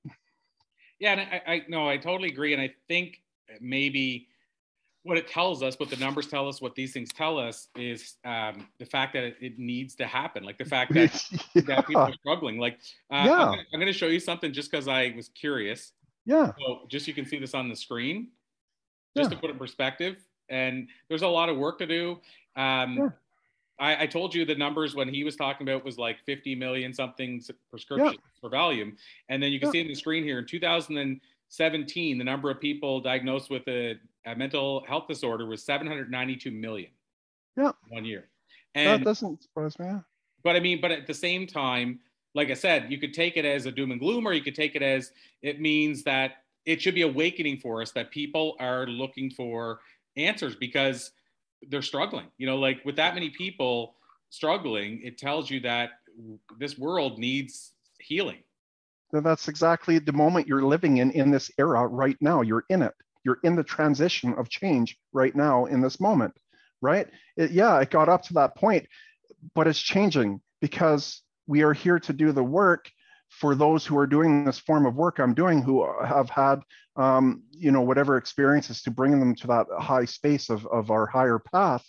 Yeah, 0.98 1.12
and 1.12 1.20
I, 1.20 1.42
I 1.46 1.62
no, 1.68 1.88
I 1.88 1.96
totally 1.96 2.28
agree. 2.28 2.52
And 2.52 2.60
I 2.60 2.74
think 2.88 3.22
maybe 3.60 4.28
what 5.02 5.16
it 5.16 5.26
tells 5.26 5.62
us, 5.62 5.78
what 5.78 5.88
the 5.88 5.96
numbers 5.96 6.26
tell 6.26 6.46
us, 6.48 6.60
what 6.60 6.74
these 6.74 6.92
things 6.92 7.10
tell 7.10 7.38
us 7.38 7.68
is 7.74 8.16
um, 8.24 8.68
the 8.78 8.84
fact 8.84 9.14
that 9.14 9.24
it, 9.24 9.36
it, 9.40 9.58
needs 9.58 9.94
to 9.94 10.06
happen. 10.06 10.44
Like 10.44 10.58
the 10.58 10.64
fact 10.64 10.92
that, 10.92 11.24
yeah. 11.54 11.62
that 11.62 11.86
people 11.86 12.02
are 12.02 12.12
struggling. 12.12 12.58
Like, 12.58 12.78
uh, 13.10 13.24
yeah. 13.26 13.54
I'm 13.72 13.80
going 13.80 13.86
to 13.86 13.92
show 13.92 14.08
you 14.08 14.20
something 14.20 14.52
just 14.52 14.70
because 14.70 14.88
I 14.88 15.14
was 15.16 15.28
curious. 15.28 15.92
Yeah. 16.26 16.52
So 16.58 16.80
just 16.88 17.08
you 17.08 17.14
can 17.14 17.24
see 17.24 17.38
this 17.38 17.54
on 17.54 17.68
the 17.68 17.76
screen, 17.76 18.28
just 19.16 19.30
yeah. 19.30 19.36
to 19.36 19.40
put 19.40 19.50
it 19.50 19.54
in 19.54 19.58
perspective. 19.58 20.18
And 20.50 20.88
there's 21.08 21.22
a 21.22 21.28
lot 21.28 21.48
of 21.48 21.56
work 21.56 21.78
to 21.78 21.86
do. 21.86 22.18
Um, 22.56 22.96
yeah. 22.96 23.08
I, 23.78 24.02
I, 24.02 24.06
told 24.06 24.34
you 24.34 24.44
the 24.44 24.54
numbers 24.54 24.94
when 24.94 25.08
he 25.08 25.24
was 25.24 25.36
talking 25.36 25.66
about 25.66 25.84
was 25.84 25.96
like 25.96 26.20
50 26.26 26.54
million 26.56 26.92
something 26.92 27.42
prescriptions 27.70 28.18
for 28.38 28.50
Valium. 28.50 28.96
And 29.30 29.42
then 29.42 29.52
you 29.52 29.58
can 29.58 29.70
see 29.70 29.80
in 29.80 29.88
the 29.88 29.94
screen 29.94 30.22
here 30.22 30.40
in 30.40 30.46
2017, 30.46 32.18
the 32.18 32.24
number 32.24 32.50
of 32.50 32.60
people 32.60 33.00
diagnosed 33.00 33.48
with 33.48 33.66
a 33.68 33.94
a 34.26 34.34
mental 34.34 34.84
health 34.86 35.06
disorder 35.08 35.46
was 35.46 35.62
792 35.64 36.50
million. 36.50 36.90
Yeah. 37.56 37.72
One 37.88 38.04
year. 38.04 38.28
And 38.74 39.00
that 39.00 39.04
doesn't 39.04 39.42
surprise 39.42 39.78
me. 39.78 39.92
But 40.42 40.56
I 40.56 40.60
mean, 40.60 40.80
but 40.80 40.90
at 40.90 41.06
the 41.06 41.14
same 41.14 41.46
time, 41.46 42.00
like 42.34 42.50
I 42.50 42.54
said, 42.54 42.90
you 42.90 42.98
could 42.98 43.12
take 43.12 43.36
it 43.36 43.44
as 43.44 43.66
a 43.66 43.72
doom 43.72 43.90
and 43.90 44.00
gloom, 44.00 44.26
or 44.26 44.32
you 44.32 44.42
could 44.42 44.54
take 44.54 44.76
it 44.76 44.82
as 44.82 45.12
it 45.42 45.60
means 45.60 46.02
that 46.04 46.44
it 46.64 46.80
should 46.80 46.94
be 46.94 47.02
awakening 47.02 47.58
for 47.58 47.82
us 47.82 47.90
that 47.92 48.10
people 48.10 48.56
are 48.60 48.86
looking 48.86 49.30
for 49.30 49.80
answers 50.16 50.54
because 50.54 51.12
they're 51.68 51.82
struggling. 51.82 52.26
You 52.38 52.46
know, 52.46 52.56
like 52.56 52.84
with 52.84 52.96
that 52.96 53.14
many 53.14 53.30
people 53.30 53.94
struggling, 54.30 55.00
it 55.02 55.18
tells 55.18 55.50
you 55.50 55.60
that 55.60 55.90
this 56.58 56.78
world 56.78 57.18
needs 57.18 57.72
healing. 57.98 58.38
That's 59.12 59.48
exactly 59.48 59.98
the 59.98 60.12
moment 60.12 60.46
you're 60.46 60.62
living 60.62 60.98
in 60.98 61.10
in 61.10 61.32
this 61.32 61.50
era 61.58 61.86
right 61.86 62.16
now. 62.20 62.42
You're 62.42 62.64
in 62.68 62.82
it 62.82 62.94
you're 63.24 63.38
in 63.42 63.56
the 63.56 63.64
transition 63.64 64.34
of 64.34 64.48
change 64.48 64.96
right 65.12 65.34
now 65.34 65.66
in 65.66 65.80
this 65.80 66.00
moment, 66.00 66.34
right? 66.80 67.08
It, 67.36 67.50
yeah, 67.50 67.78
it 67.80 67.90
got 67.90 68.08
up 68.08 68.22
to 68.24 68.34
that 68.34 68.56
point, 68.56 68.86
but 69.54 69.66
it's 69.66 69.80
changing 69.80 70.40
because 70.60 71.22
we 71.46 71.62
are 71.62 71.72
here 71.72 71.98
to 71.98 72.12
do 72.12 72.32
the 72.32 72.44
work 72.44 72.90
for 73.28 73.54
those 73.54 73.86
who 73.86 73.96
are 73.98 74.06
doing 74.06 74.44
this 74.44 74.58
form 74.58 74.86
of 74.86 74.96
work 74.96 75.18
I'm 75.18 75.34
doing, 75.34 75.62
who 75.62 75.86
have 76.04 76.28
had, 76.28 76.60
um, 76.96 77.44
you 77.52 77.70
know, 77.70 77.82
whatever 77.82 78.16
experiences 78.16 78.82
to 78.82 78.90
bring 78.90 79.18
them 79.18 79.34
to 79.36 79.46
that 79.48 79.66
high 79.78 80.04
space 80.04 80.50
of, 80.50 80.66
of 80.66 80.90
our 80.90 81.06
higher 81.06 81.38
path. 81.38 81.84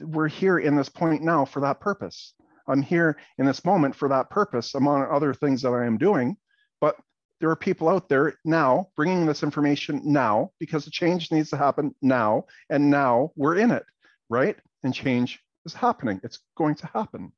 We're 0.00 0.28
here 0.28 0.58
in 0.58 0.74
this 0.74 0.88
point 0.88 1.22
now 1.22 1.44
for 1.44 1.60
that 1.60 1.80
purpose. 1.80 2.34
I'm 2.66 2.82
here 2.82 3.18
in 3.38 3.44
this 3.44 3.64
moment 3.64 3.94
for 3.94 4.08
that 4.08 4.30
purpose, 4.30 4.74
among 4.74 5.02
other 5.02 5.34
things 5.34 5.62
that 5.62 5.72
I 5.72 5.84
am 5.84 5.98
doing. 5.98 6.36
But 6.80 6.96
there 7.44 7.50
are 7.50 7.56
people 7.56 7.90
out 7.90 8.08
there 8.08 8.38
now 8.46 8.88
bringing 8.96 9.26
this 9.26 9.42
information 9.42 10.00
now 10.02 10.50
because 10.58 10.86
the 10.86 10.90
change 10.90 11.30
needs 11.30 11.50
to 11.50 11.58
happen 11.58 11.94
now. 12.00 12.46
And 12.70 12.90
now 12.90 13.32
we're 13.36 13.58
in 13.58 13.70
it, 13.70 13.84
right? 14.30 14.56
And 14.82 14.94
change 14.94 15.40
is 15.66 15.74
happening. 15.74 16.22
It's 16.24 16.38
going 16.56 16.74
to 16.76 16.86
happen. 16.86 17.32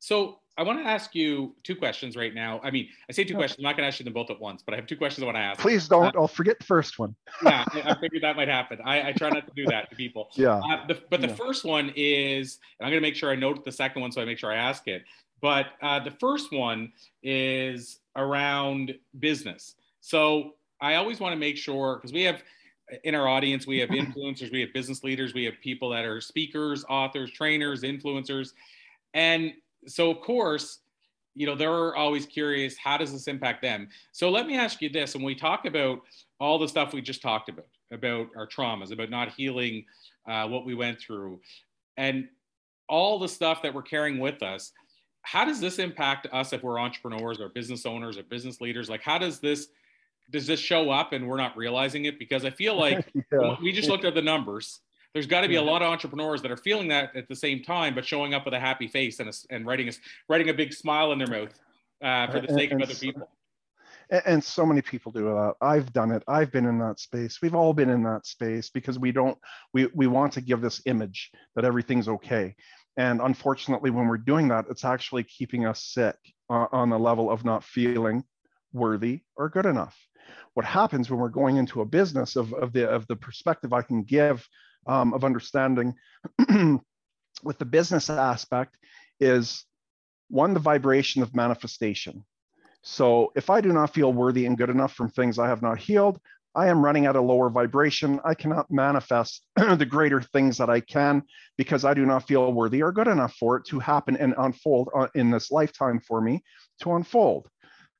So 0.00 0.40
I 0.58 0.64
want 0.64 0.80
to 0.80 0.86
ask 0.86 1.14
you 1.14 1.56
two 1.64 1.74
questions 1.74 2.14
right 2.14 2.34
now. 2.34 2.60
I 2.62 2.70
mean, 2.70 2.90
I 3.08 3.12
say 3.14 3.24
two 3.24 3.34
questions. 3.34 3.60
I'm 3.60 3.62
not 3.62 3.78
going 3.78 3.84
to 3.84 3.88
ask 3.88 4.00
you 4.00 4.04
them 4.04 4.12
both 4.12 4.28
at 4.28 4.38
once, 4.38 4.62
but 4.62 4.74
I 4.74 4.76
have 4.76 4.86
two 4.86 4.98
questions 4.98 5.22
I 5.22 5.24
want 5.24 5.36
to 5.36 5.40
ask. 5.40 5.60
Please 5.60 5.88
don't. 5.88 6.14
Uh, 6.14 6.20
I'll 6.20 6.28
forget 6.28 6.58
the 6.58 6.66
first 6.66 6.98
one. 6.98 7.16
yeah, 7.42 7.64
I 7.72 7.96
figured 8.02 8.22
that 8.22 8.36
might 8.36 8.48
happen. 8.48 8.80
I, 8.84 9.08
I, 9.08 9.12
try 9.12 9.30
not 9.30 9.46
to 9.46 9.52
do 9.56 9.64
that 9.70 9.88
to 9.88 9.96
people. 9.96 10.28
Yeah. 10.36 10.58
Uh, 10.58 10.86
the, 10.88 11.00
but 11.08 11.22
the 11.22 11.28
yeah. 11.28 11.34
first 11.36 11.64
one 11.64 11.90
is, 11.96 12.58
and 12.78 12.86
I'm 12.86 12.90
going 12.92 13.02
to 13.02 13.08
make 13.08 13.16
sure 13.16 13.30
I 13.30 13.36
note 13.36 13.64
the 13.64 13.72
second 13.72 14.02
one 14.02 14.12
so 14.12 14.20
I 14.20 14.26
make 14.26 14.36
sure 14.36 14.52
I 14.52 14.56
ask 14.56 14.86
it. 14.88 15.04
But 15.40 15.68
uh, 15.80 16.00
the 16.00 16.10
first 16.10 16.52
one 16.52 16.92
is 17.22 17.98
around 18.16 18.94
business. 19.18 19.74
So 20.00 20.52
I 20.80 20.96
always 20.96 21.20
want 21.20 21.32
to 21.32 21.38
make 21.38 21.56
sure 21.56 21.96
because 21.96 22.12
we 22.12 22.22
have 22.22 22.42
in 23.04 23.14
our 23.14 23.28
audience, 23.28 23.66
we 23.66 23.78
have 23.78 23.88
influencers, 23.90 24.52
we 24.52 24.60
have 24.60 24.72
business 24.72 25.02
leaders, 25.04 25.34
we 25.34 25.44
have 25.44 25.54
people 25.62 25.90
that 25.90 26.04
are 26.04 26.20
speakers, 26.20 26.84
authors, 26.88 27.30
trainers, 27.32 27.82
influencers. 27.82 28.50
And 29.14 29.52
so, 29.86 30.10
of 30.10 30.20
course, 30.20 30.80
you 31.34 31.46
know, 31.46 31.54
they're 31.54 31.96
always 31.96 32.26
curious 32.26 32.76
how 32.76 32.98
does 32.98 33.12
this 33.12 33.26
impact 33.26 33.62
them? 33.62 33.88
So, 34.12 34.30
let 34.30 34.46
me 34.46 34.56
ask 34.56 34.82
you 34.82 34.90
this 34.90 35.14
when 35.14 35.24
we 35.24 35.34
talk 35.34 35.64
about 35.64 36.00
all 36.40 36.58
the 36.58 36.68
stuff 36.68 36.92
we 36.92 37.00
just 37.00 37.22
talked 37.22 37.48
about, 37.48 37.68
about 37.90 38.28
our 38.36 38.46
traumas, 38.46 38.92
about 38.92 39.10
not 39.10 39.32
healing 39.32 39.84
uh, 40.28 40.46
what 40.46 40.64
we 40.64 40.74
went 40.74 41.00
through, 41.00 41.40
and 41.96 42.28
all 42.88 43.18
the 43.18 43.28
stuff 43.28 43.62
that 43.62 43.72
we're 43.72 43.82
carrying 43.82 44.18
with 44.18 44.42
us, 44.42 44.72
how 45.22 45.44
does 45.44 45.60
this 45.60 45.78
impact 45.78 46.26
us 46.32 46.52
if 46.52 46.62
we're 46.62 46.78
entrepreneurs 46.78 47.40
or 47.40 47.48
business 47.48 47.86
owners 47.86 48.18
or 48.18 48.24
business 48.24 48.60
leaders? 48.60 48.90
Like, 48.90 49.02
how 49.02 49.18
does 49.18 49.38
this 49.38 49.68
does 50.30 50.46
this 50.46 50.60
show 50.60 50.90
up 50.90 51.12
and 51.12 51.28
we're 51.28 51.36
not 51.36 51.56
realizing 51.56 52.06
it? 52.06 52.18
Because 52.18 52.44
I 52.44 52.50
feel 52.50 52.76
like 52.76 53.06
yeah. 53.32 53.56
we 53.62 53.72
just 53.72 53.88
looked 53.88 54.04
at 54.04 54.14
the 54.14 54.22
numbers. 54.22 54.80
There's 55.12 55.26
got 55.26 55.42
to 55.42 55.48
be 55.48 55.56
a 55.56 55.62
lot 55.62 55.82
of 55.82 55.88
entrepreneurs 55.88 56.40
that 56.42 56.50
are 56.50 56.56
feeling 56.56 56.88
that 56.88 57.14
at 57.14 57.28
the 57.28 57.36
same 57.36 57.62
time, 57.62 57.94
but 57.94 58.04
showing 58.04 58.32
up 58.32 58.46
with 58.46 58.54
a 58.54 58.60
happy 58.60 58.88
face 58.88 59.20
and, 59.20 59.28
a, 59.28 59.32
and 59.50 59.66
writing 59.66 59.88
a, 59.88 59.92
writing 60.28 60.48
a 60.48 60.54
big 60.54 60.72
smile 60.72 61.12
in 61.12 61.18
their 61.18 61.28
mouth 61.28 61.60
uh, 62.02 62.32
for 62.32 62.40
the 62.40 62.52
sake 62.52 62.70
and, 62.70 62.82
of 62.82 62.88
other 62.88 62.98
people. 62.98 63.28
And 64.26 64.42
so 64.42 64.64
many 64.64 64.82
people 64.82 65.12
do 65.12 65.24
that. 65.24 65.54
I've 65.60 65.92
done 65.92 66.12
it. 66.12 66.22
I've 66.28 66.50
been 66.50 66.66
in 66.66 66.78
that 66.78 66.98
space. 66.98 67.40
We've 67.42 67.54
all 67.54 67.72
been 67.72 67.90
in 67.90 68.02
that 68.04 68.26
space 68.26 68.70
because 68.70 68.98
we 68.98 69.12
don't. 69.12 69.38
We 69.72 69.86
we 69.94 70.06
want 70.06 70.34
to 70.34 70.42
give 70.42 70.60
this 70.60 70.82
image 70.84 71.30
that 71.56 71.64
everything's 71.64 72.08
okay. 72.08 72.54
And 72.96 73.20
unfortunately, 73.20 73.90
when 73.90 74.06
we're 74.06 74.18
doing 74.18 74.48
that, 74.48 74.66
it's 74.70 74.84
actually 74.84 75.24
keeping 75.24 75.66
us 75.66 75.82
sick 75.84 76.16
uh, 76.50 76.66
on 76.72 76.90
the 76.90 76.98
level 76.98 77.30
of 77.30 77.44
not 77.44 77.64
feeling 77.64 78.24
worthy 78.72 79.20
or 79.36 79.48
good 79.48 79.66
enough. 79.66 79.96
What 80.54 80.66
happens 80.66 81.10
when 81.10 81.18
we're 81.18 81.28
going 81.28 81.56
into 81.56 81.80
a 81.80 81.86
business 81.86 82.36
of, 82.36 82.52
of 82.52 82.72
the 82.72 82.88
of 82.88 83.06
the 83.06 83.16
perspective 83.16 83.72
I 83.72 83.82
can 83.82 84.02
give 84.02 84.46
um, 84.86 85.14
of 85.14 85.24
understanding 85.24 85.94
with 87.42 87.58
the 87.58 87.64
business 87.64 88.10
aspect 88.10 88.76
is 89.20 89.64
one, 90.28 90.54
the 90.54 90.60
vibration 90.60 91.22
of 91.22 91.34
manifestation. 91.34 92.24
So 92.82 93.32
if 93.36 93.48
I 93.48 93.60
do 93.60 93.72
not 93.72 93.94
feel 93.94 94.12
worthy 94.12 94.46
and 94.46 94.58
good 94.58 94.70
enough 94.70 94.92
from 94.94 95.08
things 95.08 95.38
I 95.38 95.48
have 95.48 95.62
not 95.62 95.78
healed, 95.78 96.20
I 96.54 96.68
am 96.68 96.84
running 96.84 97.06
at 97.06 97.16
a 97.16 97.20
lower 97.20 97.48
vibration. 97.48 98.20
I 98.24 98.34
cannot 98.34 98.70
manifest 98.70 99.42
the 99.56 99.86
greater 99.86 100.20
things 100.20 100.58
that 100.58 100.68
I 100.68 100.80
can 100.80 101.22
because 101.56 101.84
I 101.84 101.94
do 101.94 102.04
not 102.04 102.26
feel 102.26 102.52
worthy 102.52 102.82
or 102.82 102.92
good 102.92 103.08
enough 103.08 103.34
for 103.36 103.56
it 103.56 103.64
to 103.66 103.78
happen 103.78 104.16
and 104.16 104.34
unfold 104.36 104.90
uh, 104.94 105.08
in 105.14 105.30
this 105.30 105.50
lifetime 105.50 106.00
for 106.00 106.20
me 106.20 106.42
to 106.82 106.94
unfold. 106.94 107.48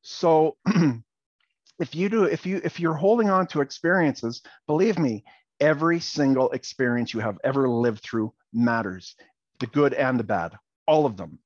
So 0.02 0.56
if 1.78 1.94
you 1.94 2.08
do 2.08 2.24
if 2.24 2.44
you 2.44 2.60
if 2.62 2.78
you're 2.78 2.94
holding 2.94 3.30
on 3.30 3.46
to 3.48 3.62
experiences, 3.62 4.42
believe 4.66 4.98
me, 4.98 5.24
every 5.60 6.00
single 6.00 6.50
experience 6.50 7.14
you 7.14 7.20
have 7.20 7.38
ever 7.44 7.68
lived 7.68 8.02
through 8.02 8.34
matters. 8.52 9.14
The 9.60 9.66
good 9.66 9.94
and 9.94 10.18
the 10.18 10.24
bad, 10.24 10.52
all 10.86 11.06
of 11.06 11.16
them. 11.16 11.38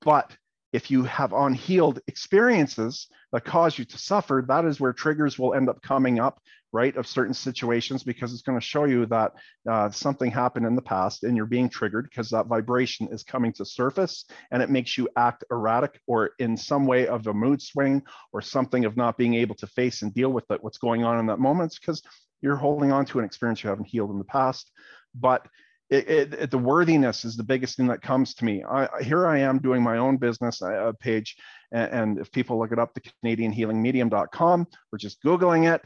But 0.00 0.30
if 0.72 0.90
you 0.90 1.04
have 1.04 1.32
unhealed 1.32 2.00
experiences 2.06 3.08
that 3.32 3.44
cause 3.44 3.78
you 3.78 3.84
to 3.84 3.98
suffer, 3.98 4.44
that 4.48 4.64
is 4.64 4.80
where 4.80 4.92
triggers 4.92 5.38
will 5.38 5.54
end 5.54 5.68
up 5.68 5.80
coming 5.82 6.18
up, 6.18 6.40
right, 6.72 6.96
of 6.96 7.06
certain 7.06 7.34
situations 7.34 8.02
because 8.02 8.32
it's 8.32 8.42
going 8.42 8.58
to 8.58 8.64
show 8.64 8.84
you 8.84 9.06
that 9.06 9.32
uh, 9.70 9.90
something 9.90 10.30
happened 10.30 10.66
in 10.66 10.74
the 10.74 10.82
past 10.82 11.24
and 11.24 11.36
you're 11.36 11.46
being 11.46 11.68
triggered 11.68 12.08
because 12.10 12.30
that 12.30 12.46
vibration 12.46 13.08
is 13.10 13.22
coming 13.22 13.52
to 13.52 13.64
surface 13.64 14.26
and 14.50 14.62
it 14.62 14.70
makes 14.70 14.98
you 14.98 15.08
act 15.16 15.44
erratic 15.50 16.00
or 16.06 16.30
in 16.38 16.56
some 16.56 16.86
way 16.86 17.06
of 17.06 17.26
a 17.26 17.34
mood 17.34 17.62
swing 17.62 18.02
or 18.32 18.40
something 18.40 18.84
of 18.84 18.96
not 18.96 19.16
being 19.16 19.34
able 19.34 19.54
to 19.54 19.66
face 19.66 20.02
and 20.02 20.12
deal 20.12 20.30
with 20.30 20.50
it, 20.50 20.62
what's 20.62 20.78
going 20.78 21.04
on 21.04 21.18
in 21.18 21.26
that 21.26 21.38
moment 21.38 21.76
because 21.80 22.02
you're 22.42 22.56
holding 22.56 22.92
on 22.92 23.04
to 23.06 23.18
an 23.18 23.24
experience 23.24 23.62
you 23.62 23.70
haven't 23.70 23.86
healed 23.88 24.10
in 24.10 24.18
the 24.18 24.24
past. 24.24 24.70
But 25.14 25.46
it, 25.88 26.08
it, 26.08 26.34
it, 26.34 26.50
the 26.50 26.58
worthiness 26.58 27.24
is 27.24 27.36
the 27.36 27.44
biggest 27.44 27.76
thing 27.76 27.86
that 27.88 28.02
comes 28.02 28.34
to 28.34 28.44
me. 28.44 28.64
I, 28.64 29.02
here 29.02 29.26
I 29.26 29.38
am 29.38 29.58
doing 29.58 29.82
my 29.82 29.98
own 29.98 30.16
business 30.16 30.60
uh, 30.60 30.92
page, 31.00 31.36
and, 31.72 31.92
and, 31.92 32.18
if 32.18 32.32
people 32.32 32.58
look 32.58 32.72
it 32.72 32.78
up, 32.78 32.94
the 32.94 33.02
CanadianHealingMedium.com, 33.24 34.66
or 34.92 34.98
just 34.98 35.22
Googling 35.22 35.72
it, 35.72 35.82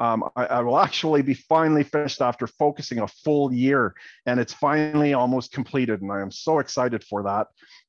um, 0.00 0.24
I, 0.34 0.46
I, 0.46 0.60
will 0.60 0.78
actually 0.78 1.22
be 1.22 1.34
finally 1.34 1.84
finished 1.84 2.20
after 2.20 2.46
focusing 2.46 2.98
a 2.98 3.08
full 3.08 3.52
year, 3.52 3.94
and 4.26 4.40
it's 4.40 4.52
finally 4.52 5.14
almost 5.14 5.52
completed, 5.52 6.02
and 6.02 6.10
I 6.10 6.20
am 6.20 6.30
so 6.30 6.58
excited 6.58 7.04
for 7.04 7.22
that. 7.24 7.46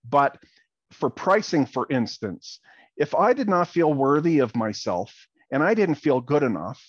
But 0.07 0.37
for 0.91 1.09
pricing, 1.09 1.65
for 1.65 1.87
instance, 1.89 2.59
if 2.97 3.15
I 3.15 3.33
did 3.33 3.47
not 3.47 3.67
feel 3.67 3.93
worthy 3.93 4.39
of 4.39 4.55
myself 4.55 5.13
and 5.51 5.63
I 5.63 5.73
didn't 5.73 5.95
feel 5.95 6.19
good 6.19 6.43
enough, 6.43 6.83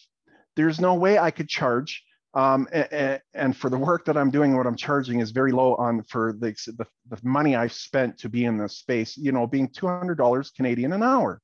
there's 0.56 0.80
no 0.80 0.94
way 0.94 1.18
I 1.18 1.30
could 1.30 1.48
charge 1.48 2.02
um, 2.34 2.68
and, 2.72 3.20
and, 3.34 3.56
for 3.56 3.68
the 3.68 3.78
work 3.78 4.04
that 4.04 4.16
I'm 4.16 4.30
doing, 4.30 4.56
what 4.56 4.66
I'm 4.66 4.76
charging 4.76 5.18
is 5.20 5.32
very 5.32 5.50
low 5.50 5.74
on 5.74 6.04
for 6.04 6.32
the, 6.32 6.54
the, 6.78 6.86
the 7.08 7.18
money 7.24 7.56
I've 7.56 7.72
spent 7.72 8.18
to 8.18 8.28
be 8.28 8.44
in 8.44 8.56
this 8.56 8.78
space, 8.78 9.16
you 9.16 9.32
know, 9.32 9.48
being 9.48 9.68
$200 9.68 10.54
Canadian 10.54 10.92
an 10.92 11.02
hour. 11.02 11.40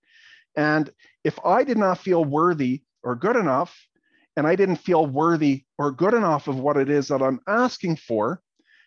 And 0.56 0.88
if 1.24 1.38
I 1.44 1.64
did 1.64 1.76
not 1.76 1.98
feel 1.98 2.24
worthy 2.24 2.82
or 3.02 3.16
good 3.16 3.36
enough, 3.36 3.76
and 4.36 4.46
I 4.46 4.54
didn't 4.54 4.76
feel 4.76 5.06
worthy 5.06 5.64
or 5.78 5.90
good 5.90 6.14
enough 6.14 6.46
of 6.46 6.60
what 6.60 6.76
it 6.76 6.88
is 6.88 7.08
that 7.08 7.22
I'm 7.22 7.40
asking 7.48 7.96
for, 7.96 8.40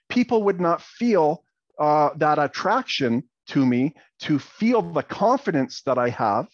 people 0.07 0.43
would 0.43 0.61
not 0.61 0.81
feel 0.81 1.43
uh, 1.79 2.11
that 2.17 2.39
attraction 2.39 3.23
to 3.47 3.65
me 3.65 3.93
to 4.19 4.39
feel 4.39 4.81
the 4.81 5.03
confidence 5.03 5.81
that 5.85 5.97
I 5.97 6.09
have 6.09 6.47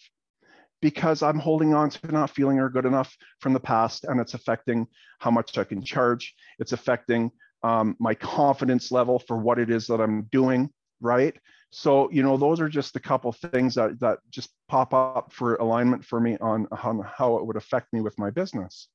because 0.86 1.20
I'm 1.20 1.40
holding 1.40 1.74
on 1.74 1.90
to 1.90 2.12
not 2.12 2.30
feeling 2.30 2.60
are 2.60 2.68
good 2.68 2.86
enough 2.86 3.12
from 3.40 3.52
the 3.52 3.58
past, 3.58 4.04
and 4.04 4.20
it's 4.20 4.34
affecting 4.34 4.86
how 5.18 5.32
much 5.32 5.58
I 5.58 5.64
can 5.64 5.82
charge. 5.82 6.32
It's 6.60 6.70
affecting 6.70 7.32
um, 7.64 7.96
my 7.98 8.14
confidence 8.14 8.92
level 8.92 9.18
for 9.18 9.36
what 9.36 9.58
it 9.58 9.68
is 9.68 9.88
that 9.88 10.00
I'm 10.00 10.28
doing, 10.30 10.70
right? 11.00 11.36
So, 11.70 12.08
you 12.12 12.22
know, 12.22 12.36
those 12.36 12.60
are 12.60 12.68
just 12.68 12.94
a 12.94 13.00
couple 13.00 13.32
things 13.32 13.74
that 13.74 13.98
that 13.98 14.20
just 14.30 14.50
pop 14.68 14.94
up 14.94 15.32
for 15.32 15.56
alignment 15.56 16.04
for 16.04 16.20
me 16.20 16.38
on, 16.40 16.68
on 16.84 17.04
how 17.18 17.36
it 17.38 17.44
would 17.44 17.56
affect 17.56 17.92
me 17.92 18.00
with 18.00 18.16
my 18.16 18.30
business. 18.30 18.86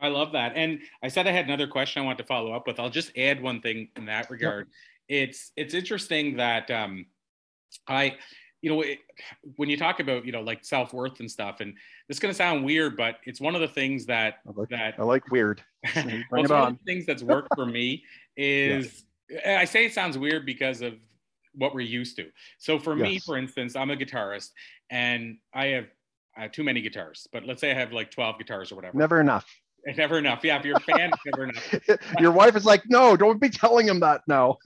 I 0.00 0.08
love 0.08 0.32
that. 0.32 0.52
And 0.56 0.80
I 1.02 1.08
said 1.08 1.26
I 1.26 1.32
had 1.32 1.44
another 1.44 1.66
question 1.66 2.00
I 2.00 2.06
want 2.06 2.16
to 2.16 2.24
follow 2.24 2.52
up 2.52 2.66
with. 2.66 2.80
I'll 2.80 2.88
just 2.88 3.14
add 3.18 3.42
one 3.42 3.60
thing 3.60 3.90
in 3.96 4.06
that 4.06 4.30
regard. 4.30 4.68
Yep. 5.08 5.20
It's 5.20 5.52
it's 5.54 5.74
interesting 5.74 6.38
that 6.38 6.70
um, 6.70 7.04
I 7.86 8.16
you 8.64 8.70
know, 8.70 8.80
it, 8.80 9.00
when 9.56 9.68
you 9.68 9.76
talk 9.76 10.00
about, 10.00 10.24
you 10.24 10.32
know, 10.32 10.40
like 10.40 10.64
self 10.64 10.94
worth 10.94 11.20
and 11.20 11.30
stuff, 11.30 11.60
and 11.60 11.74
this 12.08 12.16
is 12.16 12.18
going 12.18 12.32
to 12.32 12.36
sound 12.36 12.64
weird, 12.64 12.96
but 12.96 13.16
it's 13.24 13.38
one 13.38 13.54
of 13.54 13.60
the 13.60 13.68
things 13.68 14.06
that 14.06 14.36
I 14.48 14.52
like, 14.58 14.68
that 14.70 14.94
I 14.98 15.02
like 15.02 15.30
weird. 15.30 15.62
Bring 15.92 16.24
well, 16.30 16.44
it 16.44 16.50
on. 16.50 16.78
things 16.86 17.04
that's 17.04 17.22
worked 17.22 17.50
for 17.54 17.66
me 17.66 18.04
is 18.38 19.04
yeah. 19.28 19.58
I 19.60 19.66
say 19.66 19.84
it 19.84 19.92
sounds 19.92 20.16
weird 20.16 20.46
because 20.46 20.80
of 20.80 20.94
what 21.52 21.74
we're 21.74 21.82
used 21.82 22.16
to. 22.16 22.30
So 22.56 22.78
for 22.78 22.96
yes. 22.96 23.02
me, 23.06 23.18
for 23.18 23.36
instance, 23.36 23.76
I'm 23.76 23.90
a 23.90 23.96
guitarist 23.96 24.52
and 24.88 25.36
I 25.52 25.66
have, 25.66 25.88
I 26.34 26.42
have 26.44 26.52
too 26.52 26.64
many 26.64 26.80
guitars, 26.80 27.28
but 27.34 27.44
let's 27.44 27.60
say 27.60 27.70
I 27.70 27.74
have 27.74 27.92
like 27.92 28.10
12 28.10 28.38
guitars 28.38 28.72
or 28.72 28.76
whatever. 28.76 28.96
Never 28.96 29.20
enough. 29.20 29.44
Never 29.98 30.16
enough. 30.16 30.40
Yeah, 30.42 30.58
if 30.58 30.64
you're 30.64 30.78
a 30.78 30.80
fan, 30.80 31.10
never 31.26 31.44
enough. 31.44 31.74
Your 32.18 32.32
wife 32.32 32.56
is 32.56 32.64
like, 32.64 32.82
no, 32.88 33.18
don't 33.18 33.38
be 33.38 33.50
telling 33.50 33.86
him 33.86 34.00
that 34.00 34.22
now. 34.26 34.56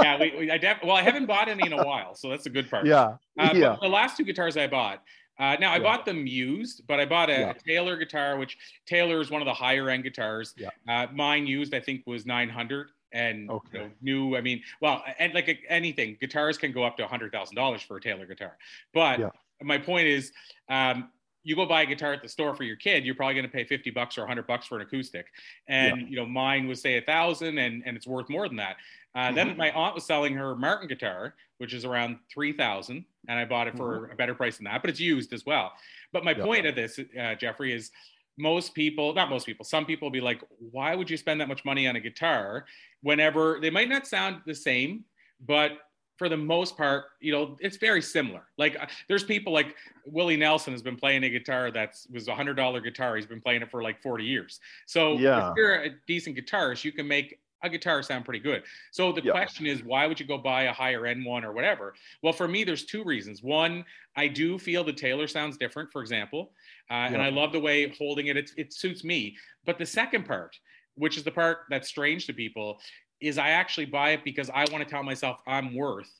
Yeah, 0.00 0.18
we, 0.18 0.34
we 0.38 0.50
I 0.50 0.58
def- 0.58 0.78
well, 0.82 0.96
I 0.96 1.02
haven't 1.02 1.26
bought 1.26 1.48
any 1.48 1.66
in 1.66 1.72
a 1.72 1.84
while, 1.84 2.14
so 2.14 2.28
that's 2.28 2.46
a 2.46 2.50
good 2.50 2.70
part. 2.70 2.86
Yeah, 2.86 3.16
uh, 3.38 3.52
yeah. 3.54 3.76
The 3.80 3.88
last 3.88 4.16
two 4.16 4.24
guitars 4.24 4.56
I 4.56 4.66
bought. 4.66 5.02
Uh, 5.38 5.56
now 5.58 5.72
I 5.72 5.76
yeah. 5.76 5.82
bought 5.82 6.04
them 6.04 6.26
used, 6.26 6.82
but 6.86 7.00
I 7.00 7.06
bought 7.06 7.30
a, 7.30 7.32
yeah. 7.32 7.52
Taylor 7.54 7.96
guitar, 7.96 8.36
which 8.36 8.58
Taylor 8.84 9.22
is 9.22 9.30
one 9.30 9.40
of 9.40 9.46
the 9.46 9.54
higher 9.54 9.88
end 9.88 10.02
guitars. 10.04 10.54
Yeah. 10.56 10.68
Uh, 10.86 11.06
mine 11.14 11.46
used, 11.46 11.74
I 11.74 11.80
think, 11.80 12.02
was 12.06 12.26
900 12.26 12.88
and 13.12 13.50
okay. 13.50 13.68
you 13.72 13.78
know, 13.78 13.90
new. 14.02 14.36
I 14.36 14.42
mean, 14.42 14.62
well, 14.80 15.02
and 15.18 15.32
like 15.32 15.64
anything, 15.68 16.18
guitars 16.20 16.58
can 16.58 16.72
go 16.72 16.82
up 16.84 16.96
to 16.98 17.06
hundred 17.06 17.32
thousand 17.32 17.56
dollars 17.56 17.82
for 17.82 17.96
a 17.96 18.00
Taylor 18.00 18.26
guitar. 18.26 18.56
But 18.92 19.18
yeah. 19.18 19.30
my 19.62 19.78
point 19.78 20.06
is, 20.06 20.32
um, 20.68 21.08
you 21.42 21.56
go 21.56 21.66
buy 21.66 21.82
a 21.82 21.86
guitar 21.86 22.12
at 22.12 22.22
the 22.22 22.28
store 22.28 22.54
for 22.54 22.64
your 22.64 22.76
kid, 22.76 23.04
you're 23.04 23.14
probably 23.14 23.34
going 23.34 23.46
to 23.46 23.52
pay 23.52 23.64
50 23.64 23.90
bucks 23.90 24.18
or 24.18 24.22
100 24.22 24.46
bucks 24.46 24.66
for 24.66 24.76
an 24.76 24.82
acoustic. 24.82 25.26
And, 25.68 26.02
yeah. 26.02 26.06
you 26.08 26.16
know, 26.16 26.26
mine 26.26 26.68
was 26.68 26.80
say 26.80 26.98
a 26.98 27.02
thousand 27.02 27.58
and, 27.58 27.82
and 27.86 27.96
it's 27.96 28.06
worth 28.06 28.28
more 28.28 28.46
than 28.46 28.56
that. 28.58 28.76
Uh, 29.14 29.18
mm-hmm. 29.18 29.34
Then 29.36 29.56
my 29.56 29.70
aunt 29.72 29.94
was 29.94 30.04
selling 30.04 30.34
her 30.34 30.54
Martin 30.54 30.86
guitar, 30.86 31.34
which 31.58 31.74
is 31.74 31.84
around 31.84 32.18
3000 32.32 33.04
and 33.28 33.38
I 33.38 33.44
bought 33.44 33.68
it 33.68 33.76
for 33.76 34.00
mm-hmm. 34.00 34.12
a 34.12 34.16
better 34.16 34.34
price 34.34 34.56
than 34.58 34.64
that, 34.64 34.82
but 34.82 34.90
it's 34.90 35.00
used 35.00 35.32
as 35.32 35.46
well. 35.46 35.72
But 36.12 36.24
my 36.24 36.32
yeah. 36.32 36.44
point 36.44 36.66
of 36.66 36.74
this, 36.74 36.98
uh, 36.98 37.34
Jeffrey, 37.34 37.72
is 37.72 37.90
most 38.38 38.74
people, 38.74 39.12
not 39.14 39.30
most 39.30 39.46
people, 39.46 39.64
some 39.64 39.84
people 39.84 40.06
will 40.06 40.12
be 40.12 40.20
like, 40.20 40.42
why 40.70 40.94
would 40.94 41.10
you 41.10 41.16
spend 41.16 41.40
that 41.40 41.48
much 41.48 41.64
money 41.64 41.86
on 41.86 41.96
a 41.96 42.00
guitar 42.00 42.66
whenever 43.02 43.58
they 43.60 43.70
might 43.70 43.88
not 43.88 44.06
sound 44.06 44.40
the 44.46 44.54
same, 44.54 45.04
but 45.46 45.72
for 46.20 46.28
the 46.28 46.36
most 46.36 46.76
part, 46.76 47.04
you 47.20 47.32
know, 47.32 47.56
it's 47.60 47.78
very 47.78 48.02
similar. 48.02 48.42
Like 48.58 48.76
uh, 48.78 48.84
there's 49.08 49.24
people 49.24 49.54
like 49.54 49.74
Willie 50.04 50.36
Nelson 50.36 50.74
has 50.74 50.82
been 50.82 50.96
playing 50.96 51.24
a 51.24 51.30
guitar 51.30 51.70
that's 51.70 52.06
was 52.12 52.28
a 52.28 52.34
hundred 52.34 52.58
dollar 52.58 52.82
guitar. 52.82 53.16
He's 53.16 53.24
been 53.24 53.40
playing 53.40 53.62
it 53.62 53.70
for 53.70 53.82
like 53.82 54.02
40 54.02 54.22
years. 54.22 54.60
So 54.84 55.14
yeah. 55.14 55.48
if 55.48 55.54
you're 55.56 55.76
a 55.76 55.90
decent 56.06 56.36
guitarist, 56.36 56.84
you 56.84 56.92
can 56.92 57.08
make 57.08 57.40
a 57.62 57.70
guitar 57.70 58.02
sound 58.02 58.26
pretty 58.26 58.40
good. 58.40 58.64
So 58.90 59.12
the 59.12 59.22
question 59.22 59.66
is, 59.66 59.82
why 59.82 60.06
would 60.06 60.20
you 60.20 60.26
go 60.26 60.36
buy 60.36 60.64
a 60.64 60.74
higher 60.74 61.06
end 61.06 61.24
one 61.24 61.42
or 61.42 61.54
whatever? 61.54 61.94
Well, 62.22 62.34
for 62.34 62.46
me, 62.46 62.64
there's 62.64 62.84
two 62.84 63.02
reasons. 63.02 63.42
One, 63.42 63.82
I 64.14 64.28
do 64.28 64.58
feel 64.58 64.84
the 64.84 64.92
Taylor 64.92 65.26
sounds 65.26 65.56
different, 65.56 65.90
for 65.90 66.02
example, 66.02 66.52
uh, 66.90 67.08
and 67.12 67.22
I 67.22 67.30
love 67.30 67.52
the 67.52 67.60
way 67.60 67.88
holding 67.96 68.26
it, 68.26 68.36
it. 68.36 68.50
It 68.58 68.74
suits 68.74 69.04
me. 69.04 69.38
But 69.64 69.78
the 69.78 69.86
second 69.86 70.26
part, 70.26 70.54
which 70.96 71.16
is 71.16 71.24
the 71.24 71.30
part 71.30 71.60
that's 71.70 71.88
strange 71.88 72.26
to 72.26 72.34
people, 72.34 72.78
is 73.20 73.38
I 73.38 73.50
actually 73.50 73.86
buy 73.86 74.10
it 74.10 74.24
because 74.24 74.50
I 74.50 74.64
want 74.70 74.84
to 74.84 74.84
tell 74.84 75.02
myself 75.02 75.40
I'm 75.46 75.74
worth 75.74 76.10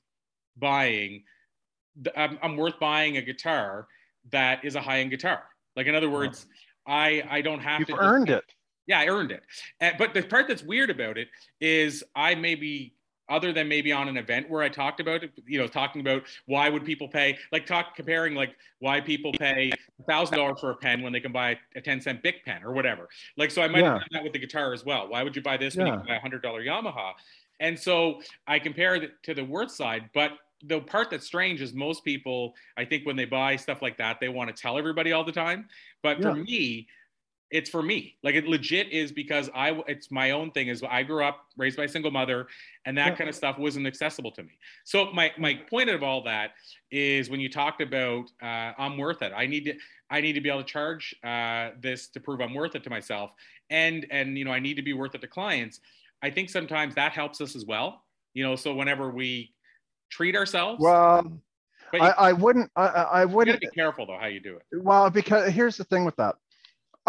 buying. 0.57 1.25
I'm, 2.17 2.39
I'm 2.43 2.57
worth 2.57 2.79
buying 2.79 3.17
a 3.17 3.23
guitar 3.23 3.87
that 4.33 4.65
is 4.65 4.77
a 4.77 4.81
high 4.81 5.01
end 5.01 5.11
guitar. 5.11 5.43
Like 5.77 5.87
in 5.87 5.95
other 5.95 6.11
words, 6.11 6.47
I 6.87 7.23
I 7.29 7.41
don't 7.43 7.61
have 7.61 7.81
You've 7.81 7.89
to. 7.89 7.97
earned 7.97 8.29
just, 8.29 8.39
it. 8.39 8.55
Yeah, 8.87 9.01
I 9.01 9.07
earned 9.07 9.31
it. 9.31 9.43
Uh, 9.81 9.91
but 9.99 10.15
the 10.15 10.23
part 10.23 10.49
that's 10.49 10.63
weird 10.63 10.91
about 10.91 11.17
it 11.19 11.29
is 11.61 12.03
I 12.15 12.35
maybe 12.35 12.95
other 13.31 13.53
than 13.53 13.69
maybe 13.69 13.93
on 13.93 14.09
an 14.09 14.17
event 14.17 14.51
where 14.51 14.63
I 14.63 14.69
talked 14.69 15.01
about 15.01 15.23
it, 15.23 15.31
you 15.47 15.59
know, 15.59 15.67
talking 15.67 16.01
about 16.01 16.25
why 16.47 16.69
would 16.69 16.85
people 16.85 17.09
pay, 17.09 17.39
like 17.53 17.65
talk 17.65 17.95
comparing 17.95 18.35
like 18.35 18.55
why 18.81 19.01
people 19.01 19.33
pay 19.33 19.73
a 20.01 20.03
thousand 20.05 20.37
dollars 20.37 20.61
for 20.61 20.71
a 20.71 20.77
pen 20.77 21.01
when 21.03 21.13
they 21.13 21.21
can 21.21 21.33
buy 21.33 21.59
a 21.77 21.81
10 21.81 22.01
cent 22.01 22.23
Bic 22.23 22.45
pen 22.45 22.63
or 22.65 22.73
whatever. 22.73 23.09
Like, 23.37 23.51
so 23.51 23.63
I 23.63 23.69
might 23.69 23.81
yeah. 23.81 23.93
have 23.93 24.01
done 24.01 24.09
that 24.13 24.25
with 24.25 24.33
the 24.33 24.39
guitar 24.39 24.75
as 24.75 24.85
well. 24.85 25.09
Why 25.09 25.23
would 25.23 25.35
you 25.35 25.43
buy 25.43 25.57
this 25.57 25.77
yeah. 25.77 25.85
when 25.85 25.93
you 25.93 25.99
can 26.01 26.09
buy 26.09 26.17
a 26.17 26.21
hundred 26.21 26.43
dollar 26.43 26.63
Yamaha? 26.63 27.13
And 27.61 27.79
so 27.79 28.21
I 28.47 28.59
compare 28.59 28.97
it 28.97 29.23
to 29.23 29.35
the 29.35 29.45
worth 29.45 29.71
side, 29.71 30.11
but 30.13 30.33
the 30.65 30.81
part 30.81 31.11
that's 31.11 31.27
strange 31.27 31.63
is 31.63 31.73
most 31.73 32.05
people, 32.05 32.55
I 32.77 32.85
think 32.85 33.07
when 33.07 33.17
they 33.17 33.25
buy 33.25 33.57
stuff 33.57 33.81
like 33.81 33.97
that, 33.99 34.19
they 34.21 34.29
want 34.29 34.55
to 34.55 34.61
tell 34.61 34.77
everybody 34.77 35.13
all 35.13 35.25
the 35.25 35.33
time. 35.33 35.69
But 36.03 36.21
yeah. 36.21 36.33
for 36.33 36.37
me, 36.37 36.89
it's 37.51 37.69
for 37.69 37.83
me. 37.83 38.17
Like 38.23 38.37
it 38.37 38.47
legit 38.47 38.91
is 38.91 39.11
because 39.11 39.51
I 39.55 39.81
it's 39.89 40.11
my 40.11 40.31
own 40.31 40.51
thing. 40.53 40.69
Is 40.69 40.83
I 40.89 41.03
grew 41.03 41.25
up 41.25 41.47
raised 41.57 41.77
by 41.77 41.85
a 41.85 41.89
single 41.89 42.11
mother, 42.11 42.47
and 42.87 42.97
that 42.97 43.09
yeah. 43.09 43.15
kind 43.17 43.29
of 43.29 43.35
stuff 43.35 43.59
wasn't 43.59 43.87
accessible 43.87 44.31
to 44.33 44.43
me. 44.43 44.53
So 44.85 45.11
my 45.13 45.33
my 45.37 45.55
point 45.69 45.91
of 45.91 46.03
all 46.03 46.23
that 46.25 46.53
is 46.91 47.29
when 47.29 47.41
you 47.41 47.49
talked 47.49 47.81
about 47.81 48.27
uh, 48.41 48.73
I'm 48.79 48.97
worth 48.97 49.23
it. 49.23 49.33
I 49.37 49.47
need 49.47 49.65
to 49.65 49.75
I 50.11 50.21
need 50.21 50.35
to 50.35 50.41
be 50.41 50.49
able 50.49 50.63
to 50.63 50.69
charge 50.69 51.15
uh, 51.25 51.71
this 51.81 52.09
to 52.09 52.21
prove 52.21 52.41
I'm 52.41 52.55
worth 52.55 52.77
it 52.77 52.85
to 52.85 52.91
myself, 52.91 53.33
and 53.69 54.07
and 54.11 54.39
you 54.39 54.45
know 54.45 54.53
I 54.53 54.61
need 54.61 54.75
to 54.75 54.83
be 54.83 54.93
worth 54.93 55.15
it 55.15 55.21
to 55.21 55.29
clients. 55.29 55.81
I 56.23 56.31
think 56.31 56.51
sometimes 56.51 56.95
that 56.95 57.13
helps 57.13 57.41
us 57.41 57.57
as 57.57 57.65
well. 57.65 58.05
You 58.35 58.45
know, 58.45 58.55
so 58.55 58.75
whenever 58.75 59.11
we 59.11 59.53
treat 60.11 60.37
ourselves, 60.37 60.81
well. 60.81 61.41
I, 61.93 62.11
I, 62.11 62.33
wouldn't. 62.33 62.71
I, 62.77 62.87
I 62.87 63.25
wouldn't. 63.25 63.61
be 63.61 63.67
careful 63.75 64.07
though 64.07 64.17
how 64.17 64.29
you 64.29 64.39
do 64.39 64.55
it. 64.55 64.63
Well, 64.81 65.11
because 65.11 65.53
here's 65.53 65.77
the 65.77 65.83
thing 65.83 66.05
with 66.05 66.15
that 66.15 66.37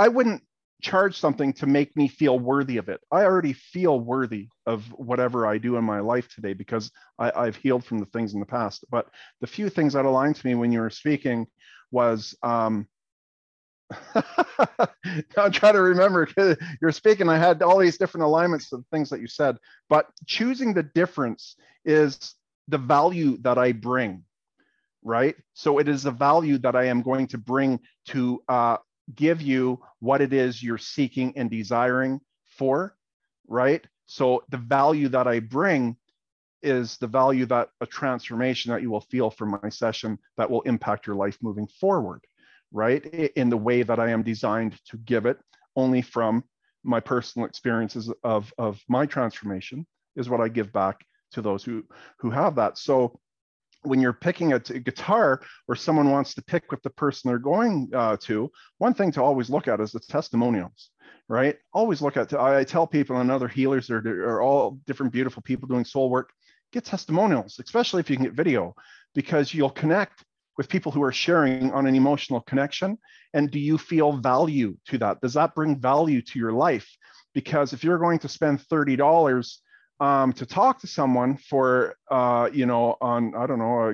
I 0.02 0.08
wouldn't 0.08 0.42
charge 0.82 1.16
something 1.16 1.54
to 1.54 1.68
make 1.68 1.96
me 1.96 2.08
feel 2.08 2.40
worthy 2.40 2.78
of 2.78 2.90
it. 2.90 3.02
I 3.12 3.24
already 3.24 3.54
feel 3.54 4.00
worthy 4.00 4.48
of 4.66 4.84
whatever 4.94 5.46
I 5.46 5.60
do 5.60 5.76
in 5.76 5.84
my 5.84 6.00
life 6.00 6.28
today 6.34 6.54
because 6.54 6.90
I, 7.20 7.46
have 7.46 7.56
healed 7.56 7.86
from 7.86 8.00
the 8.00 8.08
things 8.08 8.34
in 8.34 8.40
the 8.40 8.48
past. 8.48 8.84
But 8.90 9.06
the 9.42 9.48
few 9.48 9.70
things 9.70 9.94
that 9.94 10.06
aligned 10.06 10.38
to 10.38 10.48
me 10.48 10.56
when 10.56 10.72
you 10.72 10.80
were 10.80 10.90
speaking 10.90 11.46
was 11.92 12.36
um, 12.42 12.88
I'm 15.38 15.52
trying 15.52 15.76
to 15.76 15.82
remember 15.84 16.28
you're 16.82 16.92
speaking. 16.92 17.30
I 17.30 17.38
had 17.38 17.62
all 17.62 17.78
these 17.78 18.00
different 18.00 18.26
alignments 18.26 18.74
of 18.74 18.84
things 18.92 19.12
that 19.12 19.22
you 19.22 19.28
said, 19.28 19.58
but 19.88 20.08
choosing 20.26 20.74
the 20.74 20.82
difference 20.82 21.58
is 21.86 22.34
the 22.70 22.80
value 22.80 23.38
that 23.42 23.60
I 23.60 23.72
bring, 23.72 24.24
right? 25.04 25.36
So 25.54 25.78
it 25.78 25.88
is 25.88 26.02
the 26.02 26.12
value 26.12 26.58
that 26.58 26.76
I 26.76 26.86
am 26.86 27.04
going 27.04 27.28
to 27.28 27.38
bring 27.38 27.82
to 28.08 28.42
uh, 28.50 28.78
give 29.14 29.42
you 29.42 29.80
what 30.00 30.22
it 30.22 30.34
is 30.34 30.62
you're 30.62 30.78
seeking 30.78 31.34
and 31.38 31.50
desiring 31.50 32.20
for, 32.46 32.96
right? 33.48 33.86
So 34.06 34.44
the 34.50 34.58
value 34.58 35.08
that 35.10 35.28
I 35.28 35.40
bring 35.40 35.98
is 36.62 36.98
the 36.98 37.08
value 37.08 37.46
that 37.48 37.70
a 37.82 37.86
transformation 37.86 38.72
that 38.72 38.82
you 38.82 38.92
will 38.92 39.02
feel 39.02 39.32
from 39.32 39.60
my 39.62 39.70
session 39.70 40.20
that 40.38 40.50
will 40.50 40.62
impact 40.62 41.08
your 41.08 41.16
life 41.16 41.38
moving 41.42 41.68
forward, 41.68 42.22
right? 42.72 43.04
In 43.06 43.50
the 43.50 43.58
way 43.58 43.84
that 43.84 44.00
I 44.00 44.12
am 44.12 44.24
designed 44.24 44.80
to 44.86 44.98
give 44.98 45.26
it, 45.26 45.38
only 45.76 46.02
from 46.02 46.44
my 46.84 47.00
personal 47.00 47.48
experiences 47.48 48.12
of, 48.24 48.54
of 48.58 48.80
my 48.88 49.06
transformation 49.06 49.86
is 50.16 50.30
what 50.30 50.42
I 50.42 50.50
give 50.50 50.72
back 50.72 51.06
to 51.32 51.42
those 51.42 51.64
who 51.64 51.84
who 52.20 52.30
have 52.30 52.56
that. 52.56 52.78
So 52.78 53.20
when 53.84 54.00
you're 54.00 54.14
picking 54.14 54.54
a, 54.54 54.60
t- 54.60 54.80
guitar 54.80 55.42
or 55.68 55.76
someone 55.76 56.12
wants 56.12 56.34
to 56.36 56.44
pick 56.44 56.72
with 56.72 56.82
the 56.84 56.90
person 56.90 57.30
they're 57.30 57.40
going 57.40 57.90
uh, 57.94 58.18
to, 58.22 58.52
one 58.78 58.94
thing 58.94 59.12
to 59.14 59.24
always 59.24 59.50
look 59.50 59.68
at 59.68 59.80
is 59.80 59.92
the 59.92 60.00
testimonials, 60.00 60.90
right? 61.28 61.58
Always 61.74 62.02
look 62.02 62.18
at, 62.18 62.34
I 62.34 62.64
tell 62.64 62.88
people 62.88 63.18
and 63.18 63.32
other 63.32 63.48
healers 63.48 63.90
are, 63.90 64.00
are 64.00 64.42
all 64.42 64.80
different 64.86 65.12
beautiful 65.12 65.42
people 65.42 65.68
doing 65.68 65.86
soul 65.86 66.10
work, 66.10 66.32
get 66.72 66.86
testimonials, 66.86 67.60
especially 67.60 68.00
if 68.02 68.10
you 68.10 68.16
can 68.18 68.26
get 68.26 68.34
video, 68.34 68.76
because 69.16 69.54
you'll 69.54 69.70
connect 69.70 70.24
with 70.58 70.70
people 70.70 70.92
who 70.92 71.04
are 71.04 71.12
sharing 71.12 71.72
on 71.72 71.88
an 71.88 71.96
emotional 71.96 72.42
connection. 72.42 72.98
And 73.34 73.50
do 73.50 73.60
you 73.60 73.78
feel 73.78 74.14
value 74.14 74.78
to 74.88 74.98
that? 75.00 75.22
Does 75.22 75.34
that 75.34 75.56
bring 75.56 75.80
value 75.80 76.22
to 76.22 76.40
your 76.40 76.52
life? 76.52 76.88
Because 77.34 77.74
if 77.74 77.84
you're 77.84 77.98
going 77.98 78.20
to 78.20 78.28
spend 78.28 78.60
$30 78.60 79.58
um, 80.02 80.34
to 80.34 80.46
talk 80.48 80.82
to 80.82 80.88
someone 80.88 81.38
for, 81.38 81.96
uh, 82.10 82.50
you 82.52 82.66
know, 82.66 82.98
on, 83.00 83.34
I 83.36 83.46
don't 83.46 83.60
know, 83.60 83.94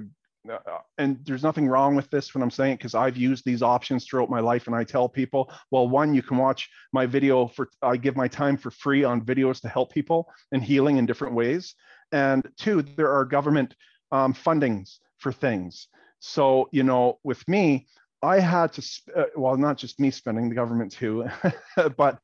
uh, 0.50 0.54
uh, 0.54 0.80
and 0.98 1.20
there's 1.26 1.44
nothing 1.44 1.68
wrong 1.68 1.96
with 1.98 2.10
this 2.10 2.34
when 2.34 2.42
I'm 2.42 2.50
saying 2.50 2.74
it 2.74 2.78
because 2.78 2.96
I've 2.96 3.18
used 3.18 3.44
these 3.44 3.62
options 3.62 4.06
throughout 4.06 4.30
my 4.30 4.40
life 4.40 4.68
and 4.68 4.76
I 4.76 4.86
tell 4.86 5.10
people, 5.10 5.52
well, 5.70 5.90
one, 5.90 6.16
you 6.16 6.24
can 6.24 6.38
watch 6.38 6.70
my 6.94 7.06
video 7.06 7.48
for, 7.48 7.70
I 7.82 7.98
give 7.98 8.16
my 8.16 8.30
time 8.30 8.56
for 8.56 8.72
free 8.72 9.04
on 9.04 9.22
videos 9.22 9.60
to 9.62 9.68
help 9.68 9.92
people 9.92 10.30
and 10.54 10.64
healing 10.64 10.96
in 10.96 11.06
different 11.06 11.36
ways. 11.36 11.76
And 12.14 12.48
two, 12.58 12.82
there 12.82 13.12
are 13.12 13.26
government 13.26 13.76
um, 14.14 14.34
fundings 14.34 15.00
for 15.18 15.34
things. 15.34 15.90
So, 16.20 16.70
you 16.72 16.84
know, 16.84 17.20
with 17.26 17.46
me, 17.50 17.88
I 18.24 18.40
had 18.40 18.72
to, 18.74 19.02
uh, 19.14 19.24
well, 19.36 19.58
not 19.58 19.78
just 19.78 20.00
me 20.00 20.10
spending, 20.10 20.48
the 20.48 20.56
government 20.56 20.94
too, 20.94 21.26
but 21.98 22.20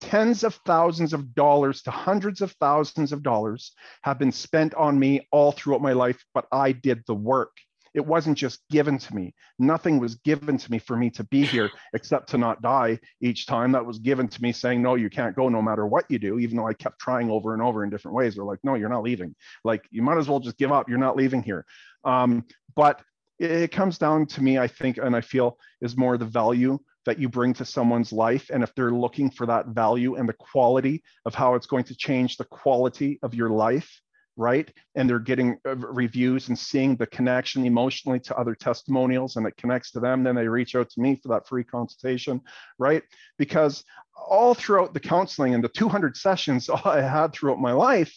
tens 0.00 0.44
of 0.44 0.54
thousands 0.66 1.12
of 1.12 1.34
dollars 1.34 1.82
to 1.82 1.90
hundreds 1.90 2.40
of 2.40 2.52
thousands 2.52 3.12
of 3.12 3.22
dollars 3.22 3.72
have 4.02 4.18
been 4.18 4.32
spent 4.32 4.74
on 4.74 4.98
me 4.98 5.26
all 5.32 5.52
throughout 5.52 5.82
my 5.82 5.92
life, 5.92 6.22
but 6.34 6.46
I 6.52 6.72
did 6.72 7.02
the 7.06 7.14
work. 7.14 7.52
It 7.94 8.04
wasn't 8.04 8.36
just 8.36 8.60
given 8.68 8.98
to 8.98 9.14
me. 9.14 9.34
Nothing 9.58 9.98
was 9.98 10.16
given 10.16 10.58
to 10.58 10.70
me 10.70 10.78
for 10.78 10.96
me 10.98 11.08
to 11.10 11.24
be 11.24 11.44
here 11.46 11.70
except 11.94 12.28
to 12.30 12.38
not 12.38 12.60
die 12.60 12.98
each 13.22 13.46
time. 13.46 13.72
That 13.72 13.86
was 13.86 13.98
given 13.98 14.28
to 14.28 14.42
me 14.42 14.52
saying, 14.52 14.82
no, 14.82 14.96
you 14.96 15.08
can't 15.08 15.34
go 15.34 15.48
no 15.48 15.62
matter 15.62 15.86
what 15.86 16.04
you 16.10 16.18
do, 16.18 16.38
even 16.38 16.58
though 16.58 16.66
I 16.66 16.74
kept 16.74 16.98
trying 16.98 17.30
over 17.30 17.54
and 17.54 17.62
over 17.62 17.82
in 17.84 17.90
different 17.90 18.14
ways. 18.14 18.34
They're 18.34 18.44
like, 18.44 18.58
no, 18.62 18.74
you're 18.74 18.90
not 18.90 19.02
leaving. 19.02 19.34
Like, 19.64 19.82
you 19.90 20.02
might 20.02 20.18
as 20.18 20.28
well 20.28 20.40
just 20.40 20.58
give 20.58 20.72
up. 20.72 20.90
You're 20.90 20.98
not 20.98 21.16
leaving 21.16 21.42
here. 21.42 21.64
Um, 22.04 22.44
but 22.74 23.00
it 23.38 23.72
comes 23.72 23.96
down 23.96 24.26
to 24.26 24.42
me, 24.42 24.58
I 24.58 24.68
think, 24.68 24.98
and 24.98 25.16
I 25.16 25.22
feel 25.22 25.58
is 25.80 25.96
more 25.96 26.18
the 26.18 26.26
value 26.26 26.78
that 27.06 27.18
you 27.18 27.28
bring 27.28 27.54
to 27.54 27.64
someone's 27.64 28.12
life. 28.12 28.50
And 28.52 28.62
if 28.62 28.74
they're 28.74 28.90
looking 28.90 29.30
for 29.30 29.46
that 29.46 29.68
value 29.68 30.16
and 30.16 30.28
the 30.28 30.34
quality 30.34 31.02
of 31.24 31.34
how 31.34 31.54
it's 31.54 31.66
going 31.66 31.84
to 31.84 31.96
change 31.96 32.36
the 32.36 32.44
quality 32.44 33.18
of 33.22 33.34
your 33.34 33.48
life, 33.50 34.00
right? 34.36 34.70
And 34.94 35.08
they're 35.08 35.18
getting 35.18 35.58
uh, 35.66 35.76
reviews 35.76 36.48
and 36.48 36.58
seeing 36.58 36.96
the 36.96 37.06
connection 37.06 37.64
emotionally 37.64 38.20
to 38.20 38.36
other 38.36 38.54
testimonials 38.54 39.36
and 39.36 39.46
it 39.46 39.56
connects 39.56 39.92
to 39.92 40.00
them, 40.00 40.22
then 40.22 40.34
they 40.34 40.48
reach 40.48 40.74
out 40.76 40.90
to 40.90 41.00
me 41.00 41.16
for 41.16 41.28
that 41.28 41.48
free 41.48 41.64
consultation, 41.64 42.42
right? 42.78 43.02
Because 43.38 43.82
all 44.14 44.54
throughout 44.54 44.92
the 44.92 45.00
counseling 45.00 45.54
and 45.54 45.64
the 45.64 45.68
200 45.68 46.16
sessions 46.16 46.68
I 46.84 47.00
had 47.00 47.32
throughout 47.32 47.60
my 47.60 47.72
life, 47.72 48.14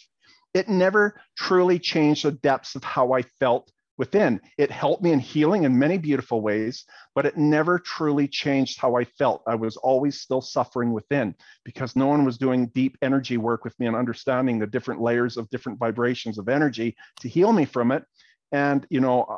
it 0.53 0.67
never 0.67 1.21
truly 1.37 1.79
changed 1.79 2.25
the 2.25 2.31
depths 2.31 2.75
of 2.75 2.83
how 2.83 3.13
I 3.13 3.21
felt 3.39 3.71
within. 3.99 4.39
It 4.57 4.71
helped 4.71 5.03
me 5.03 5.11
in 5.11 5.19
healing 5.19 5.65
in 5.65 5.77
many 5.77 5.97
beautiful 5.99 6.41
ways, 6.41 6.85
but 7.13 7.25
it 7.25 7.37
never 7.37 7.77
truly 7.77 8.27
changed 8.27 8.79
how 8.79 8.95
I 8.95 9.03
felt. 9.03 9.43
I 9.45 9.55
was 9.55 9.77
always 9.77 10.21
still 10.21 10.41
suffering 10.41 10.93
within 10.93 11.35
because 11.65 11.95
no 11.95 12.07
one 12.07 12.25
was 12.25 12.37
doing 12.37 12.71
deep 12.73 12.97
energy 13.01 13.37
work 13.37 13.65
with 13.65 13.77
me 13.77 13.85
and 13.87 13.95
understanding 13.95 14.57
the 14.57 14.65
different 14.65 15.01
layers 15.01 15.35
of 15.37 15.49
different 15.49 15.77
vibrations 15.77 16.39
of 16.39 16.47
energy 16.47 16.95
to 17.19 17.27
heal 17.29 17.51
me 17.51 17.65
from 17.65 17.91
it. 17.91 18.05
And, 18.53 18.87
you 18.89 19.01
know, 19.01 19.23
uh, 19.23 19.37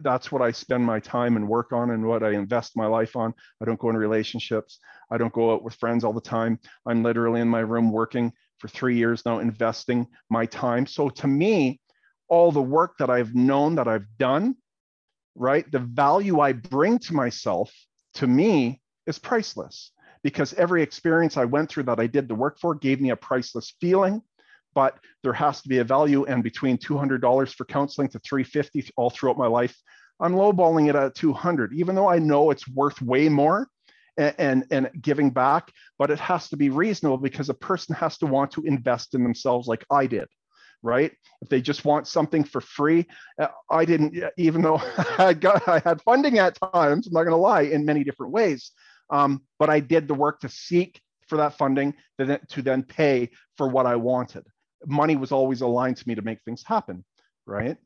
that's 0.00 0.32
what 0.32 0.42
I 0.42 0.50
spend 0.50 0.84
my 0.84 0.98
time 0.98 1.36
and 1.36 1.48
work 1.48 1.72
on 1.72 1.90
and 1.90 2.04
what 2.04 2.24
I 2.24 2.32
invest 2.32 2.76
my 2.76 2.86
life 2.86 3.14
on. 3.14 3.32
I 3.60 3.64
don't 3.64 3.78
go 3.78 3.88
in 3.88 3.96
relationships. 3.96 4.80
I 5.12 5.16
don't 5.16 5.32
go 5.32 5.54
out 5.54 5.62
with 5.62 5.74
friends 5.74 6.02
all 6.02 6.12
the 6.12 6.20
time. 6.20 6.58
I'm 6.86 7.04
literally 7.04 7.40
in 7.40 7.48
my 7.48 7.60
room 7.60 7.92
working 7.92 8.32
for 8.58 8.66
three 8.66 8.96
years 8.96 9.22
now, 9.24 9.38
investing 9.38 10.08
my 10.28 10.46
time. 10.46 10.86
So 10.86 11.08
to 11.08 11.28
me, 11.28 11.80
all 12.32 12.50
the 12.50 12.62
work 12.62 12.96
that 12.96 13.10
I've 13.10 13.34
known 13.34 13.74
that 13.74 13.86
I've 13.86 14.06
done, 14.16 14.56
right? 15.34 15.70
The 15.70 15.80
value 15.80 16.40
I 16.40 16.54
bring 16.54 16.98
to 17.00 17.12
myself, 17.12 17.70
to 18.14 18.26
me, 18.26 18.80
is 19.06 19.18
priceless 19.18 19.92
because 20.22 20.54
every 20.54 20.82
experience 20.82 21.36
I 21.36 21.44
went 21.44 21.68
through 21.68 21.82
that 21.82 22.00
I 22.00 22.06
did 22.06 22.28
the 22.28 22.34
work 22.34 22.58
for 22.58 22.74
gave 22.74 23.02
me 23.02 23.10
a 23.10 23.16
priceless 23.16 23.74
feeling. 23.82 24.22
But 24.74 24.96
there 25.22 25.34
has 25.34 25.60
to 25.60 25.68
be 25.68 25.80
a 25.80 25.84
value, 25.84 26.24
and 26.24 26.42
between 26.42 26.78
$200 26.78 27.54
for 27.54 27.66
counseling 27.66 28.08
to 28.08 28.18
350 28.20 28.88
all 28.96 29.10
throughout 29.10 29.36
my 29.36 29.46
life, 29.46 29.76
I'm 30.18 30.32
lowballing 30.32 30.88
it 30.88 30.96
at 30.96 31.14
200, 31.14 31.74
even 31.74 31.94
though 31.94 32.08
I 32.08 32.18
know 32.18 32.50
it's 32.50 32.66
worth 32.66 33.02
way 33.02 33.28
more 33.28 33.68
and, 34.16 34.34
and, 34.38 34.64
and 34.70 34.90
giving 35.02 35.28
back. 35.28 35.70
But 35.98 36.10
it 36.10 36.18
has 36.18 36.48
to 36.48 36.56
be 36.56 36.70
reasonable 36.70 37.18
because 37.18 37.50
a 37.50 37.54
person 37.54 37.94
has 37.96 38.16
to 38.18 38.26
want 38.26 38.52
to 38.52 38.62
invest 38.62 39.14
in 39.14 39.22
themselves 39.22 39.68
like 39.68 39.84
I 39.90 40.06
did 40.06 40.28
right? 40.82 41.12
If 41.40 41.48
they 41.48 41.60
just 41.60 41.84
want 41.84 42.06
something 42.06 42.44
for 42.44 42.60
free, 42.60 43.06
uh, 43.38 43.48
I 43.70 43.84
didn't, 43.84 44.16
even 44.36 44.62
though 44.62 44.80
I 45.18 45.32
got, 45.32 45.66
I 45.68 45.80
had 45.84 46.02
funding 46.02 46.38
at 46.38 46.58
times, 46.72 47.06
I'm 47.06 47.12
not 47.12 47.24
going 47.24 47.30
to 47.30 47.36
lie, 47.36 47.62
in 47.62 47.84
many 47.84 48.04
different 48.04 48.32
ways. 48.32 48.72
Um, 49.10 49.42
but 49.58 49.70
I 49.70 49.80
did 49.80 50.08
the 50.08 50.14
work 50.14 50.40
to 50.40 50.48
seek 50.48 51.00
for 51.28 51.36
that 51.36 51.56
funding 51.56 51.94
to, 52.18 52.38
to 52.38 52.62
then 52.62 52.82
pay 52.82 53.30
for 53.56 53.68
what 53.68 53.86
I 53.86 53.96
wanted. 53.96 54.44
Money 54.86 55.16
was 55.16 55.32
always 55.32 55.60
aligned 55.60 55.96
to 55.98 56.08
me 56.08 56.14
to 56.14 56.22
make 56.22 56.42
things 56.42 56.64
happen, 56.66 57.04
right? 57.46 57.76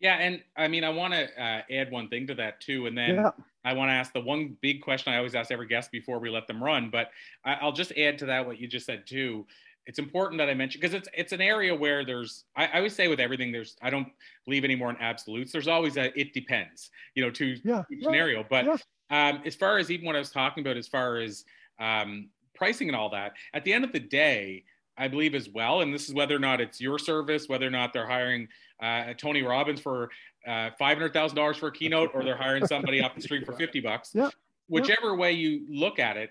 Yeah, 0.00 0.14
and 0.14 0.42
I 0.56 0.68
mean, 0.68 0.84
I 0.84 0.90
want 0.90 1.14
to 1.14 1.24
uh, 1.42 1.62
add 1.70 1.90
one 1.90 2.08
thing 2.08 2.28
to 2.28 2.34
that 2.36 2.60
too, 2.60 2.86
and 2.86 2.96
then 2.96 3.16
yeah. 3.16 3.30
I 3.64 3.72
want 3.72 3.88
to 3.88 3.94
ask 3.94 4.12
the 4.12 4.20
one 4.20 4.56
big 4.60 4.80
question 4.80 5.12
I 5.12 5.16
always 5.16 5.34
ask 5.34 5.50
every 5.50 5.66
guest 5.66 5.90
before 5.90 6.20
we 6.20 6.30
let 6.30 6.46
them 6.46 6.62
run. 6.62 6.90
But 6.90 7.10
I, 7.44 7.64
will 7.64 7.72
just 7.72 7.92
add 7.92 8.18
to 8.18 8.26
that 8.26 8.46
what 8.46 8.60
you 8.60 8.68
just 8.68 8.86
said 8.86 9.06
too 9.06 9.46
it's 9.88 9.98
important 9.98 10.38
that 10.38 10.50
I 10.50 10.54
mention 10.54 10.80
because 10.80 10.94
it's 10.94 11.08
it's 11.14 11.32
an 11.32 11.40
area 11.40 11.74
where 11.74 12.04
there's 12.04 12.44
I, 12.54 12.66
I, 12.66 12.76
always 12.76 12.94
say 12.94 13.08
with 13.08 13.20
everything 13.20 13.50
there's 13.50 13.74
I 13.80 13.88
don't 13.88 14.08
believe 14.44 14.62
anymore 14.62 14.90
in 14.90 14.96
absolutes. 15.00 15.50
There's 15.50 15.66
always 15.66 15.96
a 15.96 16.16
it 16.16 16.34
depends, 16.34 16.90
you 17.14 17.24
know, 17.24 17.30
to 17.30 17.56
yeah, 17.64 17.82
scenario. 18.02 18.44
But 18.48 18.66
yeah. 18.66 19.28
um, 19.30 19.40
as 19.46 19.54
far 19.54 19.78
as 19.78 19.90
even 19.90 20.04
what 20.04 20.14
I 20.14 20.18
was 20.18 20.30
talking 20.30 20.60
about, 20.62 20.76
as 20.76 20.86
far 20.86 21.16
as 21.16 21.46
um, 21.80 22.28
pricing 22.54 22.88
and 22.88 22.96
all 22.96 23.08
that, 23.10 23.32
at 23.54 23.64
the 23.64 23.72
end 23.72 23.82
of 23.82 23.92
the 23.92 23.98
day, 23.98 24.64
I 24.98 25.08
believe 25.08 25.34
as 25.34 25.48
well, 25.48 25.80
and 25.80 25.92
this 25.92 26.06
is 26.06 26.14
whether 26.14 26.36
or 26.36 26.40
not 26.40 26.60
it's 26.60 26.82
your 26.82 26.98
service, 26.98 27.48
whether 27.48 27.66
or 27.66 27.70
not 27.70 27.94
they're 27.94 28.06
hiring 28.06 28.46
uh, 28.82 29.14
Tony 29.16 29.42
Robbins 29.42 29.80
for 29.80 30.10
uh, 30.46 30.68
five 30.78 30.98
hundred 30.98 31.14
thousand 31.14 31.36
dollars 31.36 31.56
for 31.56 31.68
a 31.68 31.72
keynote, 31.72 32.10
or 32.12 32.24
they're 32.24 32.36
hiring 32.36 32.66
somebody 32.66 33.00
off 33.00 33.14
the 33.14 33.22
street 33.22 33.46
for 33.46 33.52
fifty 33.56 33.80
bucks. 33.80 34.10
Yeah. 34.12 34.28
Whichever 34.68 35.16
way 35.16 35.32
you 35.32 35.64
look 35.70 35.98
at 35.98 36.18
it, 36.18 36.28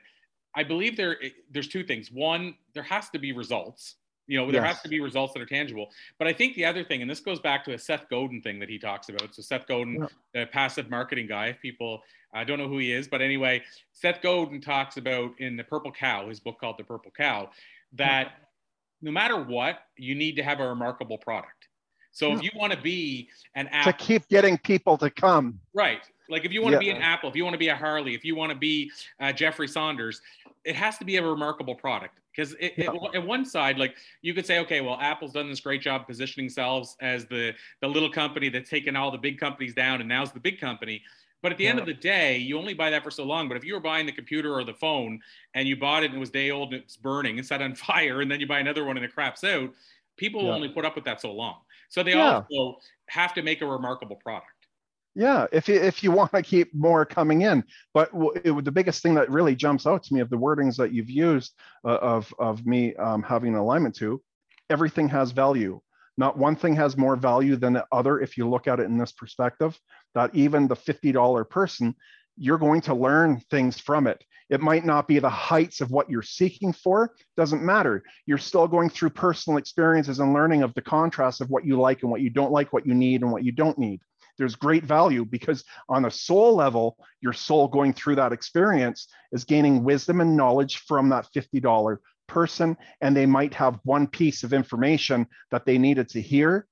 I 0.57 0.63
believe 0.63 0.97
there 0.97 1.23
eh, 1.23 1.29
there's 1.51 1.67
two 1.67 1.83
things. 1.83 2.11
One, 2.11 2.55
there 2.73 2.83
has 2.83 3.09
to 3.11 3.19
be 3.19 3.31
results. 3.31 3.95
You 4.25 4.37
know, 4.37 4.51
there 4.51 4.61
yes. 4.61 4.73
has 4.73 4.81
to 4.81 4.89
be 4.89 4.99
results 4.99 5.33
that 5.33 5.41
are 5.41 5.45
tangible. 5.45 5.89
But 6.19 6.27
I 6.27 6.33
think 6.33 6.55
the 6.55 6.65
other 6.65 6.83
thing, 6.83 7.01
and 7.01 7.09
this 7.09 7.21
goes 7.21 7.39
back 7.39 7.63
to 7.63 7.73
a 7.73 7.79
Seth 7.79 8.09
Godin 8.09 8.41
thing 8.41 8.59
that 8.59 8.67
he 8.67 8.77
talks 8.77 9.07
about. 9.07 9.33
So 9.33 9.41
Seth 9.41 9.65
Godin, 9.67 10.01
yeah. 10.01 10.07
the 10.33 10.45
passive 10.47 10.89
marketing 10.89 11.27
guy, 11.27 11.47
if 11.47 11.61
people 11.61 12.01
I 12.33 12.43
don't 12.43 12.57
know 12.57 12.67
who 12.67 12.79
he 12.79 12.91
is, 12.91 13.07
but 13.07 13.21
anyway, 13.21 13.63
Seth 13.93 14.21
Godin 14.21 14.59
talks 14.59 14.97
about 14.97 15.31
in 15.39 15.55
the 15.55 15.63
Purple 15.63 15.91
Cow, 15.91 16.27
his 16.27 16.41
book 16.41 16.59
called 16.59 16.77
The 16.77 16.83
Purple 16.83 17.11
Cow, 17.15 17.49
that 17.93 18.33
no 19.01 19.11
matter 19.11 19.41
what, 19.41 19.79
you 19.95 20.13
need 20.13 20.35
to 20.35 20.43
have 20.43 20.59
a 20.59 20.67
remarkable 20.67 21.17
product. 21.17 21.69
So 22.11 22.33
if 22.33 22.41
you 22.41 22.49
want 22.55 22.73
to 22.73 22.81
be 22.81 23.29
an 23.53 23.67
Apple, 23.67 23.93
to 23.93 23.97
keep 23.97 24.27
getting 24.27 24.57
people 24.57 24.97
to 24.97 25.09
come, 25.11 25.59
right? 25.73 26.01
Like 26.29 26.45
if 26.45 26.51
you 26.51 26.61
want 26.61 26.73
yeah. 26.73 26.79
to 26.79 26.85
be 26.85 26.89
an 26.91 27.01
Apple, 27.01 27.29
if 27.29 27.35
you 27.35 27.43
want 27.43 27.53
to 27.53 27.59
be 27.59 27.69
a 27.69 27.75
Harley, 27.75 28.13
if 28.13 28.25
you 28.25 28.35
want 28.35 28.51
to 28.51 28.57
be 28.57 28.91
uh, 29.19 29.31
Jeffrey 29.31 29.67
Saunders, 29.67 30.21
it 30.63 30.75
has 30.75 30.97
to 30.97 31.05
be 31.05 31.15
a 31.17 31.23
remarkable 31.23 31.75
product 31.75 32.19
because 32.37 32.55
yeah. 32.59 32.91
at 33.13 33.25
one 33.25 33.45
side 33.45 33.77
like 33.77 33.95
you 34.21 34.33
could 34.33 34.45
say 34.45 34.59
okay 34.59 34.81
well 34.81 34.97
apple's 35.01 35.33
done 35.33 35.49
this 35.49 35.59
great 35.59 35.81
job 35.81 36.05
positioning 36.05 36.47
themselves 36.47 36.95
as 37.01 37.25
the 37.25 37.53
the 37.81 37.87
little 37.87 38.11
company 38.11 38.49
that's 38.49 38.69
taken 38.69 38.95
all 38.95 39.09
the 39.09 39.17
big 39.17 39.39
companies 39.39 39.73
down 39.73 39.99
and 39.99 40.09
now's 40.09 40.31
the 40.31 40.39
big 40.39 40.59
company 40.59 41.01
but 41.41 41.51
at 41.51 41.57
the 41.57 41.63
yeah. 41.63 41.71
end 41.71 41.79
of 41.79 41.85
the 41.85 41.93
day 41.93 42.37
you 42.37 42.57
only 42.57 42.73
buy 42.73 42.89
that 42.89 43.03
for 43.03 43.11
so 43.11 43.23
long 43.23 43.47
but 43.47 43.57
if 43.57 43.63
you 43.63 43.73
were 43.73 43.79
buying 43.79 44.05
the 44.05 44.11
computer 44.11 44.53
or 44.53 44.63
the 44.63 44.73
phone 44.73 45.19
and 45.53 45.67
you 45.67 45.75
bought 45.75 46.03
it 46.03 46.07
and 46.07 46.15
it 46.15 46.19
was 46.19 46.29
day 46.29 46.51
old 46.51 46.73
and 46.73 46.83
it's 46.83 46.97
burning 46.97 47.37
and 47.37 47.47
set 47.47 47.61
on 47.61 47.73
fire 47.87 48.21
and 48.21 48.29
then 48.29 48.39
you 48.39 48.47
buy 48.47 48.59
another 48.59 48.85
one 48.85 48.97
and 48.97 49.05
it 49.05 49.13
craps 49.13 49.43
out 49.43 49.69
people 50.15 50.41
yeah. 50.41 50.47
will 50.47 50.55
only 50.55 50.69
put 50.69 50.85
up 50.85 50.95
with 50.95 51.05
that 51.05 51.19
so 51.19 51.31
long 51.31 51.57
so 51.89 52.03
they 52.03 52.13
also 52.13 52.77
have 53.07 53.33
to 53.33 53.41
make 53.41 53.61
a 53.61 53.65
remarkable 53.65 54.17
product 54.17 54.56
yeah, 55.17 55.47
if 55.51 55.67
you, 55.67 55.75
if 55.75 56.03
you 56.03 56.11
want 56.19 56.31
to 56.31 56.41
keep 56.41 56.73
more 56.73 57.05
coming 57.05 57.41
in, 57.41 57.63
but 57.93 58.11
it, 58.43 58.63
the 58.63 58.71
biggest 58.71 59.01
thing 59.01 59.15
that 59.15 59.29
really 59.31 59.55
jumps 59.55 59.87
out 59.87 60.03
to 60.03 60.13
me 60.13 60.21
of 60.21 60.29
the 60.29 60.37
wordings 60.37 60.77
that 60.77 60.93
you've 60.93 61.09
used 61.09 61.53
uh, 61.83 61.97
of 61.97 62.33
of 62.39 62.65
me 62.65 62.95
um, 62.95 63.23
having 63.23 63.53
an 63.53 63.59
alignment 63.59 63.95
to, 63.95 64.21
everything 64.69 65.09
has 65.09 65.31
value. 65.31 65.81
Not 66.19 66.37
one 66.37 66.55
thing 66.55 66.75
has 66.75 66.97
more 66.97 67.15
value 67.15 67.55
than 67.55 67.73
the 67.73 67.85
other. 67.91 68.19
If 68.19 68.37
you 68.37 68.49
look 68.49 68.67
at 68.67 68.79
it 68.79 68.83
in 68.83 68.97
this 68.97 69.11
perspective, 69.11 69.77
that 70.13 70.33
even 70.35 70.67
the 70.67 70.75
fifty 70.75 71.11
dollar 71.11 71.43
person, 71.43 71.95
you're 72.37 72.59
going 72.59 72.81
to 72.81 72.93
learn 72.93 73.41
things 73.49 73.79
from 73.79 74.07
it. 74.07 74.23
It 74.49 74.61
might 74.61 74.85
not 74.85 75.07
be 75.07 75.19
the 75.19 75.29
heights 75.29 75.81
of 75.81 75.91
what 75.91 76.09
you're 76.09 76.21
seeking 76.21 76.71
for, 76.71 77.13
doesn't 77.35 77.61
matter. 77.61 78.03
You're 78.25 78.37
still 78.37 78.67
going 78.67 78.89
through 78.89 79.09
personal 79.09 79.57
experiences 79.57 80.19
and 80.19 80.31
learning 80.31 80.63
of 80.63 80.73
the 80.73 80.81
contrast 80.81 81.41
of 81.41 81.49
what 81.49 81.65
you 81.65 81.77
like 81.79 82.01
and 82.03 82.11
what 82.11 82.21
you 82.21 82.29
don't 82.29 82.53
like, 82.53 82.71
what 82.71 82.85
you 82.85 82.93
need 82.93 83.23
and 83.23 83.31
what 83.31 83.43
you 83.43 83.51
don't 83.51 83.77
need 83.77 83.99
there's 84.37 84.55
great 84.55 84.83
value 84.83 85.25
because 85.25 85.63
on 85.89 86.05
a 86.05 86.11
soul 86.11 86.55
level, 86.55 86.97
your 87.21 87.33
soul 87.33 87.67
going 87.67 87.93
through 87.93 88.15
that 88.15 88.33
experience 88.33 89.07
is 89.31 89.43
gaining 89.43 89.83
wisdom 89.83 90.21
and 90.21 90.37
knowledge 90.37 90.83
from 90.87 91.09
that 91.09 91.27
$50 91.35 91.97
person. 92.27 92.77
And 93.01 93.15
they 93.15 93.25
might 93.25 93.53
have 93.53 93.79
one 93.83 94.07
piece 94.07 94.43
of 94.43 94.53
information 94.53 95.27
that 95.51 95.65
they 95.65 95.77
needed 95.77 96.09
to 96.09 96.21
hear. 96.21 96.67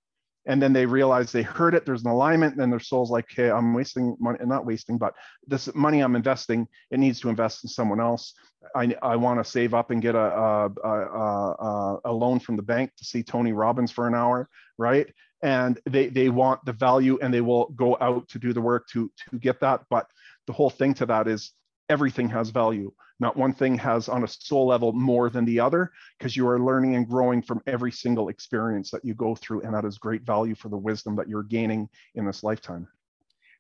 And 0.48 0.62
then 0.62 0.74
they 0.74 0.86
realize 0.86 1.32
they 1.32 1.42
heard 1.42 1.74
it, 1.74 1.86
there's 1.86 2.04
an 2.04 2.12
alignment, 2.12 2.54
and 2.54 2.62
then 2.62 2.70
their 2.70 2.80
soul's 2.80 3.10
like, 3.10 3.26
hey, 3.30 3.50
I'm 3.50 3.74
wasting 3.74 4.16
money, 4.20 4.38
not 4.46 4.66
wasting, 4.66 5.00
but 5.00 5.16
this 5.48 5.74
money 5.74 6.02
I'm 6.02 6.16
investing, 6.16 6.68
it 6.92 7.00
needs 7.00 7.20
to 7.22 7.30
invest 7.30 7.64
in 7.64 7.70
someone 7.70 8.00
else. 8.00 8.36
I, 8.76 8.96
I 9.02 9.16
want 9.16 9.44
to 9.44 9.50
save 9.50 9.74
up 9.74 9.90
and 9.90 10.04
get 10.04 10.14
a, 10.14 10.20
a, 10.20 10.70
a, 10.84 12.00
a, 12.06 12.14
loan 12.14 12.40
from 12.40 12.58
the 12.58 12.62
bank 12.62 12.92
to 12.98 13.06
see 13.06 13.24
Tony 13.24 13.54
Robbins 13.54 13.92
for 13.92 14.08
an 14.08 14.14
hour, 14.14 14.48
right? 14.78 15.12
And 15.42 15.80
they 15.86 16.08
they 16.08 16.30
want 16.30 16.64
the 16.66 16.74
value 16.74 17.18
and 17.22 17.34
they 17.34 17.42
will 17.42 17.70
go 17.76 17.98
out 18.02 18.28
to 18.30 18.40
do 18.40 18.54
the 18.54 18.62
work 18.62 18.88
to 18.88 19.12
to 19.30 19.38
get 19.40 19.60
that 19.60 19.82
but 19.90 20.08
the 20.48 20.54
whole 20.54 20.70
thing 20.70 20.94
to 20.94 21.06
that 21.06 21.28
is 21.28 21.54
everything 21.90 22.30
has 22.30 22.50
value 22.50 22.92
not 23.20 23.38
one 23.38 23.54
thing 23.54 23.78
has 23.78 24.10
on 24.10 24.24
a 24.24 24.28
soul 24.28 24.68
level 24.68 24.92
more 24.92 25.30
than 25.30 25.46
the 25.46 25.60
other 25.60 25.92
because 26.18 26.36
you 26.36 26.48
are 26.48 26.60
learning 26.60 26.96
and 26.96 27.08
growing 27.08 27.42
from 27.42 27.62
every 27.68 27.92
single 27.92 28.30
experience 28.30 28.92
that 28.92 29.04
you 29.06 29.14
go 29.14 29.36
through 29.36 29.62
and 29.62 29.74
that 29.74 29.86
is 29.86 29.98
great 29.98 30.24
value 30.24 30.56
for 30.56 30.70
the 30.70 30.78
wisdom 30.78 31.16
that 31.16 31.30
you're 31.30 31.44
gaining 31.44 31.88
in 32.16 32.26
this 32.26 32.44
lifetime 32.44 32.88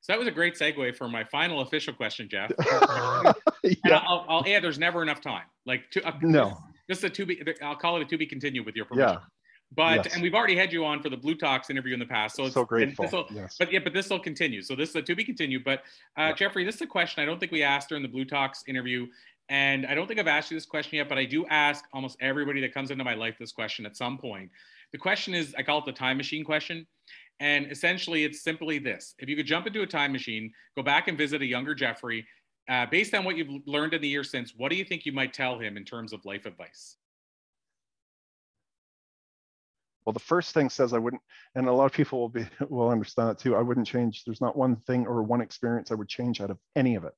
so 0.05 0.13
that 0.13 0.19
was 0.19 0.27
a 0.27 0.31
great 0.31 0.53
segue 0.53 0.95
for 0.95 1.09
my 1.09 1.23
final 1.23 1.61
official 1.61 1.91
question, 1.91 2.29
Jeff. 2.29 2.51
yeah. 3.63 4.03
I'll, 4.07 4.23
I'll, 4.29 4.43
add, 4.45 4.63
there's 4.63 4.77
never 4.77 5.01
enough 5.01 5.19
time. 5.19 5.45
Like, 5.65 5.89
to, 5.93 6.07
uh, 6.07 6.11
no, 6.21 6.59
just 6.87 7.03
a 7.03 7.09
to 7.09 7.25
be. 7.25 7.41
I'll 7.63 7.75
call 7.75 7.95
it 7.95 8.03
a 8.03 8.05
to 8.05 8.17
be 8.19 8.27
continued 8.27 8.67
with 8.67 8.75
your 8.75 8.85
permission. 8.85 9.17
Yeah. 9.19 9.25
But 9.75 10.05
yes. 10.05 10.13
and 10.13 10.23
we've 10.23 10.33
already 10.33 10.55
had 10.55 10.71
you 10.71 10.85
on 10.85 11.01
for 11.01 11.09
the 11.09 11.17
BluTalks 11.17 11.69
interview 11.69 11.93
in 11.93 11.99
the 11.99 12.05
past, 12.05 12.35
so 12.35 12.45
it's 12.45 12.53
so 12.53 12.65
grateful. 12.65 13.27
Yes. 13.31 13.55
But 13.57 13.71
yeah, 13.71 13.79
but 13.83 13.93
this 13.93 14.09
will 14.09 14.19
continue. 14.19 14.61
So 14.61 14.75
this 14.75 14.89
is 14.89 14.95
a 14.95 15.01
to 15.01 15.15
be 15.15 15.23
continued. 15.23 15.63
But 15.63 15.79
uh, 16.17 16.21
yeah. 16.21 16.33
Jeffrey, 16.33 16.63
this 16.63 16.75
is 16.75 16.81
a 16.81 16.87
question 16.87 17.21
I 17.21 17.25
don't 17.25 17.39
think 17.39 17.51
we 17.51 17.63
asked 17.63 17.89
during 17.89 18.03
the 18.03 18.09
BluTalks 18.09 18.67
interview, 18.67 19.07
and 19.49 19.85
I 19.85 19.95
don't 19.95 20.07
think 20.07 20.19
I've 20.19 20.27
asked 20.27 20.51
you 20.51 20.57
this 20.57 20.65
question 20.65 20.97
yet. 20.97 21.09
But 21.09 21.17
I 21.17 21.25
do 21.25 21.45
ask 21.47 21.83
almost 21.93 22.17
everybody 22.21 22.61
that 22.61 22.73
comes 22.73 22.91
into 22.91 23.03
my 23.03 23.15
life 23.15 23.35
this 23.39 23.51
question 23.51 23.85
at 23.85 23.97
some 23.97 24.17
point. 24.17 24.49
The 24.91 24.97
question 24.97 25.33
is, 25.33 25.53
I 25.57 25.63
call 25.63 25.79
it 25.79 25.85
the 25.85 25.91
time 25.93 26.17
machine 26.17 26.43
question. 26.43 26.87
And 27.41 27.69
essentially, 27.69 28.23
it's 28.23 28.41
simply 28.43 28.79
this: 28.79 29.15
If 29.19 29.27
you 29.27 29.35
could 29.35 29.45
jump 29.45 29.67
into 29.67 29.81
a 29.81 29.87
time 29.87 30.11
machine, 30.11 30.53
go 30.75 30.83
back 30.83 31.07
and 31.07 31.17
visit 31.17 31.41
a 31.41 31.45
younger 31.45 31.75
Jeffrey, 31.75 32.25
uh, 32.69 32.85
based 32.85 33.13
on 33.13 33.25
what 33.25 33.35
you've 33.35 33.61
learned 33.65 33.93
in 33.93 34.01
the 34.01 34.07
year 34.07 34.23
since, 34.23 34.53
what 34.55 34.69
do 34.69 34.77
you 34.77 34.85
think 34.85 35.05
you 35.05 35.11
might 35.11 35.33
tell 35.33 35.59
him 35.59 35.75
in 35.75 35.83
terms 35.83 36.13
of 36.13 36.23
life 36.23 36.45
advice? 36.45 36.95
Well, 40.05 40.13
the 40.13 40.19
first 40.19 40.53
thing 40.53 40.69
says 40.69 40.93
I 40.93 40.99
wouldn't, 40.99 41.21
and 41.55 41.67
a 41.67 41.73
lot 41.73 41.85
of 41.85 41.91
people 41.91 42.19
will 42.19 42.29
be 42.29 42.45
will 42.69 42.89
understand 42.89 43.29
that 43.29 43.39
too. 43.39 43.55
I 43.55 43.61
wouldn't 43.61 43.87
change. 43.87 44.23
There's 44.23 44.41
not 44.41 44.57
one 44.57 44.75
thing 44.75 45.07
or 45.07 45.23
one 45.23 45.41
experience 45.41 45.91
I 45.91 45.95
would 45.95 46.09
change 46.09 46.41
out 46.41 46.51
of 46.51 46.59
any 46.75 46.95
of 46.95 47.03
it. 47.05 47.13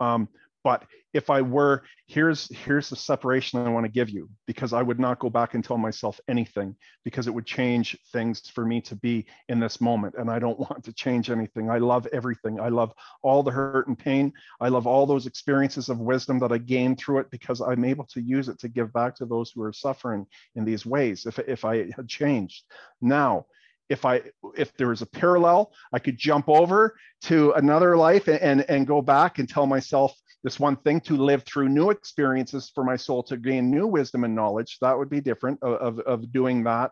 Um, 0.00 0.28
but 0.64 0.84
if 1.12 1.28
I 1.28 1.42
were, 1.42 1.82
here's 2.06 2.48
here's 2.56 2.88
the 2.88 2.96
separation 2.96 3.60
I 3.60 3.70
want 3.70 3.84
to 3.84 3.92
give 3.92 4.08
you 4.08 4.30
because 4.46 4.72
I 4.72 4.82
would 4.82 4.98
not 4.98 5.18
go 5.18 5.28
back 5.28 5.54
and 5.54 5.62
tell 5.62 5.76
myself 5.76 6.18
anything 6.28 6.74
because 7.04 7.26
it 7.26 7.34
would 7.34 7.44
change 7.44 7.98
things 8.12 8.48
for 8.48 8.64
me 8.64 8.80
to 8.82 8.96
be 8.96 9.26
in 9.48 9.60
this 9.60 9.80
moment. 9.80 10.14
And 10.16 10.30
I 10.30 10.38
don't 10.38 10.58
want 10.70 10.84
to 10.84 10.92
change 10.92 11.30
anything. 11.30 11.70
I 11.70 11.78
love 11.78 12.06
everything. 12.12 12.60
I 12.60 12.68
love 12.68 12.92
all 13.22 13.42
the 13.42 13.50
hurt 13.50 13.88
and 13.88 13.98
pain. 13.98 14.32
I 14.60 14.68
love 14.68 14.86
all 14.86 15.06
those 15.06 15.26
experiences 15.26 15.88
of 15.88 15.98
wisdom 15.98 16.38
that 16.38 16.52
I 16.52 16.58
gained 16.58 16.98
through 16.98 17.18
it 17.18 17.30
because 17.30 17.60
I'm 17.60 17.84
able 17.84 18.04
to 18.06 18.20
use 18.20 18.48
it 18.48 18.58
to 18.60 18.68
give 18.68 18.92
back 18.92 19.14
to 19.16 19.26
those 19.26 19.50
who 19.50 19.62
are 19.62 19.72
suffering 19.72 20.26
in 20.54 20.64
these 20.64 20.86
ways. 20.86 21.26
If 21.26 21.38
if 21.40 21.64
I 21.64 21.90
had 21.92 22.08
changed 22.08 22.64
now 23.00 23.46
if 23.92 24.06
I 24.06 24.22
if 24.56 24.74
there 24.76 24.88
was 24.88 25.02
a 25.02 25.06
parallel, 25.06 25.72
I 25.92 25.98
could 25.98 26.16
jump 26.16 26.48
over 26.48 26.96
to 27.22 27.52
another 27.52 27.96
life 27.96 28.26
and, 28.26 28.40
and, 28.40 28.64
and 28.70 28.86
go 28.86 29.02
back 29.02 29.38
and 29.38 29.48
tell 29.48 29.66
myself 29.66 30.14
this 30.42 30.58
one 30.58 30.76
thing 30.76 31.00
to 31.02 31.16
live 31.16 31.44
through 31.44 31.68
new 31.68 31.90
experiences 31.90 32.72
for 32.74 32.84
my 32.84 32.96
soul 32.96 33.22
to 33.24 33.36
gain 33.36 33.70
new 33.70 33.86
wisdom 33.86 34.24
and 34.24 34.34
knowledge. 34.34 34.78
That 34.80 34.98
would 34.98 35.10
be 35.10 35.20
different 35.20 35.62
of, 35.62 35.74
of, 35.74 36.00
of 36.00 36.32
doing 36.32 36.64
that. 36.64 36.90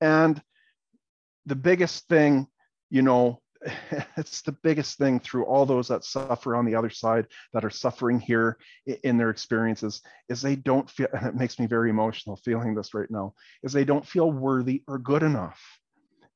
And 0.00 0.42
the 1.46 1.54
biggest 1.54 2.08
thing, 2.08 2.48
you 2.90 3.02
know, 3.02 3.40
it's 4.16 4.42
the 4.42 4.56
biggest 4.62 4.98
thing 4.98 5.20
through 5.20 5.44
all 5.44 5.66
those 5.66 5.88
that 5.88 6.04
suffer 6.04 6.56
on 6.56 6.64
the 6.64 6.74
other 6.74 6.90
side 6.90 7.26
that 7.52 7.64
are 7.64 7.70
suffering 7.70 8.18
here 8.18 8.58
in 9.04 9.18
their 9.18 9.30
experiences 9.30 10.02
is 10.28 10.42
they 10.42 10.56
don't 10.56 10.90
feel 10.90 11.08
and 11.12 11.26
it 11.28 11.34
makes 11.36 11.58
me 11.58 11.66
very 11.66 11.90
emotional 11.90 12.36
feeling 12.36 12.74
this 12.74 12.94
right 12.94 13.10
now 13.10 13.34
is 13.62 13.72
they 13.72 13.84
don't 13.84 14.06
feel 14.06 14.32
worthy 14.32 14.82
or 14.88 14.98
good 14.98 15.22
enough 15.22 15.60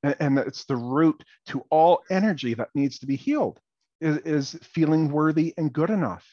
and 0.05 0.39
it's 0.39 0.65
the 0.65 0.77
root 0.77 1.23
to 1.47 1.65
all 1.71 2.03
energy 2.11 2.55
that 2.55 2.69
needs 2.75 2.99
to 2.99 3.07
be 3.07 3.17
healed 3.17 3.61
is, 4.01 4.19
is 4.19 4.59
feeling 4.63 5.11
worthy 5.11 5.55
and 5.57 5.73
good 5.73 5.91
enough. 5.91 6.27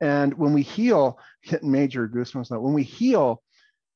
And 0.00 0.34
when 0.34 0.52
we 0.52 0.62
heal 0.62 1.18
hitting 1.42 1.70
major 1.70 2.08
goosebumps 2.08 2.50
now 2.50 2.60
when 2.60 2.74
we 2.74 2.84
heal 2.84 3.42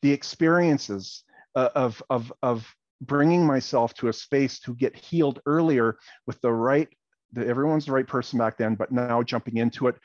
the 0.02 0.10
experiences 0.10 1.22
uh, 1.54 1.68
of 1.74 2.02
of 2.10 2.32
of 2.42 2.66
bringing 3.00 3.46
myself 3.46 3.94
to 3.94 4.08
a 4.08 4.12
space 4.12 4.58
to 4.60 4.74
get 4.74 4.96
healed 4.96 5.40
earlier 5.46 5.98
with 6.26 6.40
the 6.40 6.52
right 6.52 6.88
the, 7.32 7.46
everyone's 7.46 7.86
the 7.86 7.92
right 7.92 8.06
person 8.06 8.38
back 8.38 8.56
then 8.56 8.74
but 8.74 8.92
now 8.92 9.22
jumping 9.22 9.58
into 9.58 9.86
it 9.86 9.96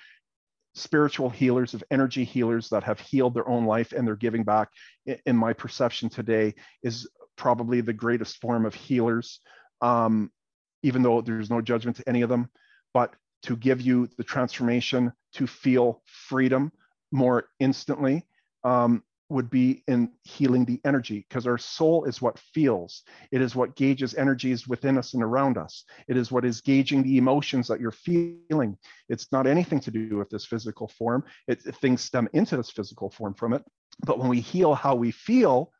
spiritual 0.76 1.30
healers 1.30 1.74
of 1.74 1.84
energy 1.90 2.24
healers 2.24 2.70
that 2.70 2.84
have 2.84 3.00
healed 3.00 3.34
their 3.34 3.48
own 3.48 3.66
life 3.66 3.92
and 3.92 4.08
they're 4.08 4.16
giving 4.16 4.44
back 4.44 4.70
in 5.26 5.36
my 5.36 5.54
perception 5.54 6.10
today 6.10 6.54
is 6.84 7.08
probably 7.38 7.82
the 7.82 7.94
greatest 7.94 8.38
form 8.38 8.66
of 8.66 8.74
healers, 8.74 9.40
um, 9.82 10.32
even 10.84 11.02
though 11.02 11.22
there's 11.22 11.50
no 11.50 11.62
judgment 11.62 11.98
to 11.98 12.10
any 12.10 12.22
of 12.22 12.30
them. 12.30 12.50
But 12.94 13.14
to 13.44 13.56
give 13.56 13.82
you 13.82 14.10
the 14.18 14.24
transformation 14.24 15.14
to 15.34 15.48
feel 15.48 16.02
freedom 16.06 16.72
more 17.12 17.46
instantly, 17.60 18.26
um, 18.64 19.04
would 19.30 19.50
be 19.50 19.84
in 19.88 20.10
healing 20.24 20.64
the 20.66 20.80
energy 20.86 21.26
because 21.28 21.46
our 21.48 21.58
soul 21.58 22.06
is 22.06 22.22
what 22.22 22.40
feels. 22.40 23.04
It 23.32 23.42
is 23.42 23.56
what 23.56 23.76
gauges 23.76 24.16
energies 24.16 24.68
within 24.68 24.98
us 24.98 25.14
and 25.14 25.24
around 25.24 25.58
us. 25.58 25.84
It 26.08 26.16
is 26.16 26.32
what 26.32 26.46
is 26.46 26.62
gauging 26.62 27.04
the 27.04 27.18
emotions 27.18 27.68
that 27.68 27.82
you're 27.82 27.92
feeling. 27.92 28.78
It's 29.10 29.32
not 29.32 29.46
anything 29.46 29.80
to 29.82 29.92
do 29.92 30.18
with 30.18 30.30
this 30.30 30.46
physical 30.46 30.88
form. 30.88 31.26
It, 31.48 31.62
things 31.62 32.02
stem 32.02 32.30
into 32.34 32.56
this 32.56 32.72
physical 32.72 33.10
form 33.10 33.34
from 33.34 33.54
it. 33.54 33.64
But 34.06 34.20
when 34.20 34.30
we 34.30 34.40
heal 34.40 34.76
how 34.76 34.96
we 34.96 35.12
feel, 35.12 35.74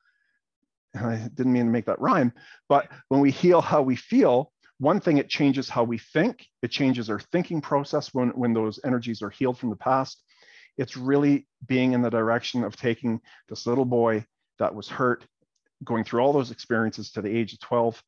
I 1.04 1.30
didn't 1.34 1.54
mean 1.54 1.66
to 1.66 1.72
make 1.72 1.86
that 1.86 2.02
rhyme, 2.02 2.34
but 2.70 2.88
when 3.10 3.22
we 3.22 3.32
heal 3.32 3.62
how 3.62 3.82
we 3.82 3.96
feel, 3.96 4.52
one 4.80 5.00
thing 5.00 5.18
it 5.18 5.30
changes 5.30 5.70
how 5.70 5.84
we 5.84 5.98
think. 5.98 6.46
It 6.62 6.70
changes 6.70 7.10
our 7.10 7.20
thinking 7.20 7.62
process 7.62 8.14
when, 8.14 8.30
when 8.30 8.54
those 8.54 8.80
energies 8.86 9.22
are 9.22 9.30
healed 9.30 9.58
from 9.58 9.72
the 9.72 9.76
past 9.76 10.22
it's 10.78 10.96
really 10.96 11.48
being 11.66 11.94
in 11.94 12.02
the 12.02 12.10
direction 12.10 12.64
of 12.64 12.76
taking 12.76 13.20
this 13.50 13.66
little 13.66 13.86
boy 13.86 14.26
that 14.60 14.74
was 14.74 14.88
hurt, 14.88 15.26
going 15.84 16.04
through 16.04 16.22
all 16.22 16.34
those 16.34 16.52
experiences 16.52 17.12
to 17.12 17.22
the 17.22 17.36
age 17.36 17.54
of 17.54 17.60
12. 17.60 18.02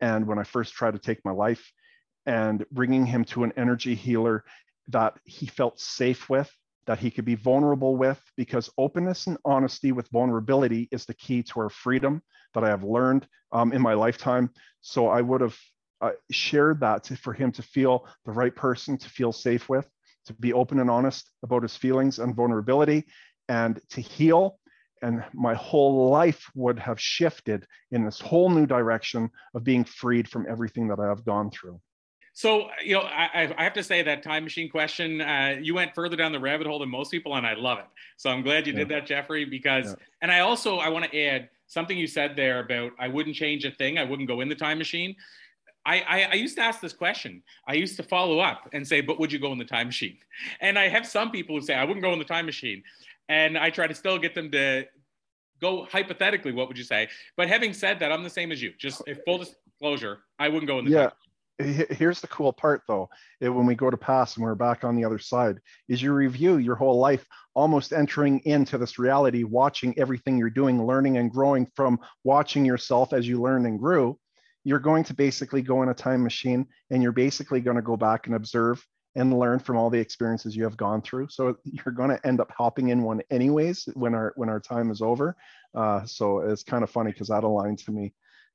And 0.00 0.26
when 0.26 0.38
I 0.38 0.44
first 0.44 0.74
tried 0.74 0.94
to 0.94 0.98
take 0.98 1.24
my 1.24 1.32
life, 1.32 1.70
and 2.26 2.64
bringing 2.72 3.04
him 3.04 3.22
to 3.22 3.44
an 3.44 3.52
energy 3.56 3.94
healer 3.94 4.44
that 4.88 5.18
he 5.24 5.46
felt 5.46 5.78
safe 5.78 6.30
with, 6.30 6.50
that 6.86 6.98
he 6.98 7.10
could 7.10 7.24
be 7.24 7.34
vulnerable 7.34 7.96
with, 7.96 8.20
because 8.36 8.70
openness 8.78 9.26
and 9.26 9.38
honesty 9.44 9.92
with 9.92 10.08
vulnerability 10.10 10.88
is 10.90 11.04
the 11.04 11.14
key 11.14 11.42
to 11.42 11.60
our 11.60 11.70
freedom 11.70 12.22
that 12.54 12.64
I 12.64 12.68
have 12.68 12.84
learned 12.84 13.26
um, 13.52 13.72
in 13.72 13.82
my 13.82 13.94
lifetime. 13.94 14.50
So 14.80 15.08
I 15.08 15.20
would 15.20 15.40
have 15.40 15.56
uh, 16.00 16.12
shared 16.30 16.80
that 16.80 17.04
to, 17.04 17.16
for 17.16 17.32
him 17.32 17.52
to 17.52 17.62
feel 17.62 18.06
the 18.24 18.32
right 18.32 18.54
person 18.54 18.98
to 18.98 19.08
feel 19.08 19.32
safe 19.32 19.68
with 19.68 19.88
to 20.26 20.34
be 20.34 20.52
open 20.52 20.80
and 20.80 20.90
honest 20.90 21.30
about 21.42 21.62
his 21.62 21.76
feelings 21.76 22.18
and 22.18 22.34
vulnerability 22.34 23.04
and 23.48 23.80
to 23.90 24.00
heal. 24.00 24.58
And 25.02 25.22
my 25.34 25.54
whole 25.54 26.08
life 26.10 26.50
would 26.54 26.78
have 26.78 27.00
shifted 27.00 27.66
in 27.90 28.04
this 28.04 28.20
whole 28.20 28.48
new 28.48 28.66
direction 28.66 29.30
of 29.54 29.64
being 29.64 29.84
freed 29.84 30.28
from 30.28 30.46
everything 30.48 30.88
that 30.88 30.98
I 30.98 31.08
have 31.08 31.24
gone 31.24 31.50
through. 31.50 31.80
So, 32.36 32.68
you 32.84 32.94
know, 32.94 33.02
I, 33.02 33.54
I, 33.56 33.62
have 33.62 33.74
to 33.74 33.82
say 33.84 34.02
that 34.02 34.24
time 34.24 34.42
machine 34.42 34.68
question, 34.68 35.20
uh, 35.20 35.56
you 35.62 35.72
went 35.72 35.94
further 35.94 36.16
down 36.16 36.32
the 36.32 36.40
rabbit 36.40 36.66
hole 36.66 36.80
than 36.80 36.88
most 36.88 37.12
people, 37.12 37.36
and 37.36 37.46
I 37.46 37.54
love 37.54 37.78
it. 37.78 37.84
So 38.16 38.28
I'm 38.28 38.42
glad 38.42 38.66
you 38.66 38.72
yeah. 38.72 38.80
did 38.80 38.88
that, 38.88 39.06
Jeffrey, 39.06 39.44
because, 39.44 39.86
yeah. 39.86 39.94
and 40.20 40.32
I 40.32 40.40
also, 40.40 40.78
I 40.78 40.88
want 40.88 41.08
to 41.08 41.16
add 41.16 41.48
something 41.68 41.96
you 41.96 42.08
said 42.08 42.34
there 42.34 42.58
about 42.58 42.90
I 42.98 43.06
wouldn't 43.06 43.36
change 43.36 43.64
a 43.64 43.70
thing. 43.70 43.98
I 43.98 44.04
wouldn't 44.04 44.26
go 44.26 44.40
in 44.40 44.48
the 44.48 44.54
time 44.56 44.78
machine. 44.78 45.14
I, 45.86 46.00
I, 46.00 46.22
I, 46.32 46.34
used 46.34 46.56
to 46.56 46.62
ask 46.62 46.80
this 46.80 46.92
question. 46.92 47.40
I 47.68 47.74
used 47.74 47.96
to 47.98 48.02
follow 48.02 48.40
up 48.40 48.68
and 48.72 48.86
say, 48.86 49.00
but 49.00 49.20
would 49.20 49.30
you 49.30 49.38
go 49.38 49.52
in 49.52 49.58
the 49.58 49.64
time 49.64 49.86
machine? 49.86 50.16
And 50.60 50.76
I 50.76 50.88
have 50.88 51.06
some 51.06 51.30
people 51.30 51.54
who 51.54 51.64
say, 51.64 51.74
I 51.74 51.84
wouldn't 51.84 52.02
go 52.02 52.12
in 52.12 52.18
the 52.18 52.24
time 52.24 52.46
machine. 52.46 52.82
And 53.28 53.56
I 53.56 53.70
try 53.70 53.86
to 53.86 53.94
still 53.94 54.18
get 54.18 54.34
them 54.34 54.50
to 54.50 54.86
go 55.60 55.84
hypothetically, 55.84 56.52
what 56.52 56.66
would 56.68 56.76
you 56.76 56.84
say? 56.84 57.08
But 57.36 57.48
having 57.48 57.72
said 57.72 58.00
that, 58.00 58.10
I'm 58.10 58.24
the 58.24 58.30
same 58.30 58.50
as 58.50 58.60
you. 58.60 58.72
Just 58.76 59.02
if 59.06 59.20
full 59.24 59.38
disclosure, 59.38 60.20
I 60.38 60.48
wouldn't 60.48 60.66
go 60.66 60.78
in 60.80 60.86
the 60.86 60.90
yeah. 60.90 61.10
Here's 61.58 62.20
the 62.20 62.26
cool 62.26 62.52
part 62.52 62.82
though, 62.88 63.08
when 63.40 63.66
we 63.66 63.74
go 63.74 63.90
to 63.90 63.96
pass 63.96 64.36
and 64.36 64.44
we're 64.44 64.54
back 64.54 64.82
on 64.82 64.96
the 64.96 65.04
other 65.04 65.18
side, 65.18 65.60
is 65.88 66.02
you 66.02 66.12
review 66.12 66.58
your 66.58 66.74
whole 66.74 66.98
life 66.98 67.24
almost 67.54 67.92
entering 67.92 68.40
into 68.40 68.76
this 68.76 68.98
reality, 68.98 69.44
watching 69.44 69.96
everything 69.98 70.36
you're 70.36 70.50
doing, 70.50 70.84
learning 70.84 71.18
and 71.18 71.30
growing 71.30 71.66
from 71.76 72.00
watching 72.24 72.64
yourself 72.64 73.12
as 73.12 73.28
you 73.28 73.40
learn 73.40 73.66
and 73.66 73.78
grew 73.78 74.18
you're 74.64 74.78
going 74.78 75.04
to 75.04 75.14
basically 75.14 75.62
go 75.62 75.82
in 75.82 75.90
a 75.90 75.94
time 75.94 76.22
machine 76.22 76.66
and 76.90 77.02
you're 77.02 77.12
basically 77.12 77.60
going 77.60 77.76
to 77.76 77.82
go 77.82 77.96
back 77.96 78.26
and 78.26 78.34
observe 78.34 78.84
and 79.14 79.38
learn 79.38 79.60
from 79.60 79.76
all 79.76 79.90
the 79.90 79.98
experiences 79.98 80.56
you 80.56 80.64
have 80.64 80.76
gone 80.76 81.00
through. 81.00 81.28
So 81.28 81.56
you're 81.64 81.94
going 81.94 82.10
to 82.10 82.26
end 82.26 82.40
up 82.40 82.50
hopping 82.56 82.88
in 82.88 83.02
one 83.02 83.22
anyways 83.30 83.88
when 83.94 84.14
our 84.14 84.32
when 84.36 84.48
our 84.48 84.60
time 84.60 84.90
is 84.90 85.02
over. 85.02 85.36
Uh, 85.74 86.04
so 86.04 86.40
it's 86.40 86.64
kind 86.64 86.82
of 86.82 86.90
funny 86.90 87.12
because 87.12 87.28
that 87.28 87.44
aligned 87.44 87.78
to 87.80 87.92
me, 87.92 88.14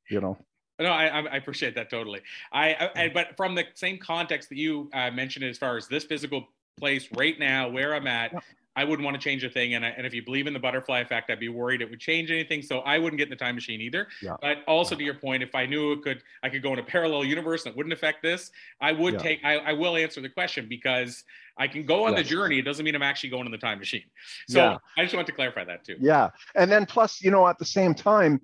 you 0.09 0.19
know. 0.19 0.37
No, 0.79 0.91
I, 0.91 1.07
I 1.07 1.35
appreciate 1.35 1.75
that 1.75 1.89
totally. 1.89 2.21
I, 2.53 2.89
I, 2.95 3.11
but 3.13 3.35
from 3.35 3.53
the 3.53 3.65
same 3.75 3.97
context 3.97 4.49
that 4.49 4.57
you 4.57 4.89
uh, 4.93 5.11
mentioned 5.11 5.45
as 5.45 5.57
far 5.57 5.77
as 5.77 5.87
this 5.87 6.05
physical 6.05 6.47
place 6.79 7.07
right 7.15 7.37
now 7.37 7.67
where 7.67 7.93
I'm 7.93 8.07
at, 8.07 8.33
I 8.75 8.85
wouldn't 8.85 9.03
want 9.03 9.19
to 9.19 9.21
change 9.21 9.43
a 9.43 9.49
thing. 9.49 9.73
And, 9.73 9.85
I, 9.85 9.89
and 9.89 10.07
if 10.07 10.13
you 10.13 10.23
believe 10.23 10.47
in 10.47 10.53
the 10.53 10.59
butterfly 10.59 10.99
effect, 10.99 11.29
I'd 11.29 11.39
be 11.39 11.49
worried 11.49 11.81
it 11.81 11.89
would 11.89 11.99
change 11.99 12.31
anything. 12.31 12.61
So 12.61 12.79
I 12.79 12.97
wouldn't 12.97 13.17
get 13.17 13.25
in 13.25 13.29
the 13.29 13.35
time 13.35 13.55
machine 13.55 13.81
either. 13.81 14.07
Yeah. 14.21 14.37
But 14.41 14.59
also 14.67 14.95
to 14.95 15.03
your 15.03 15.15
point, 15.15 15.43
if 15.43 15.53
I 15.53 15.65
knew 15.65 15.91
it 15.91 16.01
could, 16.01 16.23
I 16.43 16.49
could 16.49 16.63
go 16.63 16.71
in 16.71 16.79
a 16.79 16.83
parallel 16.83 17.25
universe 17.25 17.65
that 17.65 17.75
wouldn't 17.75 17.91
affect 17.91 18.23
this, 18.23 18.51
I 18.79 18.93
would 18.93 19.15
yeah. 19.15 19.19
take, 19.19 19.39
I, 19.43 19.57
I, 19.57 19.73
will 19.73 19.97
answer 19.97 20.21
the 20.21 20.29
question 20.29 20.67
because 20.69 21.25
I 21.57 21.67
can 21.67 21.85
go 21.85 22.05
on 22.05 22.15
the 22.15 22.23
journey. 22.23 22.59
It 22.59 22.61
doesn't 22.61 22.85
mean 22.85 22.95
I'm 22.95 23.03
actually 23.03 23.31
going 23.31 23.45
in 23.45 23.51
the 23.51 23.57
time 23.57 23.79
machine. 23.79 24.05
So 24.47 24.59
yeah. 24.59 24.77
I 24.97 25.03
just 25.03 25.13
want 25.13 25.27
to 25.27 25.33
clarify 25.33 25.65
that 25.65 25.83
too. 25.83 25.97
Yeah. 25.99 26.29
And 26.55 26.71
then 26.71 26.85
plus, 26.85 27.21
you 27.21 27.31
know, 27.31 27.47
at 27.49 27.59
the 27.59 27.65
same 27.65 27.93
time, 27.93 28.39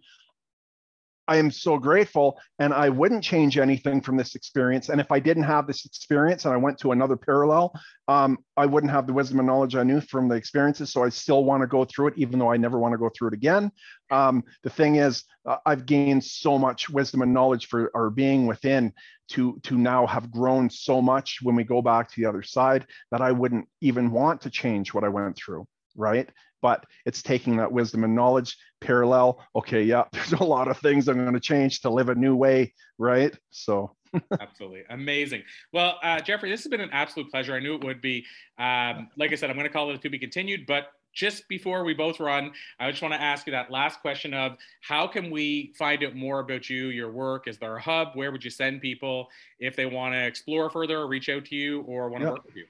I 1.27 1.37
am 1.37 1.51
so 1.51 1.77
grateful 1.77 2.39
and 2.59 2.73
I 2.73 2.89
wouldn't 2.89 3.23
change 3.23 3.57
anything 3.57 4.01
from 4.01 4.17
this 4.17 4.35
experience. 4.35 4.89
And 4.89 5.01
if 5.01 5.11
I 5.11 5.19
didn't 5.19 5.43
have 5.43 5.67
this 5.67 5.85
experience 5.85 6.45
and 6.45 6.53
I 6.53 6.57
went 6.57 6.77
to 6.79 6.91
another 6.91 7.17
parallel, 7.17 7.73
um, 8.07 8.37
I 8.55 8.65
wouldn't 8.65 8.91
have 8.91 9.07
the 9.07 9.13
wisdom 9.13 9.39
and 9.39 9.47
knowledge 9.47 9.75
I 9.75 9.83
knew 9.83 10.01
from 10.01 10.27
the 10.27 10.35
experiences. 10.35 10.91
So 10.91 11.03
I 11.03 11.09
still 11.09 11.43
want 11.43 11.61
to 11.61 11.67
go 11.67 11.85
through 11.85 12.07
it, 12.07 12.13
even 12.17 12.39
though 12.39 12.51
I 12.51 12.57
never 12.57 12.77
want 12.77 12.93
to 12.93 12.97
go 12.97 13.09
through 13.09 13.29
it 13.29 13.33
again. 13.33 13.71
Um, 14.11 14.43
the 14.63 14.69
thing 14.69 14.97
is, 14.97 15.23
uh, 15.45 15.57
I've 15.65 15.85
gained 15.85 16.23
so 16.23 16.57
much 16.57 16.89
wisdom 16.89 17.21
and 17.21 17.33
knowledge 17.33 17.67
for 17.67 17.91
our 17.95 18.09
being 18.09 18.45
within 18.45 18.93
to, 19.29 19.59
to 19.63 19.77
now 19.77 20.05
have 20.05 20.31
grown 20.31 20.69
so 20.69 21.01
much 21.01 21.39
when 21.41 21.55
we 21.55 21.63
go 21.63 21.81
back 21.81 22.09
to 22.11 22.21
the 22.21 22.27
other 22.27 22.43
side 22.43 22.85
that 23.11 23.21
I 23.21 23.31
wouldn't 23.31 23.67
even 23.81 24.11
want 24.11 24.41
to 24.41 24.49
change 24.51 24.93
what 24.93 25.03
I 25.03 25.09
went 25.09 25.35
through 25.35 25.65
right? 25.95 26.29
But 26.61 26.85
it's 27.05 27.21
taking 27.21 27.57
that 27.57 27.71
wisdom 27.71 28.03
and 28.03 28.15
knowledge 28.15 28.57
parallel. 28.81 29.43
Okay, 29.55 29.83
yeah, 29.83 30.05
there's 30.11 30.33
a 30.33 30.43
lot 30.43 30.67
of 30.67 30.77
things 30.77 31.07
I'm 31.07 31.17
going 31.17 31.33
to 31.33 31.39
change 31.39 31.81
to 31.81 31.89
live 31.89 32.09
a 32.09 32.15
new 32.15 32.35
way, 32.35 32.73
right? 32.97 33.35
So. 33.51 33.95
Absolutely 34.39 34.83
amazing. 34.89 35.43
Well, 35.73 35.99
uh, 36.01 36.21
Jeffrey, 36.21 36.49
this 36.49 36.63
has 36.63 36.69
been 36.69 36.79
an 36.79 36.91
absolute 36.93 37.29
pleasure. 37.29 37.53
I 37.53 37.59
knew 37.59 37.75
it 37.75 37.83
would 37.83 37.99
be. 37.99 38.25
Um, 38.57 39.09
like 39.17 39.33
I 39.33 39.35
said, 39.35 39.49
I'm 39.49 39.57
going 39.57 39.67
to 39.67 39.73
call 39.73 39.91
it 39.91 40.01
to 40.01 40.09
be 40.09 40.17
continued, 40.17 40.65
but 40.65 40.87
just 41.15 41.47
before 41.47 41.83
we 41.83 41.93
both 41.93 42.19
run, 42.19 42.51
I 42.79 42.91
just 42.91 43.01
want 43.01 43.13
to 43.13 43.21
ask 43.21 43.47
you 43.47 43.51
that 43.51 43.71
last 43.71 44.01
question 44.01 44.33
of 44.33 44.57
how 44.81 45.07
can 45.07 45.31
we 45.31 45.73
find 45.77 46.03
out 46.03 46.13
more 46.13 46.39
about 46.39 46.69
you, 46.69 46.87
your 46.87 47.09
work? 47.09 47.47
Is 47.47 47.57
there 47.57 47.75
a 47.77 47.81
hub? 47.81 48.09
Where 48.13 48.31
would 48.31 48.43
you 48.43 48.51
send 48.51 48.81
people 48.81 49.29
if 49.57 49.75
they 49.75 49.85
want 49.85 50.13
to 50.13 50.25
explore 50.25 50.69
further 50.69 50.99
or 50.99 51.07
reach 51.07 51.29
out 51.29 51.45
to 51.45 51.55
you 51.55 51.81
or 51.81 52.09
want 52.09 52.23
to 52.23 52.31
work 52.31 52.45
with 52.45 52.57
you? 52.57 52.65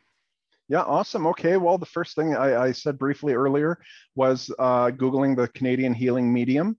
Yeah, 0.68 0.82
awesome. 0.82 1.28
Okay, 1.28 1.58
well, 1.58 1.78
the 1.78 1.86
first 1.86 2.16
thing 2.16 2.36
I, 2.36 2.64
I 2.64 2.72
said 2.72 2.98
briefly 2.98 3.34
earlier 3.34 3.78
was 4.16 4.52
uh, 4.58 4.88
Googling 4.88 5.36
the 5.36 5.48
Canadian 5.50 5.94
Healing 5.94 6.34
Medium 6.34 6.78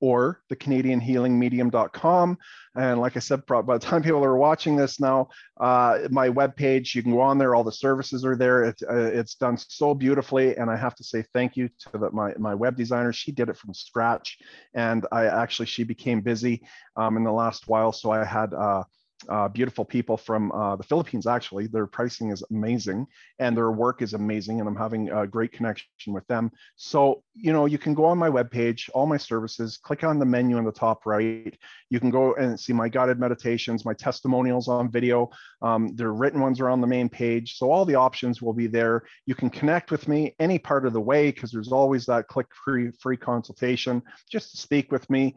or 0.00 0.40
the 0.48 0.56
Canadian 0.56 1.00
Healing 1.00 1.38
Medium.com. 1.38 2.38
And 2.76 3.00
like 3.00 3.16
I 3.16 3.20
said, 3.20 3.44
by 3.46 3.62
the 3.62 3.78
time 3.78 4.02
people 4.02 4.24
are 4.24 4.36
watching 4.36 4.76
this 4.76 5.00
now, 5.00 5.28
uh, 5.60 6.00
my 6.10 6.28
webpage, 6.28 6.94
you 6.94 7.02
can 7.02 7.12
go 7.12 7.20
on 7.20 7.38
there, 7.38 7.54
all 7.54 7.64
the 7.64 7.72
services 7.72 8.24
are 8.24 8.36
there. 8.36 8.64
It, 8.64 8.82
uh, 8.88 8.96
it's 8.96 9.34
done 9.34 9.56
so 9.56 9.94
beautifully. 9.94 10.56
And 10.56 10.70
I 10.70 10.76
have 10.76 10.94
to 10.96 11.04
say 11.04 11.24
thank 11.32 11.56
you 11.56 11.68
to 11.80 11.98
the, 11.98 12.10
my, 12.10 12.34
my 12.38 12.54
web 12.54 12.76
designer. 12.76 13.12
She 13.12 13.32
did 13.32 13.48
it 13.48 13.56
from 13.56 13.74
scratch. 13.74 14.38
And 14.74 15.06
I 15.10 15.26
actually, 15.26 15.66
she 15.66 15.84
became 15.84 16.20
busy 16.20 16.62
um, 16.96 17.16
in 17.16 17.24
the 17.24 17.32
last 17.32 17.68
while. 17.68 17.92
So 17.92 18.10
I 18.10 18.24
had 18.24 18.54
uh, 18.54 18.84
uh, 19.28 19.48
beautiful 19.48 19.84
people 19.84 20.16
from 20.16 20.52
uh, 20.52 20.76
the 20.76 20.82
Philippines. 20.82 21.26
Actually, 21.26 21.66
their 21.66 21.86
pricing 21.86 22.30
is 22.30 22.44
amazing 22.50 23.06
and 23.38 23.56
their 23.56 23.72
work 23.72 24.00
is 24.00 24.14
amazing, 24.14 24.60
and 24.60 24.68
I'm 24.68 24.76
having 24.76 25.10
a 25.10 25.26
great 25.26 25.52
connection 25.52 25.88
with 26.08 26.26
them. 26.28 26.50
So 26.76 27.22
you 27.34 27.52
know, 27.52 27.66
you 27.66 27.78
can 27.78 27.94
go 27.94 28.04
on 28.04 28.18
my 28.18 28.28
webpage, 28.28 28.88
all 28.94 29.06
my 29.06 29.16
services, 29.16 29.76
click 29.76 30.04
on 30.04 30.18
the 30.18 30.24
menu 30.24 30.58
in 30.58 30.64
the 30.64 30.72
top 30.72 31.06
right. 31.06 31.56
You 31.90 32.00
can 32.00 32.10
go 32.10 32.34
and 32.34 32.58
see 32.58 32.72
my 32.72 32.88
guided 32.88 33.18
meditations, 33.18 33.84
my 33.84 33.94
testimonials 33.94 34.68
on 34.68 34.90
video. 34.90 35.30
Um, 35.62 35.94
the 35.94 36.08
written 36.08 36.40
ones 36.40 36.60
are 36.60 36.68
on 36.68 36.80
the 36.80 36.86
main 36.86 37.08
page, 37.08 37.56
so 37.56 37.70
all 37.70 37.84
the 37.84 37.94
options 37.94 38.40
will 38.40 38.52
be 38.52 38.66
there. 38.66 39.04
You 39.26 39.34
can 39.34 39.50
connect 39.50 39.90
with 39.90 40.08
me 40.08 40.34
any 40.38 40.58
part 40.58 40.86
of 40.86 40.92
the 40.92 41.00
way 41.00 41.30
because 41.30 41.50
there's 41.50 41.72
always 41.72 42.06
that 42.06 42.28
click 42.28 42.46
free 42.64 42.90
free 43.00 43.16
consultation 43.16 44.02
just 44.30 44.52
to 44.52 44.56
speak 44.56 44.92
with 44.92 45.08
me 45.10 45.34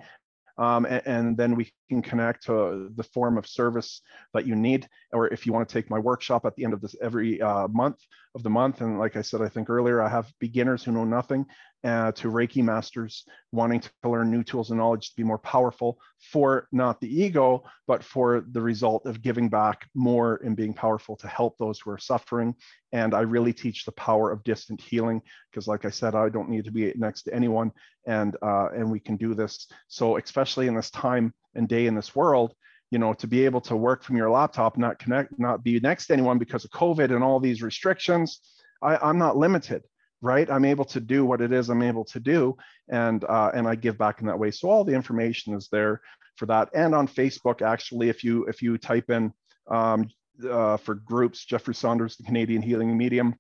um, 0.58 0.86
and, 0.86 1.02
and, 1.06 1.38
then 1.38 1.56
we 1.56 1.72
can 1.90 2.02
connect 2.02 2.44
to 2.46 2.92
the 2.96 3.04
form 3.04 3.38
of 3.38 3.48
service 3.48 4.02
that 4.34 4.46
you 4.46 4.56
need. 4.56 4.88
Or 5.14 5.28
if 5.28 5.46
you 5.46 5.54
want 5.54 5.68
to 5.68 5.74
take 5.74 5.90
my 5.90 6.00
workshop 6.00 6.46
at 6.46 6.56
the 6.56 6.64
end 6.64 6.74
of 6.74 6.82
this 6.82 6.96
every 7.02 7.42
uh, 7.42 7.68
month 7.68 7.98
of 8.36 8.44
the 8.44 8.50
month, 8.50 8.82
and 8.82 9.00
like 9.00 9.16
I 9.16 9.22
said, 9.22 9.42
I 9.42 9.50
think 9.50 9.70
earlier, 9.70 10.02
I 10.02 10.10
have 10.10 10.32
beginners 10.40 10.84
who 10.84 10.92
know 10.92 11.06
nothing 11.06 11.46
uh, 11.84 12.12
to 12.12 12.30
Reiki 12.30 12.64
masters 12.64 13.26
wanting 13.52 13.80
to 13.80 13.90
learn 14.04 14.30
new 14.30 14.44
tools 14.44 14.70
and 14.70 14.80
knowledge 14.80 15.10
to 15.10 15.16
be 15.16 15.24
more 15.24 15.40
powerful 15.40 16.00
for 16.32 16.68
not 16.72 17.02
the 17.02 17.22
ego, 17.22 17.64
but 17.88 18.04
for 18.04 18.46
the 18.52 18.62
result 18.62 19.06
of 19.06 19.22
giving 19.22 19.50
back 19.50 19.88
more 19.96 20.40
and 20.44 20.56
being 20.56 20.74
powerful 20.74 21.16
to 21.18 21.28
help 21.28 21.58
those 21.58 21.80
who 21.80 21.90
are 21.90 21.98
suffering. 21.98 22.54
And 22.92 23.14
I 23.14 23.22
really 23.22 23.54
teach 23.54 23.86
the 23.86 23.92
power 23.94 24.32
of 24.32 24.44
distant 24.44 24.80
healing 24.80 25.22
because, 25.50 25.68
like 25.68 25.86
I 25.86 25.90
said, 25.90 26.14
I 26.14 26.30
don't 26.30 26.50
need 26.50 26.66
to 26.66 26.72
be 26.72 26.94
next 26.96 27.24
to 27.24 27.34
anyone, 27.34 27.72
and 28.06 28.36
uh, 28.42 28.70
and 28.76 28.92
we 28.92 29.00
can 29.00 29.18
do 29.18 29.34
this. 29.34 29.68
So 29.88 30.18
especially 30.18 30.68
in 30.68 30.76
this 30.76 30.92
time 30.92 31.34
and 31.56 31.68
day 31.68 31.88
in 31.88 31.96
this 31.96 32.16
world, 32.16 32.54
you 32.92 33.00
know, 33.00 33.14
to 33.14 33.28
be 33.28 33.46
able 33.46 33.62
to 33.62 33.76
work 33.76 34.04
from 34.04 34.18
your 34.18 34.30
laptop, 34.30 34.78
not 34.78 35.00
connect, 35.00 35.40
not 35.40 35.64
be 35.64 35.80
next 35.80 36.08
to 36.08 36.14
anyone 36.14 36.38
because 36.38 36.64
of 36.64 36.72
COVID 36.72 37.14
and 37.16 37.24
all 37.24 37.40
these 37.40 37.64
restrictions, 37.64 38.40
I, 38.84 38.98
I'm 38.98 39.18
not 39.18 39.38
limited 39.38 39.84
right? 40.22 40.50
I'm 40.50 40.66
able 40.66 40.86
to 40.86 41.00
do 41.00 41.26
what 41.26 41.42
it 41.42 41.52
is 41.52 41.70
I'm 41.70 41.82
able 41.82 42.06
to 42.06 42.20
do, 42.20 42.58
and 42.90 43.24
uh, 43.24 43.52
and 43.54 43.68
I 43.68 43.76
give 43.76 43.98
back 43.98 44.22
in 44.22 44.28
that 44.28 44.40
way. 44.40 44.52
So 44.52 44.70
all 44.70 44.84
the 44.84 44.94
information 44.94 45.54
is 45.54 45.68
there 45.72 46.02
for 46.38 46.46
that, 46.48 46.70
and 46.74 46.94
on 46.96 47.08
Facebook 47.08 47.62
actually, 47.62 48.10
if 48.10 48.24
you 48.24 48.46
if 48.46 48.62
you 48.62 48.78
type 48.78 49.10
in 49.10 49.34
um, 49.70 50.10
uh, 50.50 50.78
for 50.78 50.96
groups, 50.96 51.46
Jeffrey 51.46 51.76
Saunders, 51.76 52.18
the 52.18 52.24
Canadian 52.24 52.62
Healing 52.62 52.98
Medium, 52.98 53.36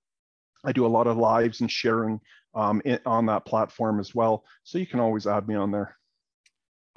I 0.64 0.72
do 0.72 0.86
a 0.86 0.88
lot 0.88 1.08
of 1.08 1.18
lives 1.18 1.62
and 1.62 1.72
sharing 1.72 2.20
um, 2.54 2.82
in, 2.86 3.00
on 3.06 3.26
that 3.28 3.46
platform 3.46 4.00
as 4.00 4.14
well. 4.14 4.44
So 4.64 4.78
you 4.78 4.88
can 4.88 5.00
always 5.00 5.28
add 5.28 5.48
me 5.48 5.56
on 5.56 5.72
there. 5.72 5.98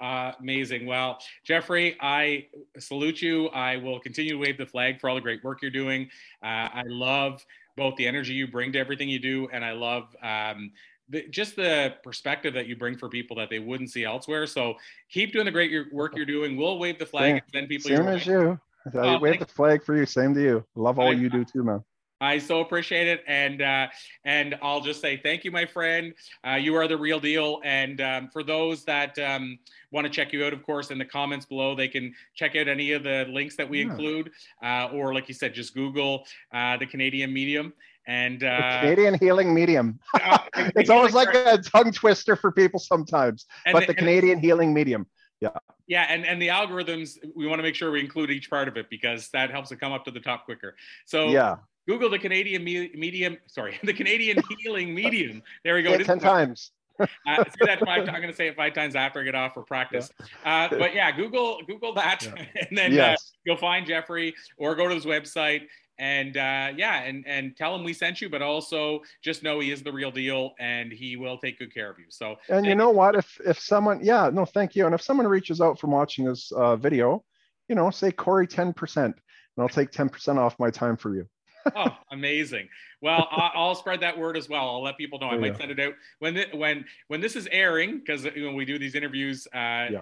Uh, 0.01 0.33
amazing. 0.41 0.87
Well, 0.87 1.19
Jeffrey, 1.45 1.97
I 2.01 2.49
salute 2.79 3.23
you. 3.23 3.49
I 3.49 3.77
will 3.77 4.01
continue 4.01 4.33
to 4.33 4.39
wave 4.39 4.59
the 4.59 4.67
flag 4.67 5.01
for 5.01 5.09
all 5.09 5.15
the 5.15 5.21
great 5.21 5.45
work 5.45 5.63
you're 5.63 5.71
doing. 5.71 6.11
Uh, 6.43 6.69
I 6.75 6.83
love 6.87 7.45
both 7.77 7.97
the 7.97 8.07
energy 8.07 8.33
you 8.33 8.47
bring 8.47 8.73
to 8.73 8.79
everything 8.79 9.09
you 9.09 9.19
do, 9.19 9.49
and 9.53 9.65
I 9.65 9.73
love 9.73 10.15
um, 10.23 10.71
the, 11.09 11.27
just 11.29 11.57
the 11.57 11.95
perspective 12.03 12.55
that 12.55 12.67
you 12.67 12.77
bring 12.77 12.97
for 12.97 13.09
people 13.09 13.37
that 13.37 13.51
they 13.51 13.59
wouldn't 13.59 13.91
see 13.91 14.05
elsewhere. 14.05 14.47
So 14.47 14.75
keep 15.11 15.33
doing 15.33 15.45
the 15.45 15.51
great 15.51 15.93
work 15.93 16.17
you're 16.17 16.27
doing. 16.27 16.57
We'll 16.57 16.79
wave 16.79 16.99
the 16.99 17.07
flag 17.07 17.25
same, 17.25 17.35
and 17.35 17.43
send 17.53 17.69
people. 17.69 17.91
Same 17.91 18.09
as 18.09 18.27
you. 18.27 18.59
I 18.87 18.99
oh, 18.99 19.19
wave 19.19 19.41
the 19.41 19.47
flag 19.47 19.83
for 19.83 19.97
you. 19.97 20.07
Same 20.07 20.35
to 20.35 20.43
you. 20.43 20.65
Love 20.75 20.99
all 20.99 21.09
I, 21.09 21.13
you 21.13 21.31
do 21.31 21.45
too, 21.45 21.63
man. 21.63 21.83
I 22.25 22.39
so 22.39 22.61
appreciate 22.61 23.07
it, 23.07 23.23
and 23.27 23.63
uh, 23.63 23.89
and 24.25 24.57
I'll 24.63 24.81
just 24.81 25.01
say 25.01 25.17
thank 25.17 25.45
you, 25.45 25.51
my 25.51 25.67
friend. 25.67 26.15
Uh, 26.47 26.55
you 26.55 26.75
are 26.75 26.89
the 26.89 26.97
real 26.97 27.21
deal. 27.21 27.61
And 27.65 28.01
um, 28.01 28.29
for 28.33 28.43
those 28.43 28.85
that 28.85 29.19
um, 29.19 29.59
want 29.91 30.07
to 30.07 30.11
check 30.11 30.33
you 30.33 30.45
out, 30.45 30.53
of 30.53 30.65
course, 30.65 30.91
in 30.91 30.99
the 30.99 31.05
comments 31.05 31.47
below, 31.47 31.75
they 31.75 31.89
can 31.89 32.15
check 32.35 32.57
out 32.57 32.69
any 32.69 32.93
of 32.93 33.03
the 33.03 33.27
links 33.29 33.57
that 33.57 33.69
we 33.69 33.79
yeah. 33.79 33.91
include, 33.91 34.31
uh, 34.63 34.89
or 34.93 35.15
like 35.15 35.29
you 35.29 35.35
said, 35.35 35.55
just 35.55 35.75
Google 35.75 36.25
uh, 36.53 36.77
the 36.77 36.87
Canadian 36.87 37.33
Medium. 37.33 37.73
And 38.07 38.45
uh, 38.45 38.81
Canadian 38.81 39.19
Healing 39.19 39.55
Medium. 39.55 39.99
Uh, 40.15 40.39
it's 40.77 40.91
almost 40.91 41.15
like 41.15 41.35
a 41.35 41.59
tongue 41.59 41.93
twister 41.93 42.37
for 42.37 42.53
people 42.53 42.79
sometimes, 42.79 43.47
but 43.73 43.81
the, 43.81 43.87
the 43.89 43.95
Canadian 43.95 44.39
Healing 44.39 44.75
Medium. 44.75 45.07
Yeah. 45.41 45.51
Yeah, 45.87 46.07
and 46.09 46.25
and 46.27 46.41
the 46.41 46.49
algorithms, 46.49 47.19
we 47.37 47.47
want 47.47 47.59
to 47.59 47.63
make 47.63 47.75
sure 47.75 47.91
we 47.91 48.01
include 48.01 48.31
each 48.31 48.49
part 48.49 48.69
of 48.69 48.79
it 48.79 48.89
because 48.89 49.29
that 49.31 49.51
helps 49.51 49.71
it 49.71 49.81
come 49.81 49.93
up 49.93 50.05
to 50.07 50.11
the 50.11 50.21
top 50.21 50.47
quicker. 50.47 50.77
So 51.05 51.29
yeah, 51.29 51.57
Google 51.89 52.11
the 52.11 52.19
Canadian 52.19 52.65
me- 52.65 52.91
medium. 52.95 53.37
Sorry, 53.47 53.79
the 53.85 53.93
Canadian 53.93 54.43
healing 54.59 54.95
medium. 54.95 55.43
There 55.65 55.75
we 55.75 55.83
go. 55.83 55.97
ten 55.99 56.19
times. 56.19 56.71
uh, 57.01 57.07
say 57.27 57.67
that 57.67 57.81
five. 57.85 58.09
I'm 58.09 58.21
going 58.21 58.29
to 58.29 58.35
say 58.35 58.47
it 58.47 58.57
five 58.57 58.73
times 58.73 58.95
after 58.95 59.21
I 59.21 59.25
get 59.25 59.35
off 59.35 59.55
for 59.55 59.63
practice. 59.63 60.11
Yeah. 60.45 60.69
Uh, 60.73 60.79
but 60.79 60.95
yeah, 60.95 61.11
Google 61.11 61.61
Google 61.67 61.93
that, 61.95 62.25
yeah. 62.25 62.45
and 62.69 62.79
then 62.79 62.93
uh, 62.93 62.95
yes. 62.95 63.19
uh, 63.19 63.39
you'll 63.45 63.57
find 63.57 63.87
Jeffrey, 63.87 64.35
or 64.59 64.75
go 64.77 64.89
to 64.89 64.95
his 64.95 65.05
website 65.05 65.63
and 65.99 66.37
uh, 66.37 66.73
yeah, 66.77 67.03
and 67.05 67.25
and 67.27 67.57
tell 67.57 67.75
him 67.75 67.85
we 67.85 67.93
sent 67.93 68.21
you, 68.21 68.29
but 68.29 68.43
also 68.43 69.01
just 69.23 69.43
know 69.43 69.61
he 69.61 69.71
is 69.71 69.83
the 69.83 69.93
real 69.93 70.11
deal, 70.11 70.55
and 70.59 70.93
he 70.93 71.17
will 71.17 71.39
take 71.39 71.59
good 71.59 71.73
care 71.73 71.91
of 71.91 71.99
you. 71.99 72.07
So 72.09 72.37
and 72.49 72.67
you 72.67 72.75
know 72.75 72.91
what? 72.91 73.15
If 73.15 73.39
if 73.47 73.59
someone, 73.61 74.01
yeah, 74.03 74.31
no, 74.33 74.45
thank 74.45 74.75
you. 74.75 74.87
And 74.87 74.95
if 74.95 75.03
someone 75.03 75.27
reaches 75.27 75.61
out 75.61 75.79
from 75.79 75.93
watching 75.93 76.25
this 76.25 76.51
uh, 76.53 76.77
video, 76.77 77.25
you 77.69 77.77
know, 77.77 77.91
say 77.91 78.11
Corey 78.11 78.47
ten 78.47 78.73
percent, 78.73 79.15
and 79.57 79.63
I'll 79.63 79.69
take 79.69 79.93
ten 79.93 80.09
percent 80.09 80.39
off 80.39 80.59
my 80.59 80.71
time 80.71 80.97
for 80.97 81.15
you 81.15 81.29
oh, 81.77 81.97
amazing! 82.11 82.69
Well, 83.01 83.29
I'll 83.31 83.75
spread 83.75 84.01
that 84.01 84.17
word 84.17 84.37
as 84.37 84.49
well. 84.49 84.69
I'll 84.69 84.83
let 84.83 84.97
people 84.97 85.19
know. 85.19 85.29
I 85.29 85.39
might 85.39 85.57
send 85.57 85.71
it 85.71 85.81
out 85.81 85.95
when 86.19 86.35
the, 86.35 86.47
when 86.55 86.85
when 87.09 87.21
this 87.21 87.37
is 87.37 87.49
airing 87.51 87.99
because 87.99 88.25
when 88.25 88.55
we 88.55 88.65
do 88.65 88.79
these 88.79 88.95
interviews. 88.95 89.47
Uh, 89.55 89.59
yeah. 89.91 90.01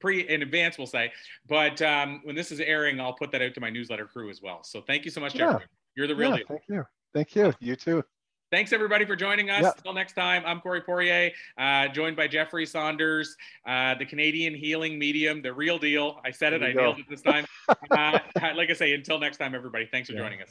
Pre 0.00 0.26
in 0.26 0.40
advance, 0.40 0.78
we'll 0.78 0.86
say, 0.86 1.12
but 1.46 1.82
um, 1.82 2.22
when 2.24 2.34
this 2.34 2.50
is 2.50 2.60
airing, 2.60 2.98
I'll 2.98 3.12
put 3.12 3.30
that 3.32 3.42
out 3.42 3.52
to 3.52 3.60
my 3.60 3.68
newsletter 3.68 4.06
crew 4.06 4.30
as 4.30 4.40
well. 4.40 4.64
So 4.64 4.80
thank 4.80 5.04
you 5.04 5.10
so 5.10 5.20
much, 5.20 5.34
Jeffrey. 5.34 5.66
You're 5.94 6.06
the 6.06 6.16
real 6.16 6.30
yeah, 6.30 6.36
deal. 6.38 6.46
Thank 6.48 6.62
you. 6.68 6.84
Thank 7.12 7.36
you. 7.36 7.52
You 7.60 7.76
too. 7.76 8.02
Thanks 8.52 8.74
everybody 8.74 9.06
for 9.06 9.16
joining 9.16 9.48
us. 9.48 9.62
Yep. 9.62 9.78
Until 9.78 9.94
next 9.94 10.12
time, 10.12 10.42
I'm 10.44 10.60
Corey 10.60 10.82
Poirier, 10.82 11.30
uh, 11.56 11.88
joined 11.88 12.16
by 12.16 12.28
Jeffrey 12.28 12.66
Saunders, 12.66 13.34
uh, 13.66 13.94
the 13.94 14.04
Canadian 14.04 14.54
healing 14.54 14.98
medium, 14.98 15.40
the 15.40 15.54
real 15.54 15.78
deal. 15.78 16.20
I 16.22 16.32
said 16.32 16.52
it, 16.52 16.62
I 16.62 16.72
go. 16.72 16.82
nailed 16.82 16.98
it 16.98 17.06
this 17.08 17.22
time. 17.22 17.46
uh, 17.90 18.18
like 18.54 18.68
I 18.68 18.74
say, 18.74 18.92
until 18.92 19.18
next 19.18 19.38
time, 19.38 19.54
everybody, 19.54 19.88
thanks 19.90 20.10
for 20.10 20.16
yeah. 20.16 20.20
joining 20.20 20.42
us. 20.42 20.50